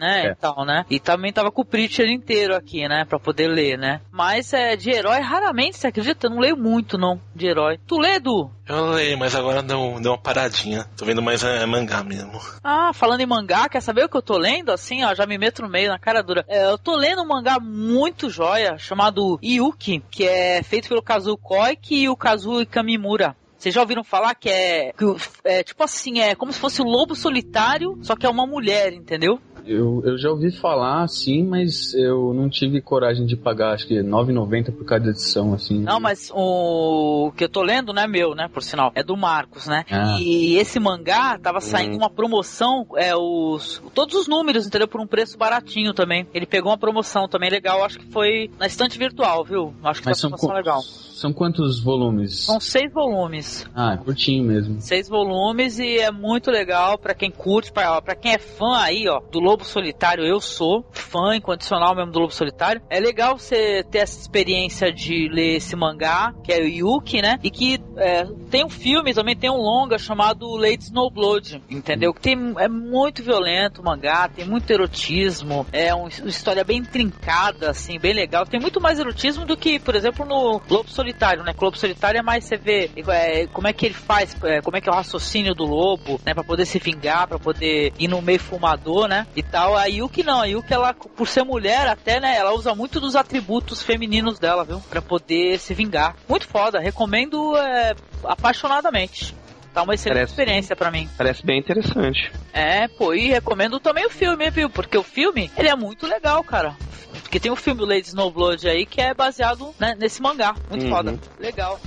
Né, 0.00 0.28
É. 0.28 0.30
e 0.30 0.34
tal, 0.34 0.64
né? 0.64 0.84
E 0.88 0.98
também 0.98 1.30
tava 1.32 1.50
com 1.50 1.60
o 1.60 1.64
Preacher 1.64 2.08
inteiro 2.08 2.56
aqui, 2.56 2.88
né? 2.88 3.04
Pra 3.04 3.18
poder 3.18 3.48
ler, 3.48 3.76
né? 3.76 4.00
Mas 4.10 4.52
é, 4.54 4.74
de 4.74 4.90
herói, 4.90 5.20
raramente, 5.20 5.76
você 5.76 5.88
acredita? 5.88 6.26
Eu 6.26 6.30
não 6.30 6.38
leio 6.38 6.56
muito, 6.56 6.96
não, 6.96 7.20
de 7.36 7.46
herói. 7.46 7.78
Tu 7.86 7.98
lê, 7.98 8.14
Edu? 8.14 8.50
Eu 8.66 8.86
leio, 8.92 9.18
mas 9.18 9.34
agora 9.34 9.62
deu, 9.62 9.98
deu 10.00 10.12
uma 10.12 10.18
paradinha. 10.18 10.86
Tô 10.96 11.04
vendo 11.04 11.20
mais 11.20 11.44
é, 11.44 11.66
mangá 11.66 12.02
mesmo. 12.02 12.40
Ah, 12.64 12.92
falando 12.94 13.20
em 13.20 13.26
mangá, 13.26 13.68
quer 13.68 13.80
saber 13.82 14.04
o 14.04 14.08
que 14.08 14.16
eu 14.16 14.22
tô 14.22 14.38
lendo? 14.38 14.70
Assim, 14.72 15.04
ó, 15.04 15.14
já 15.14 15.26
me 15.26 15.36
meto 15.36 15.60
no 15.60 15.68
meio, 15.68 15.90
na 15.90 15.98
cara 15.98 16.22
dura. 16.22 16.44
É, 16.48 16.64
eu 16.70 16.78
tô 16.78 16.96
lendo 16.96 17.20
um 17.22 17.28
mangá 17.28 17.58
muito 17.60 18.30
joia, 18.30 18.78
chamado 18.78 19.38
Yuki, 19.44 20.02
que 20.10 20.26
é 20.26 20.62
feito 20.62 20.88
pelo 20.88 21.02
Kazuo 21.02 21.36
Koike 21.36 21.94
e 22.04 22.08
o 22.08 22.16
Kazuo 22.16 22.64
Kamimura. 22.64 23.36
Vocês 23.58 23.74
já 23.74 23.82
ouviram 23.82 24.02
falar 24.02 24.34
que 24.34 24.48
é, 24.48 24.94
que 24.96 25.04
é 25.44 25.62
tipo 25.62 25.84
assim, 25.84 26.18
é 26.20 26.34
como 26.34 26.50
se 26.50 26.58
fosse 26.58 26.80
o 26.80 26.84
lobo 26.86 27.14
solitário, 27.14 27.98
só 28.00 28.16
que 28.16 28.24
é 28.24 28.28
uma 28.30 28.46
mulher, 28.46 28.94
entendeu? 28.94 29.38
Eu, 29.66 30.02
eu 30.04 30.18
já 30.18 30.30
ouvi 30.30 30.50
falar, 30.50 31.06
sim, 31.08 31.44
mas 31.44 31.94
eu 31.94 32.32
não 32.34 32.48
tive 32.48 32.80
coragem 32.80 33.26
de 33.26 33.36
pagar, 33.36 33.74
acho 33.74 33.86
que 33.86 33.94
R$ 33.94 34.02
9,90 34.02 34.72
por 34.72 34.84
cada 34.84 35.08
edição, 35.10 35.52
assim. 35.54 35.80
Não, 35.80 36.00
mas 36.00 36.30
o 36.34 37.32
que 37.36 37.44
eu 37.44 37.48
tô 37.48 37.62
lendo 37.62 37.92
não 37.92 38.02
é 38.02 38.06
meu, 38.06 38.34
né? 38.34 38.48
Por 38.52 38.62
sinal, 38.62 38.92
é 38.94 39.02
do 39.02 39.16
Marcos, 39.16 39.66
né? 39.66 39.84
Ah. 39.90 40.16
E 40.20 40.56
esse 40.56 40.78
mangá 40.80 41.38
tava 41.38 41.60
saindo 41.60 41.94
Hum. 41.94 41.98
uma 41.98 42.10
promoção, 42.10 42.86
é 42.96 43.14
os 43.16 43.82
todos 43.94 44.14
os 44.14 44.28
números, 44.28 44.66
entendeu? 44.66 44.88
Por 44.88 45.00
um 45.00 45.06
preço 45.06 45.36
baratinho 45.36 45.92
também. 45.92 46.26
Ele 46.32 46.46
pegou 46.46 46.70
uma 46.70 46.78
promoção 46.78 47.28
também 47.28 47.50
legal, 47.50 47.84
acho 47.84 47.98
que 47.98 48.06
foi 48.12 48.50
na 48.58 48.66
estante 48.66 48.98
virtual, 48.98 49.44
viu? 49.44 49.74
Acho 49.82 50.00
que 50.00 50.06
Mas 50.08 50.18
tá 50.18 50.20
são, 50.22 50.30
promoção 50.30 50.54
legal. 50.56 50.82
São 51.20 51.32
quantos 51.32 51.80
volumes? 51.82 52.40
São 52.44 52.58
seis 52.60 52.92
volumes. 52.92 53.66
Ah, 53.74 53.96
curtinho 53.96 54.44
mesmo. 54.44 54.80
Seis 54.80 55.08
volumes 55.08 55.78
e 55.78 55.98
é 55.98 56.10
muito 56.10 56.50
legal 56.50 56.96
pra 56.98 57.14
quem 57.14 57.30
curte, 57.30 57.70
pra 57.72 58.00
pra 58.00 58.14
quem 58.14 58.32
é 58.32 58.38
fã 58.38 58.78
aí, 58.78 59.06
ó, 59.08 59.20
do 59.30 59.38
Lobo 59.40 59.64
Solitário. 59.64 60.24
Eu 60.24 60.40
sou 60.40 60.84
fã 60.90 61.36
incondicional 61.36 61.94
mesmo 61.94 62.12
do 62.12 62.18
Lobo 62.20 62.32
Solitário. 62.32 62.80
É 62.88 62.98
legal 62.98 63.36
você 63.38 63.84
ter 63.90 63.98
essa 63.98 64.18
experiência 64.18 64.92
de 64.92 65.28
ler 65.30 65.56
esse 65.56 65.76
mangá, 65.76 66.32
que 66.42 66.52
é 66.52 66.60
o 66.60 66.66
Yuki, 66.66 67.20
né? 67.20 67.38
E 67.42 67.50
que 67.50 67.78
é, 67.96 68.24
tem 68.50 68.64
um 68.64 68.70
filme 68.70 69.12
também, 69.12 69.36
tem 69.36 69.50
um 69.50 69.56
longa 69.60 69.98
chamado 69.98 70.46
Lady 70.56 70.84
Snowblood, 70.84 71.62
entendeu? 71.68 72.14
Que 72.14 72.20
tem, 72.20 72.54
é 72.58 72.68
muito 72.68 73.22
violento 73.22 73.82
o 73.82 73.84
mangá, 73.84 74.28
tem 74.28 74.46
muito 74.46 74.70
erotismo, 74.70 75.66
é 75.72 75.94
um- 75.94 76.00
uma 76.20 76.28
história 76.28 76.64
bem 76.64 76.82
trincada, 76.82 77.70
assim, 77.70 77.98
bem 77.98 78.14
legal. 78.14 78.46
Tem 78.46 78.58
muito 78.60 78.80
mais 78.80 78.98
erotismo 78.98 79.44
do 79.44 79.56
que, 79.56 79.78
por 79.78 79.94
exemplo, 79.94 80.24
no 80.24 80.60
Lobo 80.70 80.88
Solitário, 80.88 81.09
né? 81.44 81.52
Que 81.52 81.60
o 81.60 81.64
Lobo 81.64 81.76
Solitário 81.76 82.18
é 82.18 82.22
mais 82.22 82.44
você 82.44 82.56
vê 82.56 82.90
é, 83.08 83.46
como 83.48 83.68
é 83.68 83.72
que 83.72 83.86
ele 83.86 83.94
faz, 83.94 84.36
é, 84.44 84.60
como 84.60 84.76
é 84.76 84.80
que 84.80 84.88
é 84.88 84.92
o 84.92 84.94
raciocínio 84.94 85.54
do 85.54 85.64
lobo, 85.64 86.20
né? 86.24 86.34
Pra 86.34 86.44
poder 86.44 86.64
se 86.66 86.78
vingar, 86.78 87.26
pra 87.28 87.38
poder 87.38 87.92
ir 87.98 88.08
no 88.08 88.20
meio 88.22 88.40
fumador, 88.40 89.08
né? 89.08 89.26
E 89.36 89.42
tal. 89.42 89.76
A 89.76 89.86
Yuki 89.86 90.22
não, 90.22 90.40
a 90.40 90.46
Yuki, 90.46 90.72
ela, 90.72 90.92
por 90.94 91.26
ser 91.28 91.44
mulher, 91.44 91.86
até, 91.86 92.20
né? 92.20 92.36
Ela 92.36 92.52
usa 92.54 92.74
muito 92.74 93.00
dos 93.00 93.16
atributos 93.16 93.82
femininos 93.82 94.38
dela, 94.38 94.64
viu? 94.64 94.80
Pra 94.88 95.00
poder 95.02 95.58
se 95.58 95.74
vingar. 95.74 96.16
Muito 96.28 96.46
foda, 96.46 96.78
recomendo 96.80 97.56
é, 97.56 97.94
apaixonadamente. 98.24 99.34
Tá 99.72 99.82
uma 99.84 99.94
excelente 99.94 100.16
Parece- 100.16 100.32
experiência 100.32 100.74
pra 100.76 100.90
mim. 100.90 101.08
Parece 101.16 101.46
bem 101.46 101.60
interessante. 101.60 102.32
É, 102.52 102.88
pô, 102.88 103.14
e 103.14 103.28
recomendo 103.28 103.78
também 103.78 104.04
o 104.04 104.10
filme, 104.10 104.50
viu? 104.50 104.68
Porque 104.68 104.98
o 104.98 105.02
filme, 105.04 105.48
ele 105.56 105.68
é 105.68 105.76
muito 105.76 106.08
legal, 106.08 106.42
cara. 106.42 106.74
Porque 107.22 107.40
tem 107.40 107.50
o 107.50 107.56
filme 107.56 107.84
Lady 107.84 108.08
Snowblood 108.08 108.68
aí 108.68 108.84
que 108.86 109.00
é 109.00 109.12
baseado 109.14 109.74
né, 109.78 109.94
nesse 109.98 110.20
mangá. 110.22 110.54
Muito 110.68 110.84
Uhum. 110.84 110.90
foda. 110.90 111.18
Legal. 111.38 111.80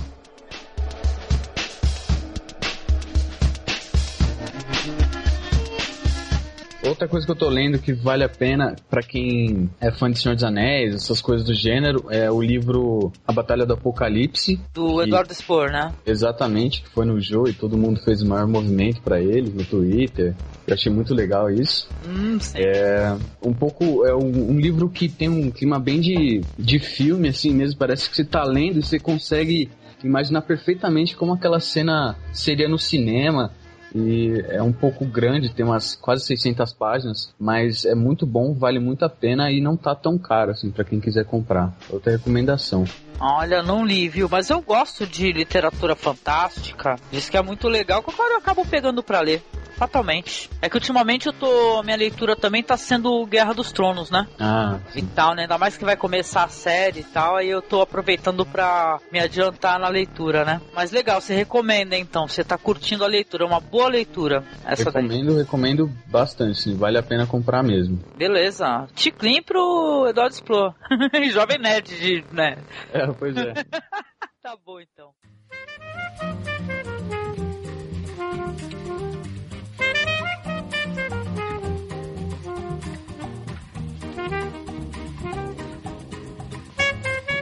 Outra 6.86 7.08
coisa 7.08 7.24
que 7.24 7.32
eu 7.32 7.36
tô 7.36 7.48
lendo 7.48 7.78
que 7.78 7.94
vale 7.94 8.22
a 8.22 8.28
pena 8.28 8.76
pra 8.90 9.02
quem 9.02 9.70
é 9.80 9.90
fã 9.90 10.10
de 10.10 10.18
Senhor 10.18 10.34
dos 10.34 10.44
Anéis, 10.44 10.94
essas 10.94 11.18
coisas 11.22 11.46
do 11.46 11.54
gênero, 11.54 12.04
é 12.10 12.30
o 12.30 12.42
livro 12.42 13.10
A 13.26 13.32
Batalha 13.32 13.64
do 13.64 13.72
Apocalipse. 13.72 14.60
Do 14.74 14.96
que- 14.98 15.04
Eduardo 15.04 15.32
Spor, 15.32 15.70
né? 15.70 15.94
Exatamente, 16.04 16.82
que 16.82 16.90
foi 16.90 17.06
no 17.06 17.18
jogo 17.18 17.48
e 17.48 17.54
todo 17.54 17.78
mundo 17.78 18.00
fez 18.04 18.20
o 18.20 18.26
maior 18.28 18.46
movimento 18.46 19.00
pra 19.00 19.18
ele 19.18 19.50
no 19.50 19.64
Twitter. 19.64 20.34
Eu 20.66 20.74
achei 20.74 20.90
muito 20.90 21.14
legal 21.14 21.50
isso. 21.50 21.88
Hum. 22.06 22.38
É 22.54 23.14
um 23.42 23.52
pouco. 23.52 24.06
É 24.06 24.14
um, 24.14 24.52
um 24.52 24.58
livro 24.58 24.88
que 24.88 25.08
tem 25.08 25.28
um 25.28 25.50
clima 25.50 25.78
bem 25.78 26.00
de, 26.00 26.40
de 26.58 26.78
filme, 26.78 27.28
assim 27.28 27.52
mesmo. 27.52 27.78
Parece 27.78 28.08
que 28.08 28.16
você 28.16 28.24
tá 28.24 28.42
lendo 28.44 28.78
e 28.78 28.82
você 28.82 28.98
consegue 28.98 29.70
imaginar 30.02 30.42
perfeitamente 30.42 31.16
como 31.16 31.32
aquela 31.32 31.60
cena 31.60 32.16
seria 32.32 32.68
no 32.68 32.78
cinema. 32.78 33.52
E 33.94 34.44
é 34.48 34.60
um 34.60 34.72
pouco 34.72 35.04
grande, 35.04 35.54
tem 35.54 35.64
umas 35.64 35.94
quase 35.94 36.24
600 36.26 36.72
páginas, 36.72 37.32
mas 37.38 37.84
é 37.84 37.94
muito 37.94 38.26
bom, 38.26 38.52
vale 38.52 38.80
muito 38.80 39.04
a 39.04 39.08
pena 39.08 39.52
e 39.52 39.60
não 39.60 39.76
tá 39.76 39.94
tão 39.94 40.18
caro 40.18 40.50
assim 40.50 40.68
para 40.68 40.82
quem 40.82 40.98
quiser 40.98 41.24
comprar. 41.24 41.72
Outra 41.88 42.10
recomendação. 42.10 42.84
Olha, 43.20 43.62
não 43.62 43.86
li, 43.86 44.08
viu? 44.08 44.28
Mas 44.28 44.50
eu 44.50 44.60
gosto 44.60 45.06
de 45.06 45.32
literatura 45.32 45.94
fantástica. 45.94 46.96
Diz 47.12 47.30
que 47.30 47.36
é 47.36 47.42
muito 47.42 47.68
legal, 47.68 48.02
que 48.02 48.10
agora 48.10 48.34
eu 48.34 48.38
acabo 48.38 48.66
pegando 48.66 49.00
pra 49.00 49.20
ler. 49.20 49.44
Fatalmente. 49.76 50.48
É 50.62 50.68
que 50.68 50.76
ultimamente 50.76 51.26
eu 51.26 51.32
tô. 51.32 51.82
Minha 51.82 51.96
leitura 51.96 52.36
também 52.36 52.62
tá 52.62 52.76
sendo 52.76 53.24
Guerra 53.26 53.52
dos 53.52 53.72
Tronos, 53.72 54.10
né? 54.10 54.26
Ah, 54.38 54.78
E 54.94 55.02
tal, 55.02 55.34
né? 55.34 55.42
Ainda 55.42 55.58
mais 55.58 55.76
que 55.76 55.84
vai 55.84 55.96
começar 55.96 56.44
a 56.44 56.48
série 56.48 57.00
e 57.00 57.04
tal, 57.04 57.36
aí 57.36 57.48
eu 57.48 57.60
tô 57.60 57.80
aproveitando 57.80 58.46
pra 58.46 58.98
me 59.10 59.18
adiantar 59.18 59.78
na 59.78 59.88
leitura, 59.88 60.44
né? 60.44 60.60
Mas 60.74 60.90
legal, 60.92 61.20
você 61.20 61.34
recomenda 61.34 61.96
então, 61.96 62.28
você 62.28 62.44
tá 62.44 62.56
curtindo 62.56 63.04
a 63.04 63.08
leitura, 63.08 63.44
é 63.44 63.46
uma 63.46 63.60
boa 63.60 63.88
leitura. 63.88 64.44
Essa 64.64 64.90
daí. 64.90 65.02
recomendo, 65.02 65.36
recomendo 65.36 65.90
bastante, 66.06 66.60
sim, 66.60 66.76
vale 66.76 66.98
a 66.98 67.02
pena 67.02 67.26
comprar 67.26 67.62
mesmo. 67.62 67.98
Beleza. 68.16 68.86
Ticlin 68.94 69.42
pro 69.42 70.06
Eduardo 70.08 70.34
Explore. 70.34 70.74
Jovem 71.32 71.58
Nerd, 71.58 71.88
de, 71.96 72.24
né? 72.32 72.56
É, 72.92 73.06
pois 73.08 73.36
é. 73.36 73.54
Tá 74.42 74.54
bom 74.62 74.78
então. 74.78 75.08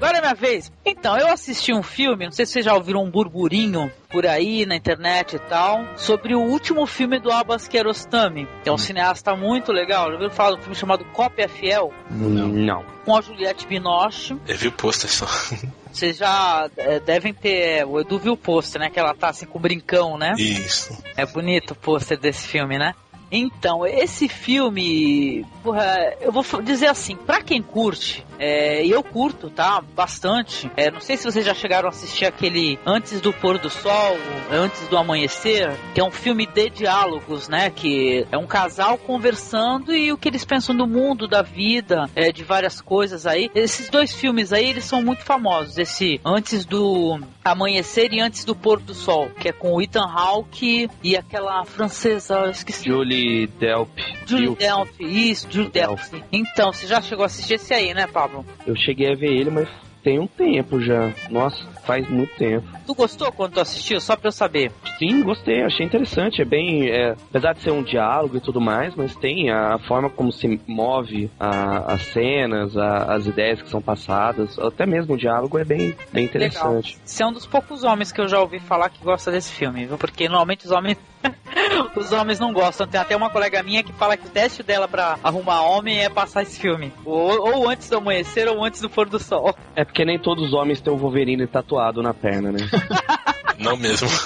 Agora 0.02 0.18
é 0.18 0.20
minha 0.20 0.34
vez. 0.34 0.72
Então, 0.84 1.16
eu 1.16 1.28
assisti 1.28 1.72
um 1.72 1.80
filme, 1.80 2.24
não 2.24 2.32
sei 2.32 2.44
se 2.44 2.54
vocês 2.54 2.64
já 2.64 2.74
ouviram 2.74 3.04
um 3.04 3.08
burburinho 3.08 3.88
por 4.10 4.26
aí 4.26 4.66
na 4.66 4.74
internet 4.74 5.36
e 5.36 5.38
tal, 5.38 5.96
sobre 5.96 6.34
o 6.34 6.40
último 6.40 6.84
filme 6.86 7.20
do 7.20 7.30
Abbas 7.30 7.68
Kiarostami, 7.68 8.48
que 8.64 8.68
é 8.68 8.72
um 8.72 8.76
cineasta 8.76 9.36
muito 9.36 9.70
legal. 9.70 10.06
Já 10.06 10.12
ouviram 10.14 10.30
falar 10.32 10.50
de 10.50 10.56
um 10.56 10.62
filme 10.62 10.74
chamado 10.74 11.04
Cópia 11.12 11.48
Fiel? 11.48 11.94
Não. 12.10 12.85
Com 13.04 13.16
a 13.16 13.20
Juliette 13.20 13.64
Binoche. 13.64 14.37
Eu 14.48 14.56
vi 14.58 14.66
o 14.66 14.72
pôster 14.72 15.08
só. 15.08 15.27
Vocês 15.92 16.16
já 16.16 16.68
é, 16.77 16.98
devem 16.98 17.33
ter. 17.33 17.87
O 17.87 18.00
Edu 18.00 18.18
viu 18.18 18.33
o 18.33 18.37
pôster, 18.37 18.81
né? 18.81 18.90
Que 18.90 18.98
ela 18.98 19.14
tá 19.14 19.29
assim 19.29 19.46
com 19.46 19.58
o 19.58 19.62
brincão, 19.62 20.18
né? 20.18 20.33
Isso. 20.37 20.98
É 21.16 21.24
bonito 21.24 21.72
o 21.72 21.74
pôster 21.77 22.18
desse 22.18 22.48
filme, 22.48 22.77
né? 22.77 22.94
Então, 23.33 23.87
esse 23.87 24.28
filme, 24.28 25.46
porra, 25.62 26.14
eu 26.20 26.30
vou 26.30 26.44
dizer 26.62 26.88
assim, 26.88 27.16
pra 27.16 27.40
quem 27.40 27.62
curte, 27.62 28.22
é, 28.38 28.85
e 28.85 28.90
eu 28.90 29.02
curto, 29.02 29.48
tá? 29.48 29.80
Bastante. 29.80 30.70
É, 30.76 30.90
não 30.90 31.00
sei 31.00 31.16
se 31.16 31.24
vocês 31.24 31.46
já 31.46 31.54
chegaram 31.54 31.88
a 31.88 31.90
assistir 31.90 32.26
aquele 32.26 32.78
Antes 32.85 33.22
do 33.22 33.33
Pôr 33.33 33.56
do 33.56 33.70
Sol, 33.70 34.18
Antes 34.50 34.87
do 34.88 34.98
Amanhecer, 34.98 35.72
que 35.94 36.00
é 36.00 36.04
um 36.04 36.10
filme 36.10 36.44
de 36.44 36.68
diálogos, 36.68 37.48
né? 37.48 37.70
Que 37.70 38.26
é 38.30 38.37
um 38.37 38.46
casal 38.46 38.98
conversando 38.98 39.94
e 39.94 40.12
o 40.12 40.18
que 40.18 40.28
eles 40.28 40.44
pensam 40.44 40.76
do 40.76 40.87
mundo, 40.87 41.26
da 41.26 41.40
vida, 41.40 42.10
é, 42.14 42.30
de 42.33 42.44
várias 42.44 42.80
coisas 42.80 43.26
aí. 43.26 43.50
Esses 43.54 43.88
dois 43.88 44.12
filmes 44.12 44.52
aí, 44.52 44.68
eles 44.68 44.85
são 44.85 45.02
muito 45.02 45.22
famosos. 45.22 45.78
Esse 45.78 46.20
Antes 46.22 46.66
do 46.66 47.18
Amanhecer 47.42 48.12
e 48.12 48.20
Antes 48.20 48.44
do 48.44 48.54
Pôr 48.54 48.80
do 48.80 48.92
Sol, 48.92 49.30
que 49.38 49.48
é 49.48 49.52
com 49.52 49.72
o 49.72 49.80
Ethan 49.80 50.04
Hawke 50.04 50.90
e 51.02 51.16
aquela 51.16 51.64
francesa, 51.64 52.50
esqueci. 52.50 52.88
Julie 52.88 53.21
Delp. 53.58 53.88
Julie 54.27 54.54
Delp, 54.56 54.88
isso, 55.00 55.46
Julie 55.50 55.70
Delp. 55.70 55.98
Então, 56.33 56.73
você 56.73 56.87
já 56.87 57.00
chegou 57.00 57.23
a 57.23 57.27
assistir 57.27 57.54
esse 57.54 57.73
aí, 57.75 57.92
né, 57.94 58.06
Pablo? 58.06 58.44
Eu 58.66 58.77
cheguei 58.77 59.12
a 59.12 59.16
ver 59.16 59.33
ele, 59.33 59.50
mas 59.50 59.68
tem 60.02 60.18
um 60.18 60.27
tempo 60.27 60.81
já. 60.81 61.12
Nossa, 61.31 61.64
faz 61.85 62.08
muito 62.08 62.35
tempo. 62.37 62.66
Tu 62.85 62.94
gostou 62.94 63.31
quando 63.31 63.52
tu 63.54 63.60
assistiu? 63.60 64.00
Só 64.00 64.16
pra 64.16 64.29
eu 64.29 64.33
saber. 64.33 64.73
Sim, 64.98 65.23
gostei, 65.23 65.62
achei 65.62 65.87
interessante. 65.87 66.42
É 66.42 66.44
bem. 66.44 66.88
é, 66.88 67.12
apesar 67.12 67.52
de 67.54 67.60
ser 67.62 67.70
um 67.70 67.83
diálogo 67.85 68.37
e 68.37 68.40
tudo 68.40 68.60
mais, 68.60 68.94
mas 68.96 69.14
tem 69.14 69.50
a 69.50 69.79
forma 69.79 70.10
como 70.10 70.33
se 70.33 70.60
move 70.66 71.31
a- 71.38 71.92
as 71.94 72.02
cenas, 72.06 72.77
a- 72.77 73.14
as 73.14 73.27
ideias 73.27 73.62
que 73.62 73.68
são 73.68 73.81
passadas, 73.81 74.58
até 74.58 74.85
mesmo 74.87 75.14
o 75.14 75.16
diálogo 75.18 75.56
é 75.58 75.64
bem, 75.64 75.94
bem 76.12 76.25
interessante. 76.25 76.98
Você 77.04 77.23
é 77.23 77.27
um 77.27 77.33
dos 77.33 77.46
poucos 77.46 77.85
homens 77.85 78.10
que 78.10 78.20
eu 78.20 78.27
já 78.27 78.40
ouvi 78.40 78.58
falar 78.58 78.88
que 78.90 79.02
gosta 79.04 79.31
desse 79.31 79.52
filme, 79.52 79.87
viu? 79.87 79.96
Porque 79.98 80.27
normalmente 80.29 80.64
os 80.66 80.73
homens. 80.73 80.98
os 81.96 82.12
homens 82.12 82.38
não 82.38 82.52
gostam. 82.52 82.87
Tem 82.87 83.00
até 83.00 83.16
uma 83.16 83.31
colega 83.31 83.62
minha 83.62 83.83
que 83.83 83.92
fala 83.92 84.16
que 84.16 84.27
o 84.27 84.31
teste 84.31 84.62
dela 84.62 84.88
pra 84.88 85.18
arrumar 85.23 85.62
homem 85.62 86.00
é 86.00 86.08
passar 86.08 86.42
esse 86.42 86.58
filme. 86.58 86.92
Ou, 87.04 87.40
ou 87.40 87.68
antes 87.68 87.88
do 87.88 87.96
amanhecer 87.96 88.48
ou 88.48 88.64
antes 88.64 88.81
do 88.81 88.90
pôr 88.90 89.08
do 89.08 89.18
sol. 89.18 89.54
É 89.75 89.85
porque 89.85 90.04
nem 90.04 90.18
todos 90.18 90.46
os 90.48 90.52
homens 90.52 90.81
têm 90.81 90.92
o 90.92 90.96
Wolverine 90.96 91.46
tatuado 91.46 92.02
na 92.02 92.14
perna, 92.14 92.52
né? 92.52 92.58
Não 93.58 93.77
mesmo. 93.77 94.08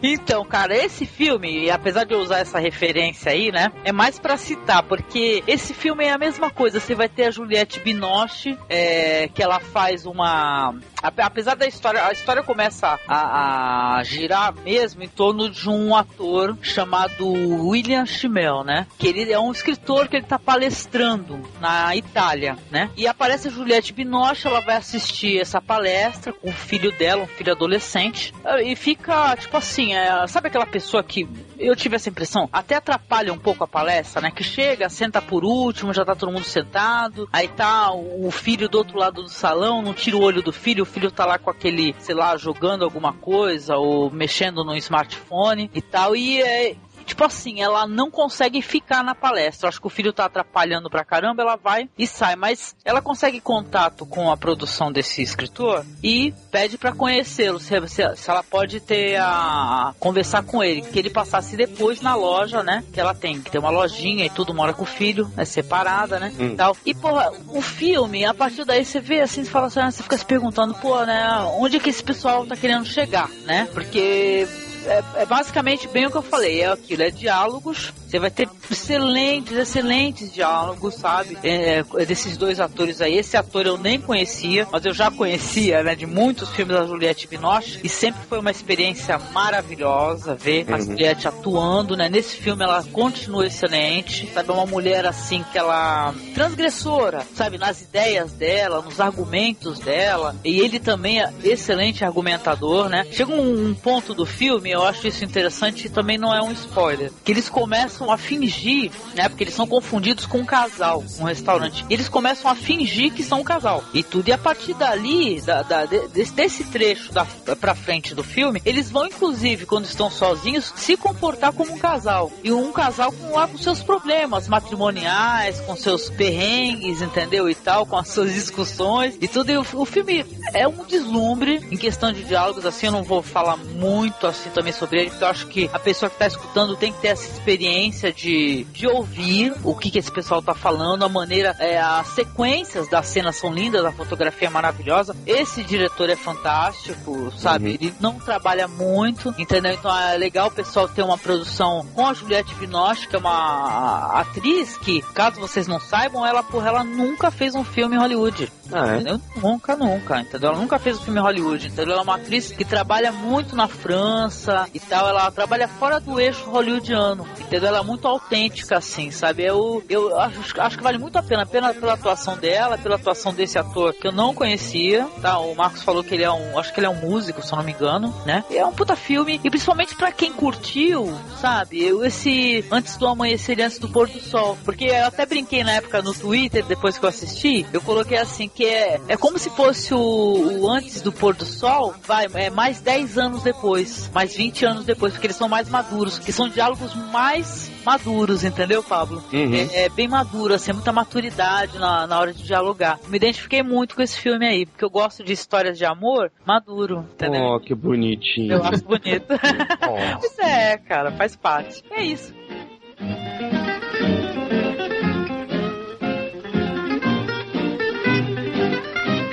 Então, 0.00 0.44
cara, 0.44 0.76
esse 0.76 1.04
filme, 1.04 1.64
e 1.64 1.70
apesar 1.70 2.04
de 2.04 2.14
eu 2.14 2.20
usar 2.20 2.38
essa 2.38 2.60
referência 2.60 3.32
aí, 3.32 3.50
né, 3.50 3.72
é 3.82 3.90
mais 3.90 4.18
pra 4.20 4.36
citar, 4.36 4.84
porque 4.84 5.42
esse 5.44 5.74
filme 5.74 6.04
é 6.04 6.12
a 6.12 6.18
mesma 6.18 6.50
coisa. 6.50 6.78
Você 6.78 6.94
vai 6.94 7.08
ter 7.08 7.24
a 7.24 7.30
Juliette 7.32 7.80
Binoche, 7.80 8.56
é, 8.68 9.28
que 9.28 9.42
ela 9.42 9.58
faz 9.58 10.06
uma. 10.06 10.72
Ape- 11.02 11.22
Apesar 11.22 11.54
da 11.56 11.66
história, 11.66 12.04
a 12.06 12.12
história 12.12 12.42
começa 12.42 12.98
a, 13.06 13.96
a 13.98 14.02
girar 14.04 14.54
mesmo 14.54 15.02
em 15.02 15.08
torno 15.08 15.48
de 15.50 15.68
um 15.68 15.94
ator 15.94 16.56
chamado 16.62 17.26
William 17.28 18.04
Schimmel, 18.06 18.64
né? 18.64 18.86
Que 18.98 19.08
ele 19.08 19.32
é 19.32 19.38
um 19.38 19.52
escritor 19.52 20.08
que 20.08 20.16
ele 20.16 20.26
tá 20.26 20.38
palestrando 20.38 21.40
na 21.60 21.94
Itália, 21.94 22.56
né? 22.70 22.90
E 22.96 23.06
aparece 23.06 23.48
a 23.48 23.50
Juliette 23.50 23.92
Binoche, 23.92 24.46
ela 24.46 24.60
vai 24.60 24.76
assistir 24.76 25.38
essa 25.40 25.60
palestra 25.60 26.32
com 26.32 26.48
o 26.48 26.52
filho 26.52 26.90
dela, 26.98 27.22
um 27.22 27.26
filho 27.26 27.52
adolescente, 27.52 28.32
e 28.64 28.74
fica, 28.74 29.36
tipo 29.36 29.56
assim, 29.56 29.94
é, 29.94 30.26
sabe 30.26 30.48
aquela 30.48 30.66
pessoa 30.66 31.02
que 31.02 31.28
eu 31.58 31.74
tive 31.74 31.96
essa 31.96 32.08
impressão, 32.08 32.48
até 32.52 32.76
atrapalha 32.76 33.32
um 33.32 33.38
pouco 33.38 33.64
a 33.64 33.68
palestra, 33.68 34.22
né? 34.22 34.30
Que 34.30 34.42
chega, 34.42 34.88
senta 34.88 35.20
por 35.20 35.44
último, 35.44 35.92
já 35.92 36.04
tá 36.04 36.14
todo 36.14 36.32
mundo 36.32 36.44
sentado, 36.44 37.28
aí 37.32 37.48
tá 37.48 37.92
o 37.92 38.30
filho 38.30 38.68
do 38.68 38.78
outro 38.78 38.98
lado 38.98 39.22
do 39.22 39.28
salão, 39.28 39.82
não 39.82 39.92
tira 39.92 40.16
o 40.16 40.22
olho 40.22 40.42
do 40.42 40.52
filho, 40.52 40.82
o 40.82 40.86
filho 40.86 41.10
tá 41.10 41.24
lá 41.26 41.38
com 41.38 41.50
aquele, 41.50 41.94
sei 41.98 42.14
lá, 42.14 42.36
jogando 42.36 42.84
alguma 42.84 43.12
coisa 43.12 43.76
ou 43.76 44.10
mexendo 44.10 44.64
no 44.64 44.76
smartphone 44.76 45.70
e 45.74 45.82
tal, 45.82 46.14
e 46.14 46.40
é, 46.40 46.76
Tipo 47.08 47.24
assim, 47.24 47.60
ela 47.60 47.86
não 47.86 48.10
consegue 48.10 48.60
ficar 48.62 49.02
na 49.02 49.14
palestra. 49.14 49.68
Acho 49.68 49.80
que 49.80 49.86
o 49.86 49.90
filho 49.90 50.12
tá 50.12 50.26
atrapalhando 50.26 50.88
pra 50.90 51.04
caramba, 51.04 51.42
ela 51.42 51.56
vai 51.56 51.88
e 51.98 52.06
sai. 52.06 52.36
Mas 52.36 52.76
ela 52.84 53.00
consegue 53.02 53.40
contato 53.40 54.04
com 54.06 54.30
a 54.30 54.36
produção 54.36 54.92
desse 54.92 55.22
escritor 55.22 55.84
e 56.02 56.32
pede 56.50 56.76
pra 56.78 56.92
conhecê-lo. 56.92 57.58
Se, 57.58 57.74
se- 57.88 58.30
ela 58.30 58.42
pode 58.42 58.78
ter 58.80 59.16
a. 59.16 59.94
conversar 59.98 60.42
com 60.44 60.62
ele. 60.62 60.82
Que 60.82 60.98
ele 60.98 61.10
passasse 61.10 61.56
depois 61.56 62.00
na 62.00 62.14
loja, 62.14 62.62
né? 62.62 62.84
Que 62.92 63.00
ela 63.00 63.14
tem. 63.14 63.40
Que 63.40 63.50
tem 63.50 63.60
uma 63.60 63.70
lojinha 63.70 64.26
e 64.26 64.30
tudo, 64.30 64.52
mora 64.54 64.72
com 64.74 64.82
o 64.82 64.86
filho, 64.86 65.30
é 65.36 65.44
separada, 65.44 66.18
né? 66.20 66.32
Hum. 66.38 66.54
Tal. 66.56 66.76
E, 66.84 66.94
porra, 66.94 67.32
o 67.48 67.60
filme, 67.62 68.24
a 68.24 68.34
partir 68.34 68.64
daí 68.64 68.84
você 68.84 69.00
vê 69.00 69.20
assim, 69.20 69.44
você 69.44 69.50
fala 69.50 69.66
assim, 69.68 69.80
ah, 69.80 69.90
você 69.90 70.02
fica 70.02 70.16
se 70.18 70.24
perguntando, 70.26 70.74
pô, 70.74 71.02
né? 71.04 71.26
Onde 71.58 71.80
que 71.80 71.88
esse 71.90 72.02
pessoal 72.04 72.46
tá 72.46 72.54
querendo 72.56 72.84
chegar, 72.84 73.28
né? 73.46 73.66
Porque 73.72 74.46
é, 74.88 75.22
é 75.22 75.26
basicamente 75.26 75.86
bem 75.88 76.06
o 76.06 76.10
que 76.10 76.16
eu 76.16 76.22
falei, 76.22 76.62
é 76.62 76.72
aquilo, 76.72 77.02
é 77.02 77.10
diálogos. 77.10 77.92
Você 78.08 78.18
vai 78.18 78.30
ter 78.30 78.48
excelentes, 78.70 79.52
excelentes 79.52 80.32
diálogos, 80.32 80.94
sabe? 80.94 81.36
É, 81.42 81.84
é 81.96 82.04
desses 82.06 82.36
dois 82.38 82.58
atores 82.58 83.02
aí. 83.02 83.18
Esse 83.18 83.36
ator 83.36 83.66
eu 83.66 83.76
nem 83.76 84.00
conhecia, 84.00 84.66
mas 84.72 84.84
eu 84.86 84.94
já 84.94 85.10
conhecia, 85.10 85.82
né? 85.82 85.94
De 85.94 86.06
muitos 86.06 86.48
filmes 86.50 86.74
da 86.74 86.86
Juliette 86.86 87.28
Binoche. 87.28 87.80
E 87.84 87.88
sempre 87.88 88.22
foi 88.26 88.38
uma 88.38 88.50
experiência 88.50 89.18
maravilhosa 89.32 90.34
ver 90.34 90.64
a 90.72 90.76
Uhum. 90.76 90.82
Juliette 90.82 91.28
atuando, 91.28 91.96
né? 91.96 92.08
Nesse 92.08 92.36
filme 92.36 92.64
ela 92.64 92.82
continua 92.84 93.46
excelente, 93.46 94.30
sabe? 94.32 94.48
É 94.48 94.52
uma 94.52 94.66
mulher 94.66 95.04
assim 95.06 95.44
que 95.52 95.58
ela 95.58 96.14
transgressora, 96.34 97.26
sabe? 97.34 97.58
Nas 97.58 97.82
ideias 97.82 98.32
dela, 98.32 98.80
nos 98.80 99.00
argumentos 99.00 99.80
dela. 99.80 100.34
E 100.44 100.60
ele 100.60 100.78
também 100.80 101.20
é 101.20 101.30
excelente 101.44 102.04
argumentador, 102.04 102.88
né? 102.88 103.06
Chega 103.12 103.32
um, 103.32 103.68
um 103.68 103.74
ponto 103.74 104.14
do 104.14 104.24
filme, 104.24 104.70
eu 104.70 104.82
acho 104.84 105.06
isso 105.06 105.24
interessante 105.24 105.86
e 105.86 105.90
também 105.90 106.16
não 106.16 106.34
é 106.34 106.40
um 106.40 106.52
spoiler, 106.52 107.12
que 107.24 107.32
eles 107.32 107.48
começam 107.48 107.97
a 108.12 108.16
fingir, 108.16 108.90
né? 109.14 109.28
Porque 109.28 109.44
eles 109.44 109.54
são 109.54 109.66
confundidos 109.66 110.26
com 110.26 110.38
um 110.38 110.44
casal, 110.44 111.04
um 111.18 111.24
restaurante. 111.24 111.84
E 111.88 111.94
eles 111.94 112.08
começam 112.08 112.50
a 112.50 112.54
fingir 112.54 113.12
que 113.12 113.22
são 113.22 113.40
um 113.40 113.44
casal. 113.44 113.82
E 113.92 114.02
tudo. 114.02 114.28
E 114.28 114.32
a 114.32 114.38
partir 114.38 114.74
dali, 114.74 115.40
da, 115.40 115.62
da- 115.62 115.84
de- 115.86 116.08
desse, 116.08 116.32
desse 116.32 116.64
trecho 116.64 117.12
da, 117.12 117.26
pra 117.56 117.74
frente 117.74 118.14
do 118.14 118.22
filme, 118.22 118.60
eles 118.64 118.90
vão, 118.90 119.06
inclusive, 119.06 119.66
quando 119.66 119.84
estão 119.86 120.10
sozinhos, 120.10 120.72
se 120.76 120.96
comportar 120.96 121.52
como 121.52 121.72
um 121.72 121.78
casal. 121.78 122.30
E 122.44 122.52
um 122.52 122.70
casal 122.72 123.10
com 123.12 123.34
lá 123.34 123.46
com 123.48 123.58
seus 123.58 123.82
problemas 123.82 124.46
matrimoniais, 124.48 125.60
com 125.60 125.76
seus 125.76 126.08
perrengues, 126.10 127.02
entendeu? 127.02 127.48
E 127.48 127.54
tal, 127.54 127.84
com 127.86 127.96
as 127.96 128.08
suas 128.08 128.32
discussões 128.32 129.16
e 129.20 129.28
tudo. 129.28 129.50
E 129.50 129.58
o, 129.58 129.66
o 129.74 129.84
filme 129.84 130.24
é 130.54 130.66
um 130.66 130.84
deslumbre 130.84 131.66
em 131.70 131.76
questão 131.76 132.12
de 132.12 132.24
diálogos, 132.24 132.64
assim, 132.64 132.86
eu 132.86 132.92
não 132.92 133.02
vou 133.02 133.22
falar 133.22 133.56
muito 133.56 134.26
assim 134.26 134.50
também 134.50 134.72
sobre 134.72 135.00
ele, 135.00 135.10
porque 135.10 135.24
eu 135.24 135.28
acho 135.28 135.46
que 135.46 135.70
a 135.72 135.78
pessoa 135.78 136.10
que 136.10 136.18
tá 136.18 136.26
escutando 136.26 136.76
tem 136.76 136.92
que 136.92 137.00
ter 137.00 137.08
essa 137.08 137.24
experiência 137.30 137.68
de, 138.14 138.64
de 138.64 138.86
ouvir 138.86 139.54
o 139.64 139.74
que, 139.74 139.90
que 139.90 139.98
esse 139.98 140.10
pessoal 140.10 140.42
tá 140.42 140.54
falando, 140.54 141.04
a 141.04 141.08
maneira, 141.08 141.54
é, 141.58 141.78
as 141.78 142.08
sequências 142.08 142.88
das 142.88 143.06
cenas 143.06 143.36
são 143.36 143.52
lindas, 143.52 143.84
a 143.84 143.92
fotografia 143.92 144.48
é 144.48 144.50
maravilhosa. 144.50 145.16
Esse 145.26 145.62
diretor 145.62 146.10
é 146.10 146.16
fantástico, 146.16 147.32
sabe? 147.36 147.68
Uhum. 147.68 147.74
Ele 147.74 147.94
não 148.00 148.14
trabalha 148.14 148.68
muito, 148.68 149.34
entendeu? 149.38 149.72
Então 149.72 149.96
é 149.96 150.16
legal 150.16 150.48
o 150.48 150.52
pessoal 150.52 150.88
ter 150.88 151.02
uma 151.02 151.18
produção 151.18 151.86
com 151.94 152.06
a 152.06 152.14
Juliette 152.14 152.54
Binoche, 152.54 153.08
que 153.08 153.16
é 153.16 153.18
uma 153.18 154.20
atriz 154.20 154.76
que, 154.78 155.00
caso 155.14 155.40
vocês 155.40 155.66
não 155.66 155.80
saibam, 155.80 156.26
ela, 156.26 156.42
porra, 156.42 156.68
ela 156.68 156.84
nunca 156.84 157.30
fez 157.30 157.54
um 157.54 157.64
filme 157.64 157.96
em 157.96 157.98
Hollywood. 157.98 158.50
Ah, 158.72 158.94
é? 158.94 158.94
Entendeu? 158.96 159.20
Nunca, 159.36 159.76
nunca, 159.76 160.20
entendeu? 160.20 160.50
Ela 160.50 160.58
nunca 160.58 160.78
fez 160.78 160.98
um 160.98 161.02
filme 161.02 161.18
em 161.18 161.22
Hollywood, 161.22 161.66
entendeu? 161.66 161.92
Ela 161.92 162.02
é 162.02 162.04
uma 162.04 162.16
atriz 162.16 162.52
que 162.52 162.64
trabalha 162.64 163.12
muito 163.12 163.56
na 163.56 163.68
França 163.68 164.68
e 164.74 164.80
tal, 164.80 165.08
ela 165.08 165.30
trabalha 165.30 165.68
fora 165.68 166.00
do 166.00 166.20
eixo 166.20 166.50
hollywoodiano, 166.50 167.26
entendeu? 167.38 167.68
Ela 167.68 167.77
é 167.78 167.82
muito 167.82 168.06
autêntica, 168.06 168.78
assim, 168.78 169.10
sabe? 169.10 169.44
Eu, 169.44 169.82
eu 169.88 170.18
acho, 170.18 170.60
acho 170.60 170.76
que 170.76 170.82
vale 170.82 170.98
muito 170.98 171.16
a 171.16 171.22
pena, 171.22 171.46
pena 171.46 171.72
pela 171.72 171.94
atuação 171.94 172.36
dela, 172.36 172.76
pela 172.76 172.96
atuação 172.96 173.32
desse 173.32 173.58
ator 173.58 173.94
que 173.94 174.06
eu 174.06 174.12
não 174.12 174.34
conhecia, 174.34 175.06
tá? 175.20 175.38
O 175.38 175.54
Marcos 175.54 175.82
falou 175.82 176.02
que 176.02 176.14
ele 176.14 176.24
é 176.24 176.30
um, 176.30 176.58
acho 176.58 176.72
que 176.72 176.80
ele 176.80 176.86
é 176.86 176.90
um 176.90 177.00
músico, 177.00 177.42
se 177.42 177.52
eu 177.52 177.56
não 177.56 177.64
me 177.64 177.72
engano, 177.72 178.14
né? 178.26 178.44
E 178.50 178.56
é 178.56 178.66
um 178.66 178.72
puta 178.72 178.96
filme, 178.96 179.40
e 179.42 179.50
principalmente 179.50 179.94
pra 179.94 180.12
quem 180.12 180.32
curtiu, 180.32 181.16
sabe? 181.40 181.82
Eu, 181.82 182.04
esse 182.04 182.64
Antes 182.70 182.96
do 182.96 183.06
Amanhecer 183.06 183.58
e 183.58 183.62
Antes 183.62 183.78
do 183.78 183.88
Pôr 183.88 184.08
do 184.08 184.20
Sol, 184.20 184.58
porque 184.64 184.84
eu 184.84 185.06
até 185.06 185.24
brinquei 185.24 185.62
na 185.62 185.72
época 185.72 186.02
no 186.02 186.12
Twitter, 186.12 186.64
depois 186.64 186.98
que 186.98 187.04
eu 187.04 187.08
assisti, 187.08 187.66
eu 187.72 187.80
coloquei 187.80 188.18
assim, 188.18 188.48
que 188.48 188.64
é, 188.64 189.00
é 189.08 189.16
como 189.16 189.38
se 189.38 189.50
fosse 189.50 189.94
o, 189.94 189.98
o 189.98 190.68
Antes 190.68 191.00
do 191.00 191.12
Pôr 191.12 191.34
do 191.34 191.44
Sol, 191.44 191.94
vai, 192.04 192.26
é 192.34 192.50
mais 192.50 192.80
10 192.80 193.18
anos 193.18 193.42
depois, 193.42 194.10
mais 194.12 194.34
20 194.34 194.64
anos 194.64 194.84
depois, 194.84 195.12
porque 195.12 195.26
eles 195.26 195.36
são 195.36 195.48
mais 195.48 195.68
maduros, 195.68 196.18
que 196.18 196.32
são 196.32 196.48
diálogos 196.48 196.94
mais 197.12 197.67
maduros, 197.84 198.44
entendeu, 198.44 198.82
Pablo? 198.82 199.22
Uhum. 199.32 199.54
É, 199.54 199.84
é 199.84 199.88
bem 199.88 200.08
maduro, 200.08 200.54
assim, 200.54 200.72
muita 200.72 200.92
maturidade 200.92 201.78
na, 201.78 202.06
na 202.06 202.18
hora 202.18 202.32
de 202.32 202.42
dialogar. 202.42 202.98
Me 203.08 203.16
identifiquei 203.16 203.62
muito 203.62 203.94
com 203.94 204.02
esse 204.02 204.18
filme 204.18 204.46
aí, 204.46 204.66
porque 204.66 204.84
eu 204.84 204.90
gosto 204.90 205.24
de 205.24 205.32
histórias 205.32 205.78
de 205.78 205.84
amor 205.84 206.30
maduro, 206.46 207.06
entendeu? 207.14 207.42
Oh, 207.42 207.60
que 207.60 207.74
bonitinho. 207.74 208.52
Eu 208.52 208.64
acho 208.64 208.84
bonito. 208.84 209.26
Oh. 209.80 210.18
Pois 210.18 210.38
é, 210.38 210.76
cara, 210.76 211.10
faz 211.12 211.36
parte. 211.36 211.82
É 211.90 212.02
isso. 212.02 212.34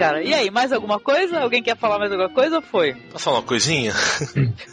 Cara. 0.05 0.23
E 0.23 0.33
aí, 0.33 0.49
mais 0.51 0.71
alguma 0.71 0.99
coisa? 0.99 1.39
Alguém 1.39 1.61
quer 1.63 1.77
falar 1.77 1.99
mais 1.99 2.11
alguma 2.11 2.29
coisa 2.29 2.57
ou 2.57 2.61
foi? 2.61 2.93
Posso 3.11 3.25
falar 3.25 3.37
uma 3.37 3.43
coisinha? 3.43 3.93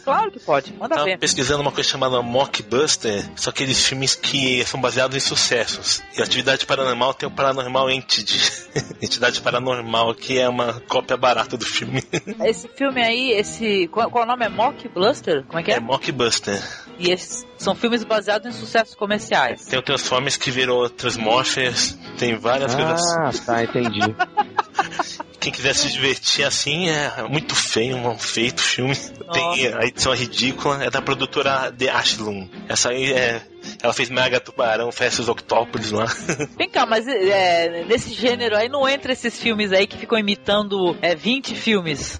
Claro 0.03 0.31
que 0.31 0.39
pode, 0.39 0.73
manda 0.73 0.95
Tava 0.95 1.05
ver. 1.05 1.17
pesquisando 1.17 1.61
uma 1.61 1.71
coisa 1.71 1.89
chamada 1.89 2.21
Mockbuster, 2.21 3.29
só 3.35 3.49
aqueles 3.49 3.85
filmes 3.85 4.15
que 4.15 4.63
são 4.65 4.79
baseados 4.81 5.15
em 5.15 5.19
sucessos. 5.19 6.03
E 6.17 6.21
Atividade 6.21 6.65
Paranormal 6.65 7.13
tem 7.13 7.27
o 7.27 7.31
Paranormal 7.31 7.89
Entity. 7.89 8.39
Entidade 9.01 9.39
Paranormal, 9.41 10.13
que 10.15 10.37
é 10.37 10.47
uma 10.49 10.81
cópia 10.81 11.15
barata 11.15 11.57
do 11.57 11.65
filme. 11.65 12.03
Esse 12.43 12.67
filme 12.67 13.01
aí, 13.01 13.31
esse. 13.31 13.87
Qual, 13.87 14.09
qual 14.09 14.25
o 14.25 14.27
nome? 14.27 14.45
É 14.45 14.49
Mock 14.49 14.87
Bluster? 14.89 15.43
Como 15.45 15.59
é 15.59 15.63
que 15.63 15.71
é? 15.71 15.75
É 15.75 15.79
Mockbuster. 15.79 16.61
E 16.99 17.11
esses 17.11 17.45
são 17.57 17.75
filmes 17.75 18.03
baseados 18.03 18.47
em 18.47 18.57
sucessos 18.57 18.95
comerciais. 18.95 19.65
Tem 19.65 19.79
o 19.79 19.81
Transformers 19.81 20.37
que 20.37 20.51
virou 20.51 20.89
Transmorphers, 20.89 21.97
tem 22.17 22.35
várias 22.37 22.75
coisas 22.75 22.93
assim. 22.93 23.15
Ah, 23.19 23.45
tá, 23.45 23.63
entendi. 23.63 23.99
Quem 25.39 25.51
quiser 25.51 25.75
se 25.75 25.91
divertir 25.91 26.45
assim, 26.45 26.87
é 26.87 27.23
muito 27.29 27.53
feio, 27.53 27.97
mal 27.97 28.17
feito 28.17 28.59
o 28.59 28.63
filme. 28.63 28.95
Tem 28.95 29.73
a 29.73 29.85
edição 29.85 30.13
ridícula, 30.13 30.85
é 30.85 30.89
da 30.89 31.01
produtora 31.01 31.69
The 31.69 31.89
Ashlum. 31.89 32.47
Essa 32.69 32.89
aí 32.89 33.11
é. 33.11 33.41
Ela 33.83 33.93
fez 33.93 34.09
Mega 34.09 34.39
Tubarão, 34.39 34.89
Festas 34.93 35.27
Octópolis 35.27 35.91
lá. 35.91 36.05
Vem 36.57 36.69
cá, 36.69 36.85
mas 36.85 37.05
é, 37.05 37.83
nesse 37.83 38.13
gênero 38.13 38.55
aí 38.55 38.69
não 38.69 38.87
entra 38.87 39.11
esses 39.11 39.37
filmes 39.37 39.73
aí 39.73 39.85
que 39.85 39.97
ficam 39.97 40.17
imitando 40.17 40.95
é, 41.01 41.13
20 41.13 41.53
filmes. 41.53 42.19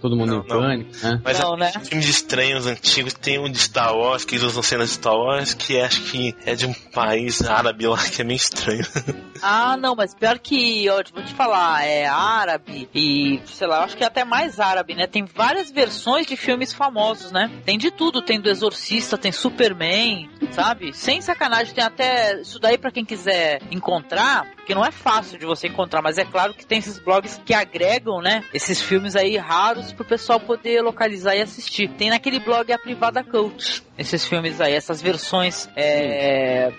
Todo 0.00 0.16
mundo 0.16 0.28
Não, 0.28 0.36
em 0.36 0.38
não. 0.38 0.60
pânico, 0.60 0.90
né? 1.02 1.20
Mas 1.22 1.38
Não, 1.38 1.56
né? 1.58 1.70
filmes 1.72 2.08
estranhos, 2.08 2.66
antigos, 2.66 3.12
tem 3.12 3.38
um 3.38 3.50
de 3.50 3.58
Star 3.58 3.94
Wars, 3.94 4.24
que 4.24 4.34
eles 4.36 4.44
usam 4.44 4.62
cenas 4.62 4.88
de 4.88 4.94
Star 4.94 5.14
Wars, 5.14 5.52
que 5.52 5.78
acho 5.78 6.00
que 6.04 6.34
é 6.46 6.54
de 6.54 6.64
um 6.66 6.72
país 6.72 7.42
árabe 7.44 7.86
lá, 7.86 7.98
que 7.98 8.22
é 8.22 8.24
meio 8.24 8.36
estranho. 8.38 8.84
Ah, 9.46 9.76
não, 9.76 9.94
mas 9.94 10.14
pior 10.14 10.38
que, 10.38 10.88
ó, 10.88 11.02
vou 11.12 11.22
te 11.22 11.34
falar, 11.34 11.84
é 11.84 12.06
árabe 12.06 12.88
e, 12.94 13.42
sei 13.44 13.66
lá, 13.66 13.84
acho 13.84 13.94
que 13.94 14.02
é 14.02 14.06
até 14.06 14.24
mais 14.24 14.58
árabe, 14.58 14.94
né? 14.94 15.06
Tem 15.06 15.24
várias 15.26 15.70
versões 15.70 16.26
de 16.26 16.34
filmes 16.34 16.72
famosos, 16.72 17.30
né? 17.30 17.50
Tem 17.62 17.76
de 17.76 17.90
tudo, 17.90 18.22
tem 18.22 18.40
do 18.40 18.48
Exorcista, 18.48 19.18
tem 19.18 19.32
Superman, 19.32 20.30
sabe? 20.52 20.93
Sem 20.94 21.20
sacanagem, 21.20 21.74
tem 21.74 21.84
até 21.84 22.40
isso 22.40 22.60
daí 22.60 22.78
pra 22.78 22.92
quem 22.92 23.04
quiser 23.04 23.60
encontrar, 23.70 24.46
que 24.64 24.74
não 24.74 24.84
é 24.84 24.90
fácil 24.90 25.38
de 25.38 25.46
você 25.46 25.68
encontrar, 25.68 26.02
mas 26.02 26.18
é 26.18 26.24
claro 26.24 26.54
que 26.54 26.66
tem 26.66 26.78
esses 26.78 26.98
blogs 26.98 27.40
que 27.44 27.54
agregam, 27.54 28.20
né? 28.20 28.42
Esses 28.52 28.80
filmes 28.80 29.14
aí 29.16 29.36
raros 29.36 29.92
pro 29.92 30.04
pessoal 30.04 30.40
poder 30.40 30.80
localizar 30.82 31.34
e 31.36 31.42
assistir. 31.42 31.88
Tem 31.90 32.10
naquele 32.10 32.40
blog 32.40 32.72
A 32.72 32.78
Privada 32.78 33.22
Cult, 33.22 33.82
esses 33.98 34.24
filmes 34.26 34.60
aí, 34.60 34.72
essas 34.74 35.00
versões 35.00 35.68
é, 35.76 36.72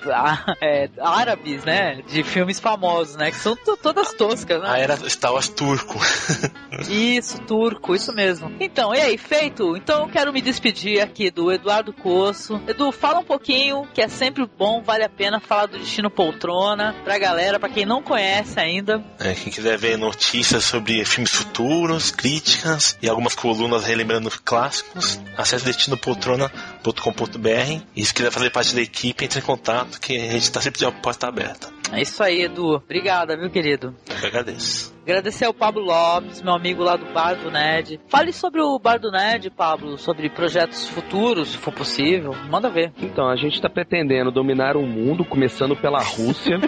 é, 0.61 0.89
árabes, 0.99 1.63
né? 1.63 2.01
De 2.07 2.23
filmes 2.23 2.59
famosos, 2.59 3.15
né? 3.15 3.31
Que 3.31 3.37
são 3.37 3.55
to- 3.55 3.77
todas 3.77 4.13
toscas, 4.13 4.61
né? 4.61 4.67
Ah, 4.69 4.79
era 4.79 4.97
Star 5.09 5.33
Wars 5.33 5.49
turco. 5.49 5.99
Isso, 6.89 7.39
turco, 7.43 7.95
isso 7.95 8.13
mesmo. 8.13 8.51
Então, 8.59 8.93
e 8.93 8.99
aí, 8.99 9.17
feito? 9.17 9.77
Então 9.77 10.01
eu 10.01 10.07
quero 10.09 10.33
me 10.33 10.41
despedir 10.41 11.01
aqui 11.01 11.31
do 11.31 11.49
Eduardo 11.51 11.93
Coço. 11.93 12.61
Edu, 12.67 12.91
fala 12.91 13.19
um 13.19 13.23
pouquinho, 13.23 13.87
que 13.93 14.01
é 14.01 14.07
sempre 14.09 14.45
bom, 14.45 14.81
vale 14.81 15.03
a 15.03 15.09
pena 15.09 15.39
falar 15.39 15.67
do 15.67 15.77
Destino 15.79 16.09
Poltrona 16.09 16.93
pra 17.05 17.17
galera, 17.17 17.59
pra 17.59 17.69
quem 17.75 17.85
não 17.85 18.01
conhece 18.01 18.57
ainda. 18.57 19.03
É, 19.19 19.33
quem 19.33 19.51
quiser 19.51 19.77
ver 19.77 19.97
notícias 19.97 20.63
sobre 20.63 21.03
filmes 21.03 21.33
futuros, 21.33 22.09
críticas 22.09 22.97
e 23.01 23.09
algumas 23.09 23.35
colunas 23.35 23.83
relembrando 23.83 24.31
clássicos, 24.45 25.19
acesse 25.35 25.65
destinopoltrona.com.br 25.65 27.81
e 27.93 28.05
se 28.05 28.13
quiser 28.13 28.31
fazer 28.31 28.49
parte 28.49 28.73
da 28.73 28.81
equipe, 28.81 29.25
entre 29.25 29.39
em 29.39 29.43
contato 29.43 29.99
que 29.99 30.15
a 30.15 30.31
gente 30.31 30.43
está 30.43 30.61
sempre 30.61 30.79
de 30.79 30.89
porta 31.01 31.27
aberta. 31.27 31.67
É 31.91 32.01
isso 32.01 32.23
aí, 32.23 32.43
Edu. 32.43 32.75
Obrigada, 32.75 33.35
viu, 33.35 33.49
querido? 33.49 33.93
Eu 34.09 34.25
agradeço. 34.25 34.94
Agradecer 35.05 35.45
ao 35.45 35.53
Pablo 35.53 35.83
Lopes, 35.83 36.41
meu 36.41 36.55
amigo 36.55 36.81
lá 36.81 36.95
do 36.95 37.05
Bar 37.13 37.35
do 37.35 37.51
Ned. 37.51 37.99
Fale 38.07 38.33
sobre 38.33 38.59
o 38.59 38.79
Bar 38.79 38.97
do 38.97 39.11
Ned, 39.11 39.51
Pablo, 39.51 39.99
sobre 39.99 40.27
projetos 40.31 40.89
futuros, 40.89 41.49
se 41.49 41.59
for 41.59 41.71
possível. 41.71 42.33
Manda 42.49 42.71
ver. 42.71 42.91
Então, 42.97 43.29
a 43.29 43.35
gente 43.35 43.61
tá 43.61 43.69
pretendendo 43.69 44.31
dominar 44.31 44.75
o 44.75 44.81
mundo, 44.81 45.23
começando 45.23 45.75
pela 45.75 45.99
Rússia, 45.99 46.59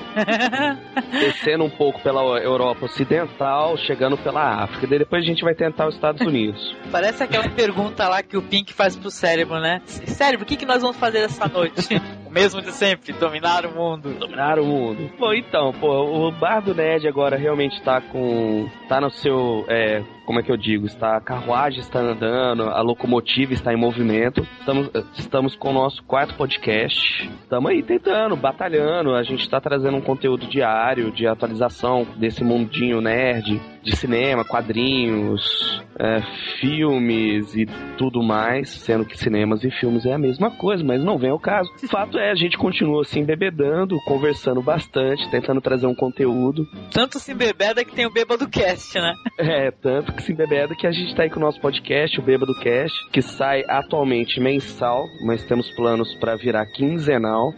descendo 1.20 1.64
um 1.64 1.70
pouco 1.72 2.00
pela 2.04 2.22
Europa 2.40 2.86
Ocidental, 2.86 3.76
chegando 3.76 4.16
pela 4.16 4.66
África. 4.66 4.86
Daí 4.86 5.00
depois 5.00 5.24
a 5.24 5.28
gente 5.28 5.44
vai 5.44 5.56
tentar 5.56 5.88
os 5.88 5.96
Estados 5.96 6.22
Unidos. 6.22 6.76
Parece 6.92 7.24
aquela 7.24 7.50
pergunta 7.50 8.08
lá 8.08 8.22
que 8.22 8.38
o 8.38 8.42
Pink 8.44 8.72
faz 8.72 8.96
pro 8.96 9.10
cérebro, 9.10 9.60
né? 9.60 9.82
Cérebro, 9.84 10.46
o 10.46 10.48
que, 10.48 10.58
que 10.58 10.66
nós 10.66 10.84
vamos 10.84 10.98
fazer 10.98 11.22
essa 11.22 11.48
noite? 11.48 12.00
o 12.28 12.32
mesmo 12.32 12.62
de 12.62 12.72
sempre, 12.74 13.14
dominar 13.14 13.66
o 13.66 13.74
mundo. 13.74 14.14
Dominar 14.14 14.60
o 14.60 14.66
mundo. 14.66 15.10
Bom, 15.18 15.34
então, 15.34 15.72
pô, 15.72 16.28
o 16.28 16.32
Bar 16.32 16.62
do 16.62 16.76
Ned 16.76 17.08
agora 17.08 17.38
realmente 17.38 17.82
tá 17.82 18.02
com. 18.02 18.70
tá 18.90 19.00
no 19.00 19.10
seu. 19.10 19.66
É, 19.70 20.04
como 20.26 20.40
é 20.40 20.44
que 20.44 20.52
eu 20.52 20.58
digo? 20.58 20.86
Está, 20.86 21.16
a 21.16 21.22
carruagem 21.22 21.80
está 21.80 22.00
andando, 22.00 22.64
a 22.64 22.82
locomotiva 22.82 23.54
está 23.54 23.74
em 23.74 23.78
movimento. 23.78 24.46
Estamos, 24.60 24.90
estamos 25.18 25.56
com 25.56 25.70
o 25.70 25.74
nosso 25.74 26.04
quarto 26.04 26.36
podcast. 26.36 27.30
Estamos 27.44 27.72
aí 27.72 27.82
tentando, 27.82 28.36
batalhando. 28.36 29.16
A 29.16 29.24
gente 29.24 29.42
está 29.42 29.62
trazendo 29.62 29.96
um 29.96 30.02
conteúdo 30.02 30.46
diário 30.48 31.12
de 31.12 31.26
atualização 31.26 32.06
desse 32.18 32.44
mundinho 32.44 33.00
nerd, 33.00 33.62
de 33.84 33.96
cinema, 33.96 34.44
quadrinhos, 34.44 35.84
é, 36.00 36.22
filmes 36.60 37.56
e 37.56 37.66
tudo 37.98 38.22
mais. 38.22 38.70
Sendo 38.70 39.06
que 39.06 39.18
cinemas 39.18 39.64
e 39.64 39.72
filmes 39.72 40.06
é 40.06 40.14
a 40.14 40.18
mesma 40.18 40.52
coisa, 40.52 40.84
mas 40.84 41.04
não 41.04 41.18
vem 41.18 41.30
ao 41.30 41.40
caso. 41.40 41.72
O 41.84 41.88
fato 41.88 42.18
é, 42.18 42.32
a 42.32 42.36
gente 42.36 42.58
continua 42.58 43.02
assim 43.02 43.24
bebedando, 43.24 43.98
conversando 44.06 44.62
bastante, 44.62 45.30
tentando 45.30 45.62
trazer 45.62 45.88
um 45.88 45.96
conteúdo. 45.96 46.66
Tanto 46.92 47.20
se 47.20 47.32
embebeda 47.32 47.84
que 47.86 47.96
tem 47.96 48.06
o 48.06 48.12
Bêbado 48.12 48.48
Cast, 48.50 49.00
né? 49.00 49.14
É, 49.40 49.72
tanto 49.72 50.14
que 50.14 50.24
se 50.24 50.32
embebeda 50.32 50.76
que 50.76 50.88
a 50.88 50.92
gente 50.92 51.16
tá 51.16 51.24
aí 51.24 51.30
com 51.30 51.40
o 51.40 51.44
nosso 51.44 51.60
podcast, 51.62 52.20
o 52.20 52.24
Bêbado 52.24 52.54
Cast, 52.60 53.10
que 53.12 53.22
sai 53.22 53.64
atualmente 53.68 54.40
mensal, 54.40 55.06
mas 55.26 55.44
temos 55.46 55.70
planos 55.76 56.14
pra 56.16 56.36
virar 56.36 56.66
quinzenal. 56.66 57.54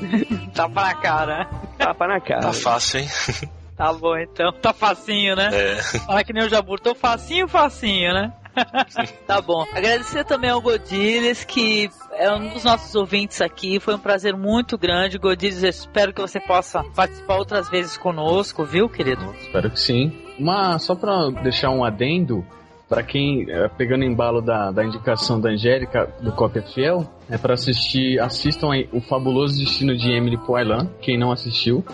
Tapa 0.54 0.82
na 0.82 0.94
cara. 0.94 1.50
tapa 1.78 2.06
na 2.06 2.20
cara. 2.20 2.40
Tá 2.40 2.52
fácil, 2.52 3.00
hein? 3.00 3.08
Tá 3.80 3.94
bom, 3.94 4.14
então. 4.14 4.52
Tá 4.60 4.74
facinho, 4.74 5.34
né? 5.34 5.48
É. 5.54 5.76
Fala 6.00 6.22
que 6.22 6.34
nem 6.34 6.44
o 6.44 6.50
Jabur, 6.50 6.78
tô 6.78 6.94
facinho, 6.94 7.48
facinho, 7.48 8.12
né? 8.12 8.30
tá 9.26 9.40
bom. 9.40 9.64
Agradecer 9.72 10.22
também 10.24 10.50
ao 10.50 10.60
Godiles, 10.60 11.44
que 11.44 11.88
é 12.12 12.30
um 12.30 12.48
dos 12.50 12.62
nossos 12.62 12.94
ouvintes 12.94 13.40
aqui. 13.40 13.80
Foi 13.80 13.94
um 13.94 13.98
prazer 13.98 14.36
muito 14.36 14.76
grande. 14.76 15.16
Godiles, 15.16 15.62
eu 15.62 15.70
espero 15.70 16.12
que 16.12 16.20
você 16.20 16.38
possa 16.38 16.84
participar 16.94 17.36
outras 17.36 17.70
vezes 17.70 17.96
conosco, 17.96 18.66
viu, 18.66 18.86
querido? 18.86 19.34
Espero 19.40 19.70
que 19.70 19.80
sim. 19.80 20.12
Uma, 20.38 20.78
só 20.78 20.94
pra 20.94 21.30
deixar 21.42 21.70
um 21.70 21.82
adendo, 21.82 22.44
pra 22.90 23.04
quem, 23.04 23.46
eh, 23.48 23.70
pegando 23.78 24.04
embalo 24.04 24.42
da, 24.42 24.72
da 24.72 24.84
indicação 24.84 25.40
da 25.40 25.50
Angélica, 25.50 26.12
do 26.20 26.32
Cópia 26.32 26.60
Fiel, 26.60 27.08
é 27.30 27.38
pra 27.38 27.54
assistir, 27.54 28.20
assistam 28.20 28.72
aí 28.72 28.88
O 28.92 29.00
Fabuloso 29.00 29.56
Destino 29.56 29.96
de 29.96 30.10
Emily 30.10 30.36
Poilan, 30.36 30.90
quem 31.00 31.16
não 31.16 31.30
assistiu, 31.30 31.84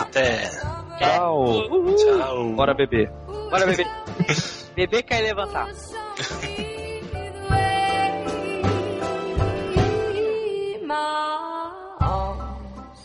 Até. 0.00 0.50
Tchau. 0.98 1.68
Uhul. 1.70 1.94
Tchau. 1.94 2.48
Bora 2.56 2.74
beber. 2.74 3.12
Bora 3.48 3.64
beber. 3.64 3.86
Beber, 4.74 5.04
cair 5.04 5.20
e 5.20 5.26
levantar. 5.28 5.68
My 10.94 11.96
arms. 12.00 13.00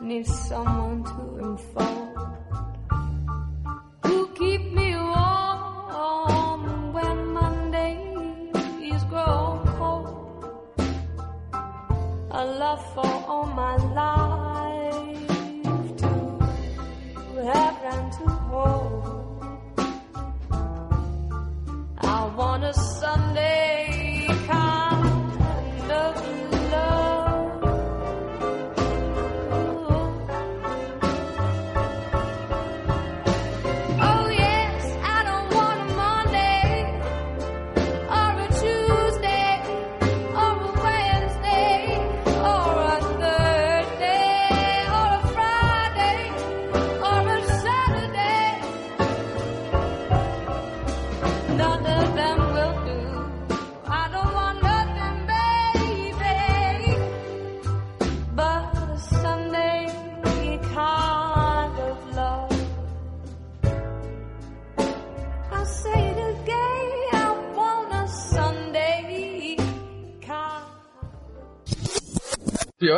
Need 0.00 0.26
someone 0.26 1.04
to 1.04 1.22
enfold, 1.44 2.05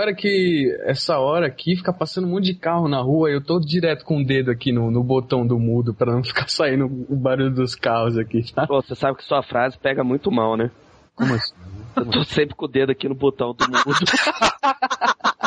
É 0.02 0.14
que 0.14 0.76
essa 0.84 1.18
hora 1.18 1.46
aqui 1.46 1.76
fica 1.76 1.92
passando 1.92 2.26
um 2.26 2.30
monte 2.30 2.44
de 2.44 2.54
carro 2.54 2.88
na 2.88 3.00
rua 3.00 3.30
e 3.30 3.34
eu 3.34 3.42
tô 3.42 3.58
direto 3.58 4.04
com 4.04 4.20
o 4.20 4.24
dedo 4.24 4.50
aqui 4.50 4.72
no, 4.72 4.90
no 4.90 5.02
botão 5.02 5.46
do 5.46 5.58
mudo 5.58 5.94
pra 5.94 6.12
não 6.12 6.22
ficar 6.24 6.48
saindo 6.48 6.86
o 6.86 7.16
barulho 7.16 7.54
dos 7.54 7.74
carros 7.74 8.16
aqui, 8.16 8.42
tá? 8.52 8.66
Pô, 8.66 8.80
você 8.80 8.94
sabe 8.94 9.18
que 9.18 9.24
sua 9.24 9.42
frase 9.42 9.78
pega 9.78 10.04
muito 10.04 10.30
mal, 10.30 10.56
né? 10.56 10.70
Como 11.14 11.34
assim? 11.34 11.54
Eu 11.96 12.06
tô 12.06 12.24
sempre 12.24 12.54
com 12.54 12.66
o 12.66 12.68
dedo 12.68 12.92
aqui 12.92 13.08
no 13.08 13.14
botão 13.14 13.52
do 13.52 13.68
mudo. 13.68 13.84